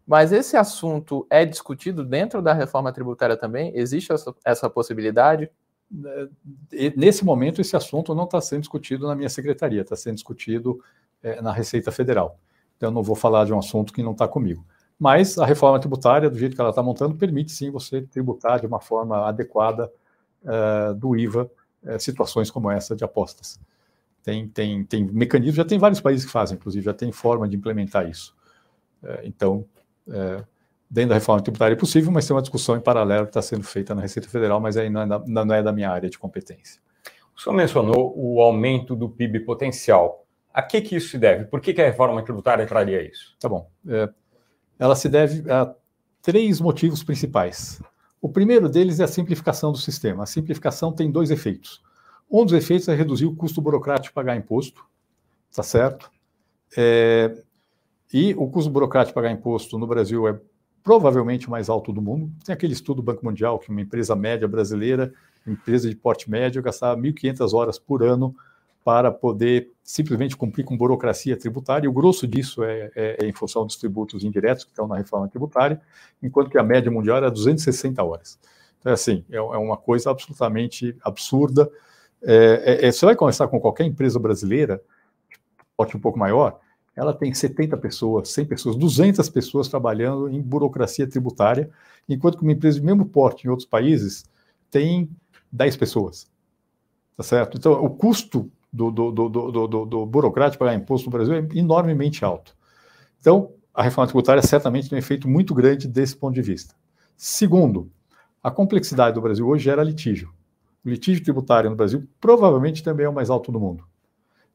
mas 0.06 0.32
esse 0.32 0.56
assunto 0.56 1.26
é 1.30 1.44
discutido 1.44 2.04
dentro 2.04 2.42
da 2.42 2.54
reforma 2.54 2.92
tributária 2.92 3.36
também? 3.36 3.72
Existe 3.76 4.12
essa, 4.12 4.36
essa 4.46 4.70
possibilidade? 4.70 5.50
É, 6.72 6.94
nesse 6.96 7.26
momento, 7.26 7.60
esse 7.60 7.76
assunto 7.76 8.14
não 8.14 8.26
está 8.26 8.40
sendo 8.40 8.62
discutido 8.62 9.08
na 9.08 9.16
minha 9.16 9.30
secretaria, 9.30 9.82
está 9.82 9.96
sendo 9.96 10.16
discutido 10.16 10.80
é, 11.24 11.42
na 11.42 11.52
Receita 11.52 11.92
Federal. 11.92 12.40
Então, 12.78 12.90
eu 12.90 12.94
não 12.94 13.02
vou 13.02 13.16
falar 13.16 13.46
de 13.46 13.54
um 13.54 13.58
assunto 13.58 13.92
que 13.92 14.04
não 14.04 14.12
está 14.12 14.28
comigo. 14.28 14.66
Mas 15.00 15.38
a 15.38 15.46
reforma 15.46 15.80
tributária, 15.80 16.30
do 16.30 16.38
jeito 16.38 16.56
que 16.56 16.62
ela 16.62 16.70
está 16.70 16.84
montando, 16.84 17.16
permite 17.16 17.52
sim 17.52 17.72
você 17.72 18.02
tributar 18.02 18.60
de 18.60 18.68
uma 18.68 18.80
forma 18.80 19.28
adequada 19.28 19.92
uh, 20.44 20.94
do 20.94 21.18
IVA 21.18 21.50
uh, 21.84 22.00
situações 22.00 22.50
como 22.50 22.70
essa 22.70 22.96
de 22.96 23.04
apostas. 23.04 23.60
Tem, 24.26 24.48
tem, 24.50 24.84
tem 24.84 25.04
mecanismos, 25.06 25.56
já 25.56 25.64
tem 25.64 25.78
vários 25.78 26.02
países 26.02 26.26
que 26.26 26.32
fazem, 26.32 26.58
inclusive, 26.58 26.84
já 26.84 26.94
tem 26.94 27.12
forma 27.12 27.48
de 27.48 27.56
implementar 27.56 28.10
isso. 28.10 28.36
Uh, 29.04 29.20
então, 29.24 29.66
dentro 30.90 31.10
da 31.10 31.16
reforma 31.16 31.42
tributária 31.42 31.74
é 31.74 31.78
possível, 31.78 32.12
mas 32.12 32.26
tem 32.26 32.36
uma 32.36 32.42
discussão 32.42 32.76
em 32.76 32.82
paralelo 32.82 33.26
que 33.26 33.30
está 33.30 33.42
sendo 33.42 33.64
feita 33.64 33.94
na 33.94 34.02
Receita 34.02 34.28
Federal, 34.28 34.60
mas 34.60 34.78
aí 34.78 34.90
não 34.90 35.02
é, 35.02 35.08
da, 35.08 35.20
não 35.28 35.56
é 35.56 35.62
da 35.62 35.72
minha 35.72 35.92
área 35.92 36.10
de 36.10 36.18
competência. 36.18 36.82
O 37.36 37.40
senhor 37.40 37.56
mencionou 37.56 38.14
o 38.18 38.42
aumento 38.42 38.96
do 38.96 39.10
PIB 39.10 39.42
potencial. 39.42 40.26
A 40.54 40.62
que, 40.62 40.82
que 40.82 40.96
isso 40.96 41.10
se 41.10 41.18
deve? 41.18 41.46
Por 41.46 41.60
que, 41.60 41.74
que 41.74 41.82
a 41.82 41.86
reforma 41.86 42.24
tributária 42.24 42.66
traria 42.66 43.08
isso? 43.08 43.36
Tá 43.40 43.50
bom. 43.50 43.70
É, 43.88 44.10
ela 44.80 44.96
se 44.96 45.08
deve 45.08 45.52
a 45.52 45.72
três 46.22 46.60
motivos 46.60 47.04
principais. 47.04 47.82
O 48.22 48.30
primeiro 48.30 48.70
deles 48.70 49.00
é 49.00 49.04
a 49.04 49.08
simplificação 49.08 49.72
do 49.72 49.78
sistema. 49.78 50.24
A 50.24 50.26
simplificação 50.26 50.92
tem 50.92 51.12
dois 51.12 51.30
efeitos. 51.30 51.84
Um 52.30 52.44
dos 52.44 52.54
efeitos 52.54 52.88
é 52.88 52.96
reduzir 52.96 53.26
o 53.26 53.36
custo 53.36 53.62
burocrático 53.62 54.08
de 54.10 54.14
pagar 54.14 54.36
imposto, 54.36 54.86
tá 55.54 55.64
certo? 55.64 56.10
É, 56.76 57.36
e 58.12 58.34
o 58.36 58.48
custo 58.48 58.70
burocrático 58.70 59.12
de 59.12 59.16
pagar 59.16 59.32
imposto 59.32 59.78
no 59.78 59.88
Brasil 59.88 60.28
é 60.28 60.40
provavelmente 60.84 61.48
o 61.48 61.52
mais 61.52 61.70
alto 61.70 61.92
do 61.92 62.02
mundo. 62.02 62.32
Tem 62.44 62.54
aquele 62.54 62.74
estudo 62.74 62.98
do 62.98 63.04
Banco 63.04 63.26
Mundial 63.26 63.58
que 63.60 63.70
uma 63.70 63.82
empresa 63.82 64.16
média 64.16 64.48
brasileira, 64.48 65.14
empresa 65.46 65.90
de 65.90 65.96
porte 65.96 66.30
médio, 66.30 66.62
gastava 66.62 67.00
1.500 67.00 67.54
horas 67.54 67.80
por 67.80 68.04
ano 68.04 68.36
para 68.86 69.12
poder 69.12 69.72
simplesmente 69.84 70.38
cumprir 70.38 70.64
com 70.64 70.78
burocracia 70.78 71.36
tributária, 71.36 71.88
e 71.88 71.90
o 71.90 71.92
grosso 71.92 72.28
disso 72.28 72.64
é, 72.64 72.92
é, 72.96 73.18
é, 73.20 73.26
em 73.26 73.34
função 73.34 73.66
dos 73.66 73.78
tributos 73.78 74.24
indiretos 74.24 74.64
que 74.64 74.70
estão 74.70 74.88
na 74.88 74.96
reforma 74.96 75.28
tributária, 75.28 75.82
enquanto 76.22 76.52
que 76.52 76.58
a 76.60 76.64
média 76.64 76.92
mundial 76.92 77.18
era 77.18 77.32
260 77.32 78.04
horas. 78.04 78.38
Então, 78.80 78.94
assim, 78.94 79.26
é, 79.32 79.38
é 79.38 79.40
uma 79.40 79.76
coisa 79.76 80.12
absolutamente 80.12 80.96
absurda. 81.04 81.68
É, 82.26 82.80
é, 82.84 82.88
é, 82.88 82.92
você 82.92 83.06
vai 83.06 83.16
conversar 83.16 83.48
com 83.48 83.60
qualquer 83.60 83.86
empresa 83.86 84.20
brasileira, 84.20 84.82
porte 85.78 85.96
um 85.96 86.00
pouco 86.00 86.18
maior, 86.18 86.60
ela 86.96 87.14
tem 87.14 87.34
70 87.34 87.78
pessoas, 87.78 88.30
100 88.30 88.46
pessoas, 88.46 88.76
200 88.78 89.30
pessoas 89.30 89.68
trabalhando 89.68 90.30
em 90.30 90.42
burocracia 90.42 91.08
tributária, 91.08 91.70
enquanto 92.10 92.38
que 92.38 92.44
uma 92.44 92.54
empresa 92.54 92.80
de 92.80 92.86
mesmo 92.86 93.06
porte 93.06 93.46
em 93.46 93.50
outros 93.50 93.68
países 93.68 94.26
tem 94.72 95.10
10 95.52 95.78
pessoas. 95.78 96.28
Tá 97.16 97.24
certo? 97.24 97.58
Então, 97.58 97.74
o 97.74 97.90
custo 97.90 98.50
do, 98.72 98.90
do, 98.90 99.12
do, 99.12 99.30
do, 99.30 99.86
do 99.86 100.06
burocrático 100.06 100.64
pagar 100.64 100.76
imposto 100.76 101.08
no 101.08 101.12
Brasil 101.12 101.34
é 101.36 101.48
enormemente 101.54 102.26
alto. 102.26 102.56
Então, 103.20 103.52
a 103.74 103.84
reforma 103.84 104.08
tributária 104.08 104.42
certamente 104.42 104.90
tem 104.90 104.98
um 104.98 105.00
efeito 105.00 105.28
muito 105.28 105.54
grande 105.54 105.88
desse 105.88 106.16
ponto 106.16 106.34
de 106.34 106.42
vista. 106.42 106.74
Segundo, 107.16 107.92
a 108.42 108.50
complexidade 108.50 109.16
do 109.16 109.22
Brasil 109.22 109.48
hoje 109.48 109.66
gera 109.66 109.84
litígio. 109.84 110.34
O 110.86 110.90
litígio 110.90 111.24
tributário 111.24 111.70
no 111.70 111.76
Brasil 111.76 112.08
provavelmente 112.22 112.84
também 112.84 113.06
é 113.06 113.10
o 113.10 113.14
mais 113.14 113.30
alto 113.30 113.52
do 113.52 113.60
mundo. 113.60 113.84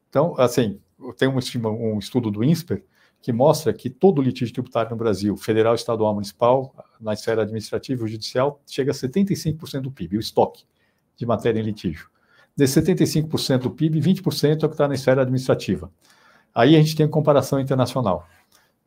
Então, 0.09 0.33
assim, 0.37 0.79
tem 1.17 1.27
um, 1.27 1.37
um 1.67 1.99
estudo 1.99 2.31
do 2.31 2.43
INSPER 2.43 2.83
que 3.21 3.31
mostra 3.31 3.71
que 3.71 3.89
todo 3.89 4.21
litígio 4.21 4.53
tributário 4.53 4.91
no 4.91 4.97
Brasil, 4.97 5.37
federal, 5.37 5.75
estadual, 5.75 6.13
municipal, 6.13 6.73
na 6.99 7.13
esfera 7.13 7.43
administrativa 7.43 8.05
e 8.05 8.11
judicial, 8.11 8.59
chega 8.65 8.91
a 8.91 8.95
75% 8.95 9.81
do 9.81 9.91
PIB, 9.91 10.17
o 10.17 10.19
estoque 10.19 10.63
de 11.15 11.25
matéria 11.25 11.59
em 11.59 11.63
litígio. 11.63 12.09
Desse 12.55 12.81
75% 12.81 13.59
do 13.59 13.71
PIB, 13.71 13.99
20% 14.01 14.63
é 14.63 14.65
o 14.65 14.69
que 14.69 14.73
está 14.73 14.87
na 14.87 14.95
esfera 14.95 15.21
administrativa. 15.21 15.91
Aí 16.53 16.75
a 16.75 16.79
gente 16.79 16.95
tem 16.95 17.07
comparação 17.07 17.59
internacional. 17.59 18.27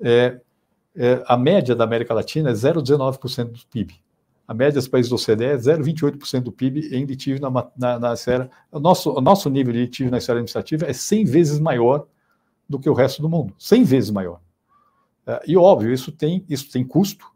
É, 0.00 0.40
é, 0.96 1.22
a 1.26 1.36
média 1.36 1.74
da 1.74 1.84
América 1.84 2.12
Latina 2.12 2.50
é 2.50 2.52
0,19% 2.52 3.44
do 3.52 3.66
PIB. 3.70 3.94
A 4.46 4.52
média 4.52 4.74
dos 4.74 4.88
países 4.88 5.08
do 5.08 5.16
OCDE 5.16 5.44
é 5.44 5.56
0,28% 5.56 6.40
do 6.40 6.52
PIB 6.52 6.94
em 6.94 7.04
litígio 7.04 7.40
na, 7.40 7.66
na, 7.76 7.98
na 7.98 8.12
esfera. 8.12 8.50
O 8.70 8.78
nosso, 8.78 9.10
o 9.10 9.20
nosso 9.20 9.48
nível 9.48 9.72
de 9.72 9.80
litígio 9.80 10.10
na 10.10 10.18
esfera 10.18 10.38
administrativa 10.38 10.86
é 10.86 10.92
100 10.92 11.24
vezes 11.24 11.58
maior 11.58 12.06
do 12.68 12.78
que 12.78 12.88
o 12.88 12.92
resto 12.92 13.22
do 13.22 13.28
mundo. 13.28 13.54
100 13.58 13.84
vezes 13.84 14.10
maior. 14.10 14.40
É, 15.26 15.42
e 15.46 15.56
óbvio, 15.56 15.92
isso 15.92 16.12
tem, 16.12 16.44
isso 16.48 16.70
tem 16.70 16.84
custo, 16.84 17.26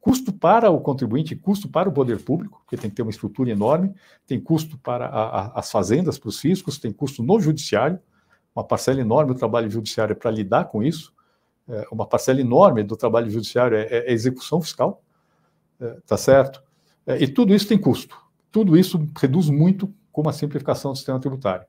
custo 0.00 0.32
para 0.32 0.70
o 0.70 0.80
contribuinte, 0.80 1.34
custo 1.34 1.68
para 1.68 1.88
o 1.88 1.92
poder 1.92 2.22
público, 2.22 2.60
porque 2.64 2.76
tem 2.76 2.88
que 2.88 2.94
ter 2.94 3.02
uma 3.02 3.10
estrutura 3.10 3.50
enorme, 3.50 3.92
tem 4.24 4.40
custo 4.40 4.78
para 4.78 5.06
a, 5.06 5.40
a, 5.40 5.58
as 5.58 5.70
fazendas, 5.70 6.16
para 6.16 6.28
os 6.28 6.38
fiscos, 6.38 6.78
tem 6.78 6.92
custo 6.92 7.24
no 7.24 7.40
judiciário, 7.40 7.98
uma 8.54 8.62
parcela 8.64 9.00
enorme 9.00 9.34
do 9.34 9.38
trabalho 9.38 9.68
judiciário 9.68 10.12
é 10.12 10.14
para 10.14 10.30
lidar 10.30 10.66
com 10.66 10.82
isso, 10.82 11.12
é, 11.68 11.86
uma 11.90 12.06
parcela 12.06 12.40
enorme 12.40 12.84
do 12.84 12.96
trabalho 12.96 13.28
judiciário 13.28 13.76
é, 13.76 13.82
é, 13.90 14.12
execução 14.12 14.60
fiscal, 14.60 15.02
tá 16.06 16.16
certo? 16.16 16.62
É, 17.06 17.22
e 17.22 17.28
tudo 17.28 17.54
isso 17.54 17.68
tem 17.68 17.78
custo. 17.78 18.16
Tudo 18.50 18.76
isso 18.76 19.06
reduz 19.18 19.48
muito 19.48 19.92
com 20.10 20.22
uma 20.22 20.32
simplificação 20.32 20.92
do 20.92 20.96
sistema 20.96 21.20
tributário. 21.20 21.66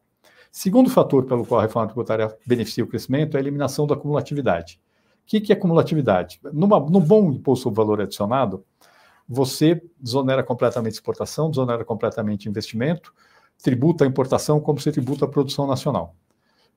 Segundo 0.51 0.89
fator 0.89 1.26
pelo 1.26 1.45
qual 1.45 1.60
a 1.60 1.64
reforma 1.64 1.88
tributária 1.88 2.36
beneficia 2.45 2.84
o 2.84 2.88
crescimento 2.88 3.36
é 3.36 3.38
a 3.38 3.41
eliminação 3.41 3.86
da 3.86 3.95
cumulatividade. 3.95 4.80
O 5.24 5.28
que, 5.28 5.41
que 5.41 5.51
é 5.51 5.55
cumulatividade? 5.55 6.39
Numa, 6.53 6.80
num 6.80 7.01
bom 7.01 7.32
imposto 7.32 7.64
sobre 7.64 7.78
valor 7.78 8.01
adicionado, 8.01 8.64
você 9.28 9.82
desonera 9.99 10.41
completamente 10.41 10.93
exportação, 10.93 11.49
desonera 11.49 11.84
completamente 11.84 12.47
investimento, 12.47 13.14
tributa 13.62 14.05
a 14.05 14.08
importação 14.08 14.60
como 14.62 14.80
se 14.80 14.91
tributa 14.91 15.26
a 15.26 15.28
produção 15.28 15.68
nacional. 15.68 16.16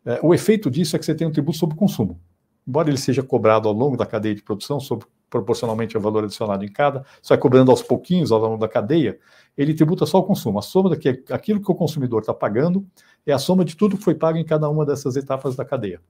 É, 0.05 0.18
o 0.22 0.35
efeito 0.35 0.70
disso 0.70 0.97
é 0.97 0.99
que 0.99 1.05
você 1.05 1.14
tem 1.14 1.26
um 1.26 1.33
tributo 1.33 1.57
sobre 1.57 1.76
consumo. 1.76 2.20
Embora 2.66 2.89
ele 2.89 2.99
seja 2.99 3.22
cobrado 3.22 3.68
ao 3.68 3.74
longo 3.74 3.97
da 3.97 4.05
cadeia 4.07 4.35
de 4.35 4.43
produção, 4.43 4.81
sobre, 4.81 5.07
proporcionalmente 5.31 5.97
ao 5.97 6.03
valor 6.03 6.24
adicionado 6.24 6.64
em 6.64 6.68
cada, 6.68 7.05
só 7.22 7.35
vai 7.35 7.39
cobrando 7.39 7.70
aos 7.70 7.81
pouquinhos 7.81 8.33
ao 8.33 8.41
longo 8.41 8.59
da 8.59 8.68
cadeia, 8.68 9.18
ele 9.57 9.72
tributa 9.72 10.05
só 10.05 10.18
o 10.18 10.22
consumo. 10.24 10.59
A 10.59 10.62
soma 10.62 10.91
daquilo 10.91 11.61
que 11.61 11.70
o 11.70 11.74
consumidor 11.74 12.20
está 12.20 12.35
pagando 12.35 12.85
é 13.24 13.33
a 13.33 13.39
soma 13.39 13.64
de 13.64 13.76
tudo 13.76 13.97
que 13.97 14.03
foi 14.03 14.14
pago 14.14 14.37
em 14.37 14.45
cada 14.45 14.68
uma 14.68 14.85
dessas 14.85 15.16
etapas 15.16 15.55
da 15.55 15.64
cadeia. 15.64 16.01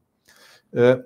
É, 0.72 1.02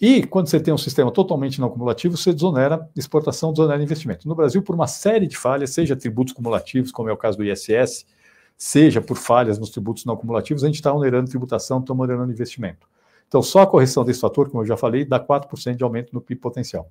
e 0.00 0.26
quando 0.26 0.48
você 0.48 0.60
tem 0.60 0.74
um 0.74 0.78
sistema 0.78 1.10
totalmente 1.10 1.58
não 1.58 1.70
cumulativo, 1.70 2.16
você 2.16 2.32
desonera 2.32 2.86
exportação, 2.94 3.50
desonera 3.52 3.82
investimento. 3.82 4.28
No 4.28 4.34
Brasil, 4.34 4.62
por 4.62 4.74
uma 4.74 4.86
série 4.86 5.26
de 5.26 5.36
falhas, 5.36 5.70
seja 5.70 5.96
tributos 5.96 6.34
cumulativos, 6.34 6.92
como 6.92 7.08
é 7.08 7.12
o 7.12 7.16
caso 7.16 7.38
do 7.38 7.44
ISS, 7.44 8.04
seja 8.58 9.00
por 9.00 9.16
falhas 9.16 9.58
nos 9.58 9.70
tributos 9.70 10.04
não 10.04 10.16
cumulativos, 10.16 10.62
a 10.62 10.66
gente 10.66 10.76
está 10.76 10.92
onerando 10.92 11.30
tributação, 11.30 11.80
está 11.80 11.94
onerando 11.94 12.30
investimento. 12.30 12.86
Então, 13.26 13.42
só 13.42 13.62
a 13.62 13.66
correção 13.66 14.04
desse 14.04 14.20
fator, 14.20 14.50
como 14.50 14.62
eu 14.62 14.66
já 14.66 14.76
falei, 14.76 15.04
dá 15.04 15.18
4% 15.18 15.76
de 15.76 15.82
aumento 15.82 16.12
no 16.12 16.20
PIB 16.20 16.40
potencial. 16.40 16.88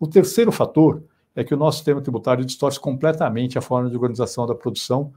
O 0.00 0.06
terceiro 0.06 0.50
fator 0.50 1.04
é 1.36 1.44
que 1.44 1.52
o 1.52 1.56
nosso 1.58 1.76
sistema 1.76 2.00
tributário 2.00 2.42
distorce 2.44 2.80
completamente 2.80 3.58
a 3.58 3.60
forma 3.60 3.90
de 3.90 3.94
organização 3.94 4.46
da 4.46 4.54
produção, 4.54 5.12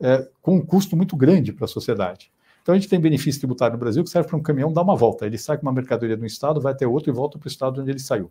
é, 0.00 0.28
com 0.40 0.56
um 0.56 0.64
custo 0.64 0.96
muito 0.96 1.16
grande 1.16 1.52
para 1.52 1.64
a 1.64 1.68
sociedade. 1.68 2.30
Então, 2.62 2.72
a 2.72 2.78
gente 2.78 2.88
tem 2.88 3.00
benefício 3.00 3.40
tributário 3.40 3.72
no 3.74 3.80
Brasil 3.80 4.04
que 4.04 4.10
serve 4.10 4.28
para 4.28 4.36
um 4.36 4.42
caminhão 4.42 4.72
dar 4.72 4.82
uma 4.82 4.94
volta. 4.94 5.26
Ele 5.26 5.36
sai 5.36 5.56
com 5.56 5.62
uma 5.62 5.72
mercadoria 5.72 6.16
de 6.16 6.22
um 6.22 6.26
estado, 6.26 6.60
vai 6.60 6.72
até 6.72 6.86
outro 6.86 7.10
e 7.10 7.12
volta 7.12 7.36
para 7.36 7.46
o 7.46 7.48
estado 7.48 7.80
onde 7.80 7.90
ele 7.90 7.98
saiu. 7.98 8.30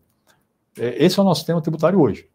É, 0.78 1.04
esse 1.04 1.20
é 1.20 1.22
o 1.22 1.26
nosso 1.26 1.42
sistema 1.42 1.62
tributário 1.62 2.00
hoje. 2.00 2.30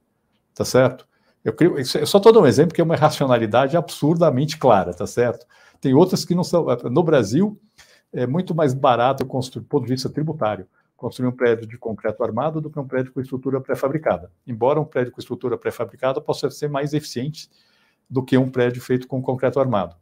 Tá 0.55 0.67
certo? 0.67 1.09
Eu, 1.43 1.55
creio, 1.55 1.79
eu 1.79 1.85
só 1.85 2.19
estou 2.19 2.33
dando 2.33 2.43
um 2.43 2.47
exemplo 2.47 2.75
que 2.75 2.81
é 2.81 2.85
uma 2.85 2.95
racionalidade 2.95 3.77
absurdamente 3.77 4.59
clara, 4.59 4.93
tá 4.93 5.07
certo? 5.07 5.47
Tem 5.81 5.95
outras 5.95 6.25
que 6.27 6.35
não 6.35 6.45
são. 6.45 6.67
No 6.91 7.03
Brasil, 7.03 7.59
é 8.13 8.27
muito 8.27 8.55
mais 8.55 8.75
barato 8.75 9.25
construir, 9.25 9.63
do 9.63 9.69
ponto 9.69 9.85
de 9.85 9.93
vista 9.93 10.11
tributário, 10.11 10.67
construir 11.03 11.27
um 11.27 11.33
prédio 11.33 11.67
de 11.67 11.77
concreto 11.77 12.23
armado 12.23 12.61
do 12.61 12.71
que 12.71 12.79
um 12.79 12.87
prédio 12.87 13.13
com 13.13 13.21
estrutura 13.21 13.61
pré-fabricada. 13.61 14.31
Embora 14.47 14.81
um 14.81 14.85
prédio 14.85 15.11
com 15.13 15.21
estrutura 15.21 15.59
pré-fabricada 15.59 16.21
possa 16.21 16.49
ser 16.49 16.69
mais 16.69 16.95
eficiente 16.95 17.51
do 18.09 18.25
que 18.25 18.39
um 18.39 18.49
prédio 18.49 18.81
feito 18.81 19.09
com 19.09 19.21
concreto 19.21 19.59
armado. 19.59 19.97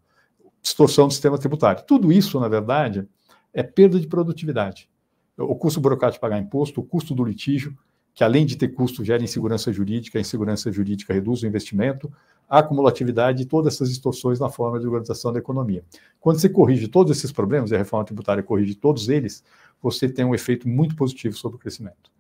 Distorção 0.61 1.09
do 1.09 1.15
sistema 1.15 1.39
tributário. 1.39 1.83
Tudo 1.87 2.13
isso, 2.13 2.39
na 2.39 2.49
verdade, 2.49 3.09
é 3.55 3.63
perda 3.63 3.99
de 3.99 4.07
produtividade. 4.07 4.91
O 5.39 5.57
custo 5.57 5.81
burocrático 5.81 6.19
de 6.19 6.21
pagar 6.21 6.39
imposto, 6.39 6.83
o 6.83 6.85
custo 6.85 7.15
do 7.15 7.25
litígio, 7.25 7.75
que 8.21 8.25
além 8.25 8.45
de 8.45 8.55
ter 8.55 8.69
custo, 8.69 9.03
gera 9.03 9.25
insegurança 9.25 9.73
jurídica, 9.73 10.19
a 10.19 10.21
insegurança 10.21 10.71
jurídica 10.71 11.15
reduz 11.15 11.43
o 11.43 11.47
investimento, 11.47 12.13
a 12.47 12.59
acumulatividade 12.59 13.43
e 13.43 13.47
todas 13.47 13.73
essas 13.73 13.89
distorções 13.89 14.39
na 14.39 14.51
forma 14.51 14.79
de 14.79 14.85
organização 14.85 15.33
da 15.33 15.39
economia. 15.39 15.83
Quando 16.21 16.39
você 16.39 16.47
corrige 16.47 16.87
todos 16.87 17.17
esses 17.17 17.33
problemas, 17.33 17.71
e 17.71 17.75
a 17.75 17.79
reforma 17.79 18.05
tributária 18.05 18.43
corrige 18.43 18.75
todos 18.75 19.09
eles, 19.09 19.43
você 19.83 20.07
tem 20.07 20.23
um 20.23 20.35
efeito 20.35 20.69
muito 20.69 20.95
positivo 20.97 21.35
sobre 21.35 21.57
o 21.57 21.59
crescimento. 21.59 22.13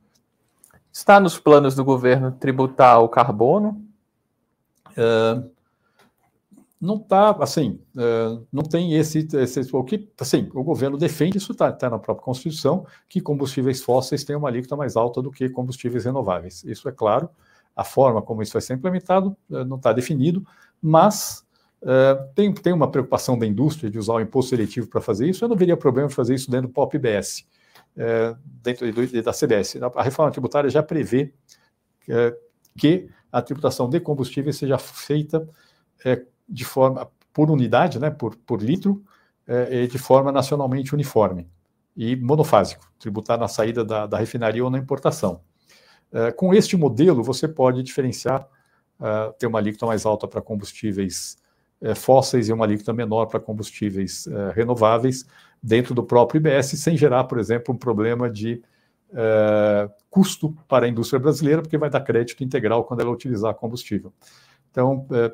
Está 0.90 1.20
nos 1.20 1.38
planos 1.38 1.74
do 1.74 1.84
governo 1.84 2.32
tributar 2.32 3.02
o 3.02 3.06
carbono? 3.06 3.84
Uh, 4.92 5.50
não 6.80 6.96
está, 6.96 7.32
assim, 7.40 7.78
uh, 7.94 8.46
não 8.50 8.62
tem 8.62 8.94
esse, 8.94 9.28
esse, 9.34 9.68
o 9.70 9.84
que, 9.84 10.10
assim, 10.18 10.48
o 10.54 10.64
governo 10.64 10.96
defende, 10.96 11.36
isso 11.36 11.52
está 11.52 11.70
tá 11.70 11.90
na 11.90 11.98
própria 11.98 12.24
Constituição, 12.24 12.86
que 13.06 13.20
combustíveis 13.20 13.82
fósseis 13.82 14.24
têm 14.24 14.34
uma 14.34 14.48
alíquota 14.48 14.76
mais 14.76 14.96
alta 14.96 15.20
do 15.20 15.30
que 15.30 15.50
combustíveis 15.50 16.06
renováveis. 16.06 16.64
Isso 16.64 16.88
é 16.88 16.92
claro, 16.92 17.28
a 17.76 17.84
forma 17.84 18.22
como 18.22 18.42
isso 18.42 18.54
vai 18.54 18.62
ser 18.62 18.74
implementado 18.74 19.36
uh, 19.50 19.64
não 19.64 19.76
está 19.76 19.92
definido, 19.92 20.42
mas 20.80 21.44
uh, 21.82 22.32
tem, 22.34 22.50
tem 22.54 22.72
uma 22.72 22.90
preocupação 22.90 23.38
da 23.38 23.46
indústria 23.46 23.90
de 23.90 23.98
usar 23.98 24.14
o 24.14 24.20
imposto 24.20 24.48
seletivo 24.50 24.88
para 24.88 25.02
fazer 25.02 25.28
isso, 25.28 25.44
eu 25.44 25.50
não 25.50 25.56
veria 25.56 25.76
problema 25.76 26.08
fazer 26.08 26.34
isso 26.34 26.50
dentro 26.50 26.68
do 26.68 26.72
POP-BS, 26.72 27.46
dentro 28.62 28.90
do, 28.90 29.22
da 29.22 29.32
CBS. 29.32 29.76
A 29.94 30.02
reforma 30.02 30.30
tributária 30.30 30.70
já 30.70 30.82
prevê 30.82 31.34
que 32.78 33.10
a 33.30 33.42
tributação 33.42 33.90
de 33.90 34.00
combustíveis 34.00 34.56
seja 34.56 34.78
feita 34.78 35.46
de 36.50 36.64
forma 36.64 37.10
por 37.32 37.50
unidade, 37.50 37.98
né, 37.98 38.10
por, 38.10 38.36
por 38.36 38.60
litro, 38.60 39.02
é, 39.46 39.86
de 39.86 39.98
forma 39.98 40.32
nacionalmente 40.32 40.94
uniforme 40.94 41.48
e 41.96 42.16
monofásico, 42.16 42.90
tributar 42.98 43.38
na 43.38 43.48
saída 43.48 43.84
da, 43.84 44.06
da 44.06 44.18
refinaria 44.18 44.64
ou 44.64 44.70
na 44.70 44.78
importação. 44.78 45.42
É, 46.12 46.32
com 46.32 46.52
este 46.54 46.76
modelo, 46.76 47.22
você 47.22 47.46
pode 47.46 47.82
diferenciar, 47.82 48.46
é, 49.00 49.32
ter 49.38 49.46
uma 49.46 49.58
alíquota 49.58 49.86
mais 49.86 50.04
alta 50.04 50.26
para 50.26 50.40
combustíveis 50.40 51.38
é, 51.80 51.94
fósseis 51.94 52.48
e 52.48 52.52
uma 52.52 52.64
alíquota 52.64 52.92
menor 52.92 53.26
para 53.26 53.40
combustíveis 53.40 54.26
é, 54.26 54.52
renováveis 54.52 55.26
dentro 55.62 55.94
do 55.94 56.02
próprio 56.02 56.38
IBS, 56.38 56.78
sem 56.78 56.96
gerar, 56.96 57.24
por 57.24 57.38
exemplo, 57.38 57.74
um 57.74 57.78
problema 57.78 58.28
de 58.30 58.62
é, 59.12 59.90
custo 60.08 60.56
para 60.68 60.86
a 60.86 60.88
indústria 60.88 61.18
brasileira, 61.18 61.62
porque 61.62 61.78
vai 61.78 61.90
dar 61.90 62.00
crédito 62.00 62.42
integral 62.42 62.84
quando 62.84 63.00
ela 63.00 63.10
utilizar 63.10 63.54
combustível. 63.54 64.12
Então, 64.70 65.06
é, 65.12 65.32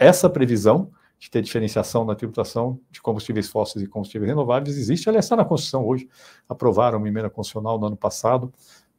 essa 0.00 0.28
previsão 0.28 0.90
de 1.18 1.30
ter 1.30 1.40
diferenciação 1.42 2.04
na 2.04 2.14
tributação 2.14 2.78
de 2.90 3.00
combustíveis 3.00 3.48
fósseis 3.48 3.84
e 3.84 3.88
combustíveis 3.88 4.28
renováveis 4.28 4.76
existe, 4.76 5.08
ela 5.08 5.18
está 5.18 5.34
na 5.34 5.44
Constituição 5.44 5.86
hoje. 5.86 6.08
Aprovaram 6.48 6.98
uma 6.98 7.08
emenda 7.08 7.30
constitucional 7.30 7.78
no 7.78 7.86
ano 7.86 7.96
passado, 7.96 8.52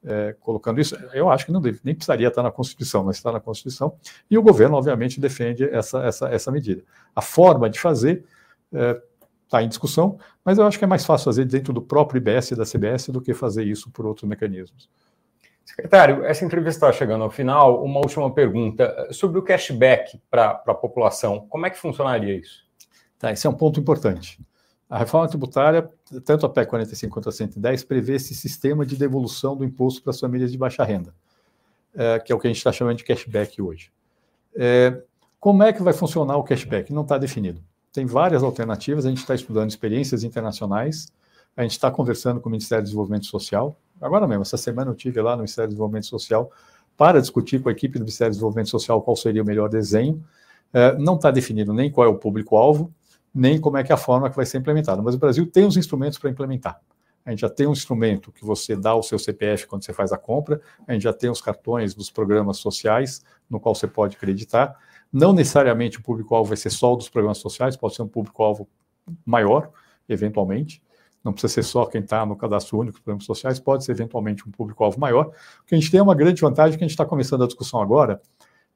é, 0.04 0.36
colocando 0.40 0.80
isso. 0.80 0.96
Eu 1.14 1.30
acho 1.30 1.46
que 1.46 1.52
não 1.52 1.62
deve, 1.62 1.80
nem 1.84 1.94
precisaria 1.94 2.28
estar 2.28 2.42
na 2.42 2.52
Constituição, 2.52 3.04
mas 3.04 3.18
está 3.18 3.32
na 3.32 3.40
Constituição. 3.40 3.96
E 4.30 4.38
o 4.38 4.42
governo, 4.42 4.76
obviamente, 4.78 5.20
defende 5.20 5.64
essa, 5.64 6.04
essa, 6.04 6.30
essa 6.30 6.52
medida. 6.52 6.84
A 7.16 7.22
forma 7.22 7.70
de 7.70 7.80
fazer 7.80 8.26
está 9.46 9.62
é, 9.62 9.64
em 9.64 9.70
discussão, 9.70 10.18
mas 10.44 10.58
eu 10.58 10.66
acho 10.66 10.78
que 10.78 10.86
é 10.86 10.88
mais 10.88 11.06
fácil 11.06 11.26
fazer 11.26 11.46
dentro 11.46 11.72
do 11.72 11.82
próprio 11.82 12.18
IBS 12.18 12.52
e 12.52 12.56
da 12.56 12.64
CBS 12.64 13.10
do 13.10 13.22
que 13.22 13.34
fazer 13.34 13.64
isso 13.64 13.90
por 13.92 14.06
outros 14.06 14.28
mecanismos. 14.28 14.90
Secretário, 15.68 16.24
essa 16.24 16.46
entrevista 16.46 16.86
está 16.88 16.98
chegando 16.98 17.26
ao 17.26 17.30
final. 17.30 17.84
Uma 17.84 18.00
última 18.00 18.34
pergunta 18.34 19.10
sobre 19.12 19.38
o 19.38 19.44
cashback 19.44 20.18
para 20.32 20.64
a 20.66 20.74
população. 20.74 21.46
Como 21.50 21.66
é 21.66 21.70
que 21.70 21.78
funcionaria 21.78 22.34
isso? 22.36 22.66
Tá, 23.20 23.34
esse 23.34 23.46
é 23.46 23.50
um 23.50 23.54
ponto 23.54 23.78
importante. 23.78 24.40
A 24.90 24.98
reforma 24.98 25.28
tributária, 25.28 25.90
tanto 26.24 26.46
a 26.46 26.50
PEC 26.50 26.70
45 26.70 27.14
quanto 27.14 27.28
a 27.28 27.32
110, 27.34 27.84
prevê 27.84 28.16
esse 28.16 28.34
sistema 28.34 28.86
de 28.86 28.96
devolução 28.96 29.58
do 29.58 29.66
imposto 29.66 30.02
para 30.02 30.12
as 30.12 30.20
famílias 30.20 30.54
de 30.54 30.58
baixa 30.58 30.86
renda, 30.86 31.14
é, 31.94 32.18
que 32.20 32.32
é 32.32 32.36
o 32.36 32.40
que 32.40 32.48
a 32.48 32.50
gente 32.50 32.60
está 32.60 32.72
chamando 32.72 32.98
de 32.98 33.04
cashback 33.04 33.62
hoje. 33.62 33.92
É, 34.56 35.02
como 35.38 35.64
é 35.64 35.74
que 35.74 35.84
vai 35.84 35.92
funcionar 35.92 36.38
o 36.38 36.44
cashback? 36.44 36.94
Não 36.94 37.02
está 37.02 37.18
definido. 37.18 37.62
Tem 37.92 38.06
várias 38.06 38.42
alternativas, 38.42 39.06
a 39.06 39.10
gente 39.10 39.20
está 39.20 39.36
estudando 39.36 39.70
experiências 39.70 40.24
internacionais, 40.24 41.12
a 41.58 41.64
gente 41.64 41.72
está 41.72 41.92
conversando 41.92 42.40
com 42.40 42.48
o 42.48 42.52
Ministério 42.54 42.84
do 42.84 42.86
Desenvolvimento 42.86 43.26
Social, 43.26 43.78
Agora 44.02 44.28
mesmo, 44.28 44.44
essa 44.44 44.58
semana 44.58 44.92
eu 44.92 44.96
tive 44.96 45.22
lá 45.22 45.32
no 45.32 45.38
Ministério 45.38 45.70
do 45.70 45.72
Desenvolvimento 45.72 46.06
Social 46.06 46.52
para 46.96 47.20
discutir 47.20 47.62
com 47.62 47.70
a 47.70 47.72
equipe 47.72 47.98
do 47.98 48.02
Ministério 48.02 48.32
do 48.32 48.36
Desenvolvimento 48.36 48.70
Social 48.70 49.02
qual 49.02 49.16
seria 49.16 49.42
o 49.42 49.46
melhor 49.46 49.70
desenho. 49.70 50.24
É, 50.74 50.98
não 50.98 51.16
está 51.16 51.32
definido 51.32 51.74
nem 51.74 51.92
qual 51.92 52.08
é 52.08 52.10
o 52.10 52.16
público-alvo, 52.16 52.94
nem 53.34 53.60
como 53.60 53.78
é 53.78 53.84
que 53.84 53.92
é 53.92 53.96
a 53.96 53.98
forma 53.98 54.30
que 54.30 54.36
vai 54.36 54.46
ser 54.46 54.58
implementada. 54.58 55.02
Mas 55.02 55.16
o 55.16 55.18
Brasil 55.18 55.46
tem 55.46 55.66
os 55.66 55.78
instrumentos 55.78 56.18
para 56.18 56.30
implementar. 56.30 56.80
A 57.26 57.32
gente 57.32 57.42
já 57.42 57.50
tem 57.50 57.68
um 57.68 57.74
instrumento 57.74 58.32
que 58.32 58.46
você 58.46 58.76
dá 58.76 58.96
o 58.96 59.04
seu 59.04 59.20
CPF 59.20 59.68
quando 59.68 59.84
você 59.84 59.92
faz 59.92 60.12
a 60.14 60.18
compra, 60.18 60.62
a 60.88 60.94
gente 60.94 61.04
já 61.04 61.14
tem 61.14 61.30
os 61.30 61.42
cartões 61.42 61.94
dos 61.94 62.10
programas 62.10 62.58
sociais, 62.58 63.22
no 63.50 63.60
qual 63.60 63.76
você 63.76 63.86
pode 63.86 64.16
acreditar. 64.16 64.76
Não 65.12 65.34
necessariamente 65.34 66.00
o 66.00 66.04
público-alvo 66.04 66.50
vai 66.50 66.58
ser 66.58 66.70
só 66.70 66.94
o 66.94 66.96
dos 66.96 67.10
programas 67.10 67.40
sociais, 67.40 67.76
pode 67.76 67.96
ser 67.96 68.02
um 68.02 68.08
público-alvo 68.08 68.68
maior, 69.26 69.72
eventualmente 70.08 70.82
não 71.24 71.34
precisa 71.34 71.54
ser 71.54 71.64
só 71.64 71.86
quem 71.86 72.02
está 72.02 72.26
no 72.26 72.36
cadastro 72.36 72.78
único 72.78 72.94
dos 72.98 73.02
programas 73.02 73.26
sociais, 73.26 73.60
pode 73.60 73.84
ser 73.84 73.92
eventualmente 73.92 74.48
um 74.48 74.52
público-alvo 74.52 75.00
maior. 75.00 75.28
O 75.62 75.66
que 75.66 75.76
a 75.76 75.78
gente 75.78 75.92
tem 75.92 76.00
é 76.00 76.04
uma 76.04 76.16
grande 76.16 76.42
vantagem 76.42 76.78
que 76.78 76.84
a 76.84 76.88
gente 76.88 76.94
está 76.94 77.06
começando 77.06 77.44
a 77.44 77.48
discussão 77.48 77.82
agora, 77.82 78.22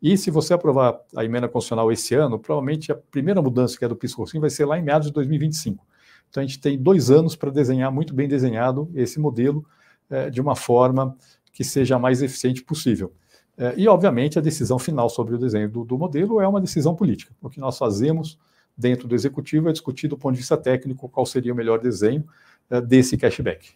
e 0.01 0.17
se 0.17 0.31
você 0.31 0.53
aprovar 0.53 0.99
a 1.15 1.23
emenda 1.23 1.47
constitucional 1.47 1.91
esse 1.91 2.15
ano, 2.15 2.39
provavelmente 2.39 2.91
a 2.91 2.95
primeira 2.95 3.39
mudança 3.41 3.77
que 3.77 3.85
é 3.85 3.87
do 3.87 3.95
PIS 3.95 4.15
vai 4.39 4.49
ser 4.49 4.65
lá 4.65 4.79
em 4.79 4.81
meados 4.81 5.07
de 5.07 5.13
2025. 5.13 5.85
Então 6.27 6.41
a 6.41 6.45
gente 6.45 6.59
tem 6.59 6.81
dois 6.81 7.11
anos 7.11 7.35
para 7.35 7.51
desenhar 7.51 7.91
muito 7.91 8.13
bem 8.13 8.27
desenhado 8.27 8.89
esse 8.95 9.19
modelo 9.19 9.63
é, 10.09 10.29
de 10.29 10.41
uma 10.41 10.55
forma 10.55 11.15
que 11.53 11.63
seja 11.63 11.97
a 11.97 11.99
mais 11.99 12.23
eficiente 12.23 12.63
possível. 12.63 13.13
É, 13.57 13.75
e, 13.77 13.87
obviamente, 13.87 14.39
a 14.39 14.41
decisão 14.41 14.79
final 14.79 15.09
sobre 15.09 15.35
o 15.35 15.37
desenho 15.37 15.69
do, 15.69 15.83
do 15.85 15.97
modelo 15.97 16.41
é 16.41 16.47
uma 16.47 16.61
decisão 16.61 16.95
política. 16.95 17.31
O 17.41 17.49
que 17.49 17.59
nós 17.59 17.77
fazemos 17.77 18.39
dentro 18.77 19.07
do 19.07 19.15
executivo 19.15 19.69
é 19.69 19.71
discutir 19.71 20.07
do 20.07 20.17
ponto 20.17 20.33
de 20.33 20.39
vista 20.39 20.57
técnico 20.57 21.09
qual 21.09 21.25
seria 21.25 21.53
o 21.53 21.55
melhor 21.55 21.79
desenho 21.79 22.25
uh, 22.69 22.81
desse 22.81 23.17
cashback. 23.17 23.73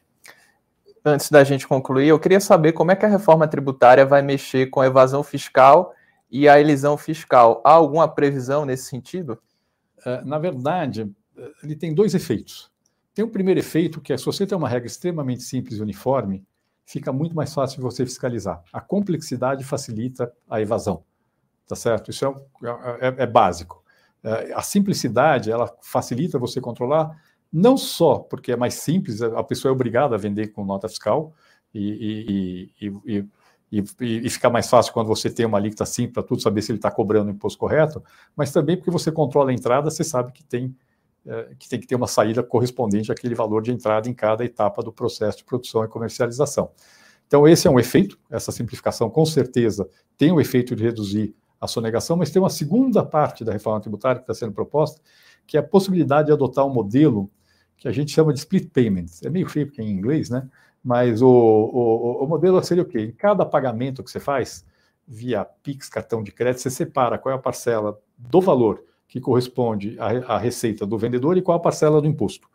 Antes 1.04 1.30
da 1.30 1.44
gente 1.44 1.68
concluir, 1.68 2.08
eu 2.08 2.20
queria 2.20 2.40
saber 2.40 2.74
como 2.74 2.92
é 2.92 2.96
que 2.96 3.06
a 3.06 3.10
reforma 3.10 3.48
tributária 3.48 4.06
vai 4.06 4.22
mexer 4.22 4.68
com 4.68 4.82
a 4.82 4.88
evasão 4.88 5.24
fiscal 5.24 5.94
e 6.32 6.50
a 6.50 6.60
elisão 6.60 6.98
fiscal. 6.98 7.62
Há 7.64 7.72
alguma 7.72 8.08
previsão 8.08 8.66
nesse 8.66 8.86
sentido? 8.86 9.40
Uh, 10.00 10.26
na 10.26 10.40
verdade, 10.40 11.12
ele 11.64 11.76
tem 11.76 11.94
dois 11.94 12.14
efeitos. 12.14 12.72
Tem 13.14 13.24
o 13.24 13.28
um 13.28 13.32
primeiro 13.32 13.60
efeito, 13.60 14.02
que 14.02 14.12
é 14.12 14.18
se 14.18 14.26
você 14.26 14.46
tem 14.46 14.58
uma 14.58 14.68
regra 14.68 14.88
extremamente 14.88 15.44
simples 15.44 15.78
e 15.78 15.82
uniforme, 15.82 16.46
fica 16.86 17.14
muito 17.14 17.36
mais 17.36 17.54
fácil 17.54 17.78
de 17.78 17.84
você 17.84 18.06
fiscalizar. 18.06 18.62
A 18.74 18.82
complexidade 18.82 19.64
facilita 19.64 20.32
a 20.50 20.62
evasão, 20.62 21.04
tá 21.68 21.76
certo? 21.76 22.12
Isso 22.12 22.26
é, 22.26 23.08
é, 23.08 23.24
é 23.24 23.28
básico. 23.28 23.85
É, 24.26 24.54
a 24.54 24.62
simplicidade, 24.64 25.52
ela 25.52 25.72
facilita 25.84 26.40
você 26.40 26.60
controlar, 26.60 27.16
não 27.54 27.78
só 27.78 28.18
porque 28.18 28.52
é 28.52 28.56
mais 28.56 28.74
simples, 28.74 29.22
a 29.22 29.44
pessoa 29.44 29.70
é 29.70 29.74
obrigada 29.74 30.16
a 30.16 30.18
vender 30.18 30.48
com 30.48 30.66
nota 30.66 30.90
fiscal 30.90 31.32
e, 31.72 32.72
e, 32.82 32.88
e, 32.88 33.26
e, 33.72 34.26
e 34.26 34.30
fica 34.32 34.50
mais 34.50 34.68
fácil 34.68 34.92
quando 34.94 35.08
você 35.08 35.30
tem 35.30 35.46
uma 35.46 35.60
alíquota 35.60 35.86
simples 35.86 36.16
para 36.16 36.24
tudo 36.24 36.42
saber 36.42 36.64
se 36.64 36.72
ele 36.72 36.80
está 36.80 36.90
cobrando 36.90 37.30
o 37.30 37.34
imposto 37.34 37.60
correto, 37.60 38.04
mas 38.36 38.52
também 38.52 38.76
porque 38.76 38.90
você 38.90 39.12
controla 39.12 39.52
a 39.52 39.54
entrada, 39.54 39.92
você 39.92 40.04
sabe 40.04 40.32
que 40.32 40.44
tem 40.44 40.76
é, 41.28 41.56
que 41.58 41.70
tem 41.70 41.80
que 41.80 41.88
ter 41.88 41.96
uma 41.96 42.08
saída 42.08 42.44
correspondente 42.44 43.12
àquele 43.12 43.34
valor 43.36 43.62
de 43.62 43.72
entrada 43.72 44.10
em 44.10 44.14
cada 44.14 44.44
etapa 44.44 44.84
do 44.84 44.92
processo 44.92 45.40
de 45.40 45.44
produção 45.44 45.84
e 45.84 45.88
comercialização. 45.88 46.72
Então, 47.28 47.48
esse 47.48 47.68
é 47.68 47.72
um 47.72 47.80
efeito, 47.80 48.20
essa 48.30 48.52
simplificação 48.52 49.10
com 49.10 49.26
certeza 49.26 49.88
tem 50.18 50.32
o 50.32 50.40
efeito 50.40 50.76
de 50.76 50.84
reduzir 50.84 51.36
a 51.66 51.68
sonegação, 51.68 52.16
mas 52.18 52.32
tem 52.32 52.42
uma 52.42 52.50
segunda 52.50 53.04
parte 53.04 53.44
da 53.44 53.52
reforma 53.52 53.82
tributária 53.82 54.18
que 54.20 54.24
está 54.24 54.34
sendo 54.34 54.54
proposta, 54.54 55.02
que 55.46 55.58
é 55.58 55.60
a 55.60 55.64
possibilidade 55.64 56.28
de 56.28 56.34
adotar 56.34 56.66
um 56.66 56.74
modelo 56.74 57.30
que 57.78 57.88
a 57.88 57.92
gente 57.92 58.12
chama 58.12 58.34
de 58.34 58.40
split 58.40 58.72
payment. 58.72 59.06
É 59.24 59.30
meio 59.30 59.48
feio 59.48 59.68
porque 59.68 59.82
é 59.82 59.84
em 59.84 59.92
inglês, 59.92 60.30
né? 60.30 60.48
Mas 60.84 61.22
o, 61.22 61.28
o, 61.28 62.24
o 62.24 62.28
modelo 62.28 62.64
seria 62.64 62.84
o 62.84 62.86
quê? 62.86 63.00
Em 63.02 63.12
cada 63.12 63.46
pagamento 63.46 64.04
que 64.04 64.10
você 64.10 64.20
faz, 64.20 64.66
via 65.08 65.46
Pix, 65.46 65.90
cartão 65.90 66.24
de 66.24 66.32
crédito, 66.32 66.62
você 66.62 66.70
separa 66.70 67.18
qual 67.18 67.34
é 67.34 67.38
a 67.38 67.42
parcela 67.42 68.00
do 68.18 68.42
valor 68.42 68.84
que 69.08 69.20
corresponde 69.20 69.98
à, 70.00 70.36
à 70.36 70.38
receita 70.38 70.86
do 70.86 70.98
vendedor 70.98 71.38
e 71.38 71.42
qual 71.42 71.58
a 71.58 71.62
parcela 71.62 72.02
do 72.02 72.08
imposto. 72.08 72.48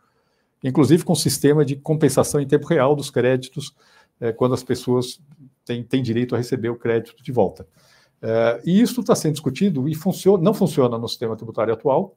Inclusive 0.63 1.03
com 1.03 1.15
sistema 1.15 1.65
de 1.65 1.75
compensação 1.75 2.39
em 2.39 2.47
tempo 2.47 2.67
real 2.67 2.95
dos 2.95 3.09
créditos, 3.09 3.73
é, 4.19 4.31
quando 4.31 4.53
as 4.53 4.63
pessoas 4.63 5.19
têm, 5.65 5.83
têm, 5.83 6.03
direito 6.03 6.35
a 6.35 6.37
receber 6.37 6.69
o 6.69 6.75
crédito 6.75 7.23
de 7.23 7.31
volta. 7.31 7.67
É, 8.21 8.61
e 8.63 8.79
isso 8.81 9.01
está 9.01 9.15
sendo 9.15 9.33
discutido 9.33 9.89
e 9.89 9.95
funciona, 9.95 10.43
não 10.43 10.53
funciona 10.53 10.97
no 10.97 11.07
sistema 11.07 11.35
tributário 11.35 11.73
atual, 11.73 12.15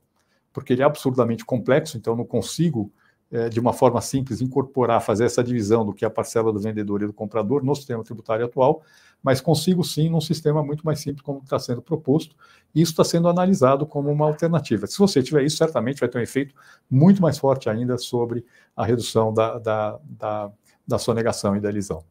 porque 0.53 0.73
ele 0.73 0.83
é 0.83 0.85
absurdamente 0.85 1.45
complexo, 1.45 1.97
então 1.97 2.15
não 2.15 2.25
consigo 2.25 2.93
é, 3.31 3.49
de 3.49 3.59
uma 3.59 3.73
forma 3.73 4.01
simples, 4.01 4.41
incorporar, 4.41 5.01
fazer 5.01 5.25
essa 5.25 5.43
divisão 5.43 5.85
do 5.85 5.93
que 5.93 6.05
é 6.05 6.09
a 6.09 6.11
parcela 6.11 6.53
do 6.53 6.61
vendedor 6.61 7.03
e 7.03 7.07
do 7.07 7.13
comprador 7.13 7.65
no 7.65 7.75
sistema 7.75 8.05
tributário 8.05 8.45
atual, 8.45 8.83
mas 9.23 9.41
consigo 9.41 9.83
sim 9.83 10.09
num 10.11 10.21
sistema 10.21 10.63
muito 10.63 10.85
mais 10.85 11.01
simples, 11.01 11.23
como 11.23 11.41
está 11.41 11.59
sendo 11.59 11.81
proposto, 11.81 12.37
e 12.75 12.83
isso 12.83 12.93
está 12.93 13.03
sendo 13.03 13.27
analisado 13.27 13.87
como 13.87 14.11
uma 14.11 14.27
alternativa. 14.27 14.87
Se 14.87 14.99
você 14.99 15.23
tiver 15.23 15.43
isso, 15.43 15.57
certamente 15.57 15.99
vai 15.99 16.09
ter 16.09 16.19
um 16.19 16.23
efeito 16.23 16.55
muito 16.89 17.23
mais 17.23 17.39
forte 17.39 17.69
ainda 17.69 17.97
sobre 17.97 18.45
a 18.77 18.85
redução 18.85 19.33
da, 19.33 19.59
da, 19.59 19.99
da, 20.05 20.53
da 20.87 20.99
sonegação 20.99 21.57
e 21.57 21.61
da 21.61 21.71
elisão. 21.71 22.05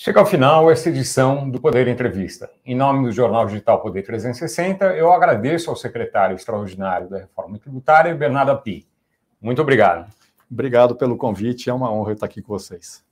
Chega 0.00 0.20
ao 0.20 0.26
final 0.26 0.70
esta 0.70 0.90
edição 0.90 1.50
do 1.50 1.60
Poder 1.60 1.88
Entrevista. 1.88 2.48
Em 2.64 2.72
nome 2.72 3.08
do 3.08 3.10
Jornal 3.10 3.46
Digital 3.46 3.82
Poder 3.82 4.04
360, 4.04 4.94
eu 4.94 5.12
agradeço 5.12 5.70
ao 5.70 5.74
secretário 5.74 6.36
extraordinário 6.36 7.08
da 7.08 7.18
Reforma 7.18 7.58
Tributária, 7.58 8.14
Bernardo 8.14 8.56
Pi. 8.62 8.86
Muito 9.40 9.60
obrigado. 9.60 10.08
Obrigado 10.48 10.94
pelo 10.94 11.16
convite, 11.16 11.68
é 11.68 11.74
uma 11.74 11.92
honra 11.92 12.12
estar 12.12 12.26
aqui 12.26 12.40
com 12.40 12.56
vocês. 12.56 13.04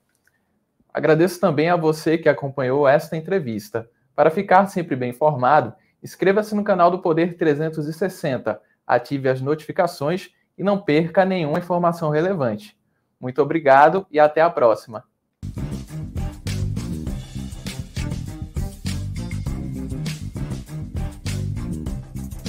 Agradeço 0.94 1.40
também 1.40 1.68
a 1.68 1.74
você 1.74 2.16
que 2.16 2.28
acompanhou 2.28 2.86
esta 2.86 3.16
entrevista. 3.16 3.90
Para 4.14 4.30
ficar 4.30 4.64
sempre 4.68 4.94
bem 4.94 5.10
informado, 5.10 5.74
inscreva-se 6.00 6.54
no 6.54 6.62
canal 6.62 6.88
do 6.88 7.00
Poder 7.00 7.36
360, 7.36 8.60
ative 8.86 9.28
as 9.28 9.40
notificações 9.40 10.30
e 10.56 10.62
não 10.62 10.80
perca 10.80 11.24
nenhuma 11.24 11.58
informação 11.58 12.10
relevante. 12.10 12.78
Muito 13.20 13.42
obrigado 13.42 14.06
e 14.08 14.20
até 14.20 14.40
a 14.40 14.48
próxima. 14.48 15.02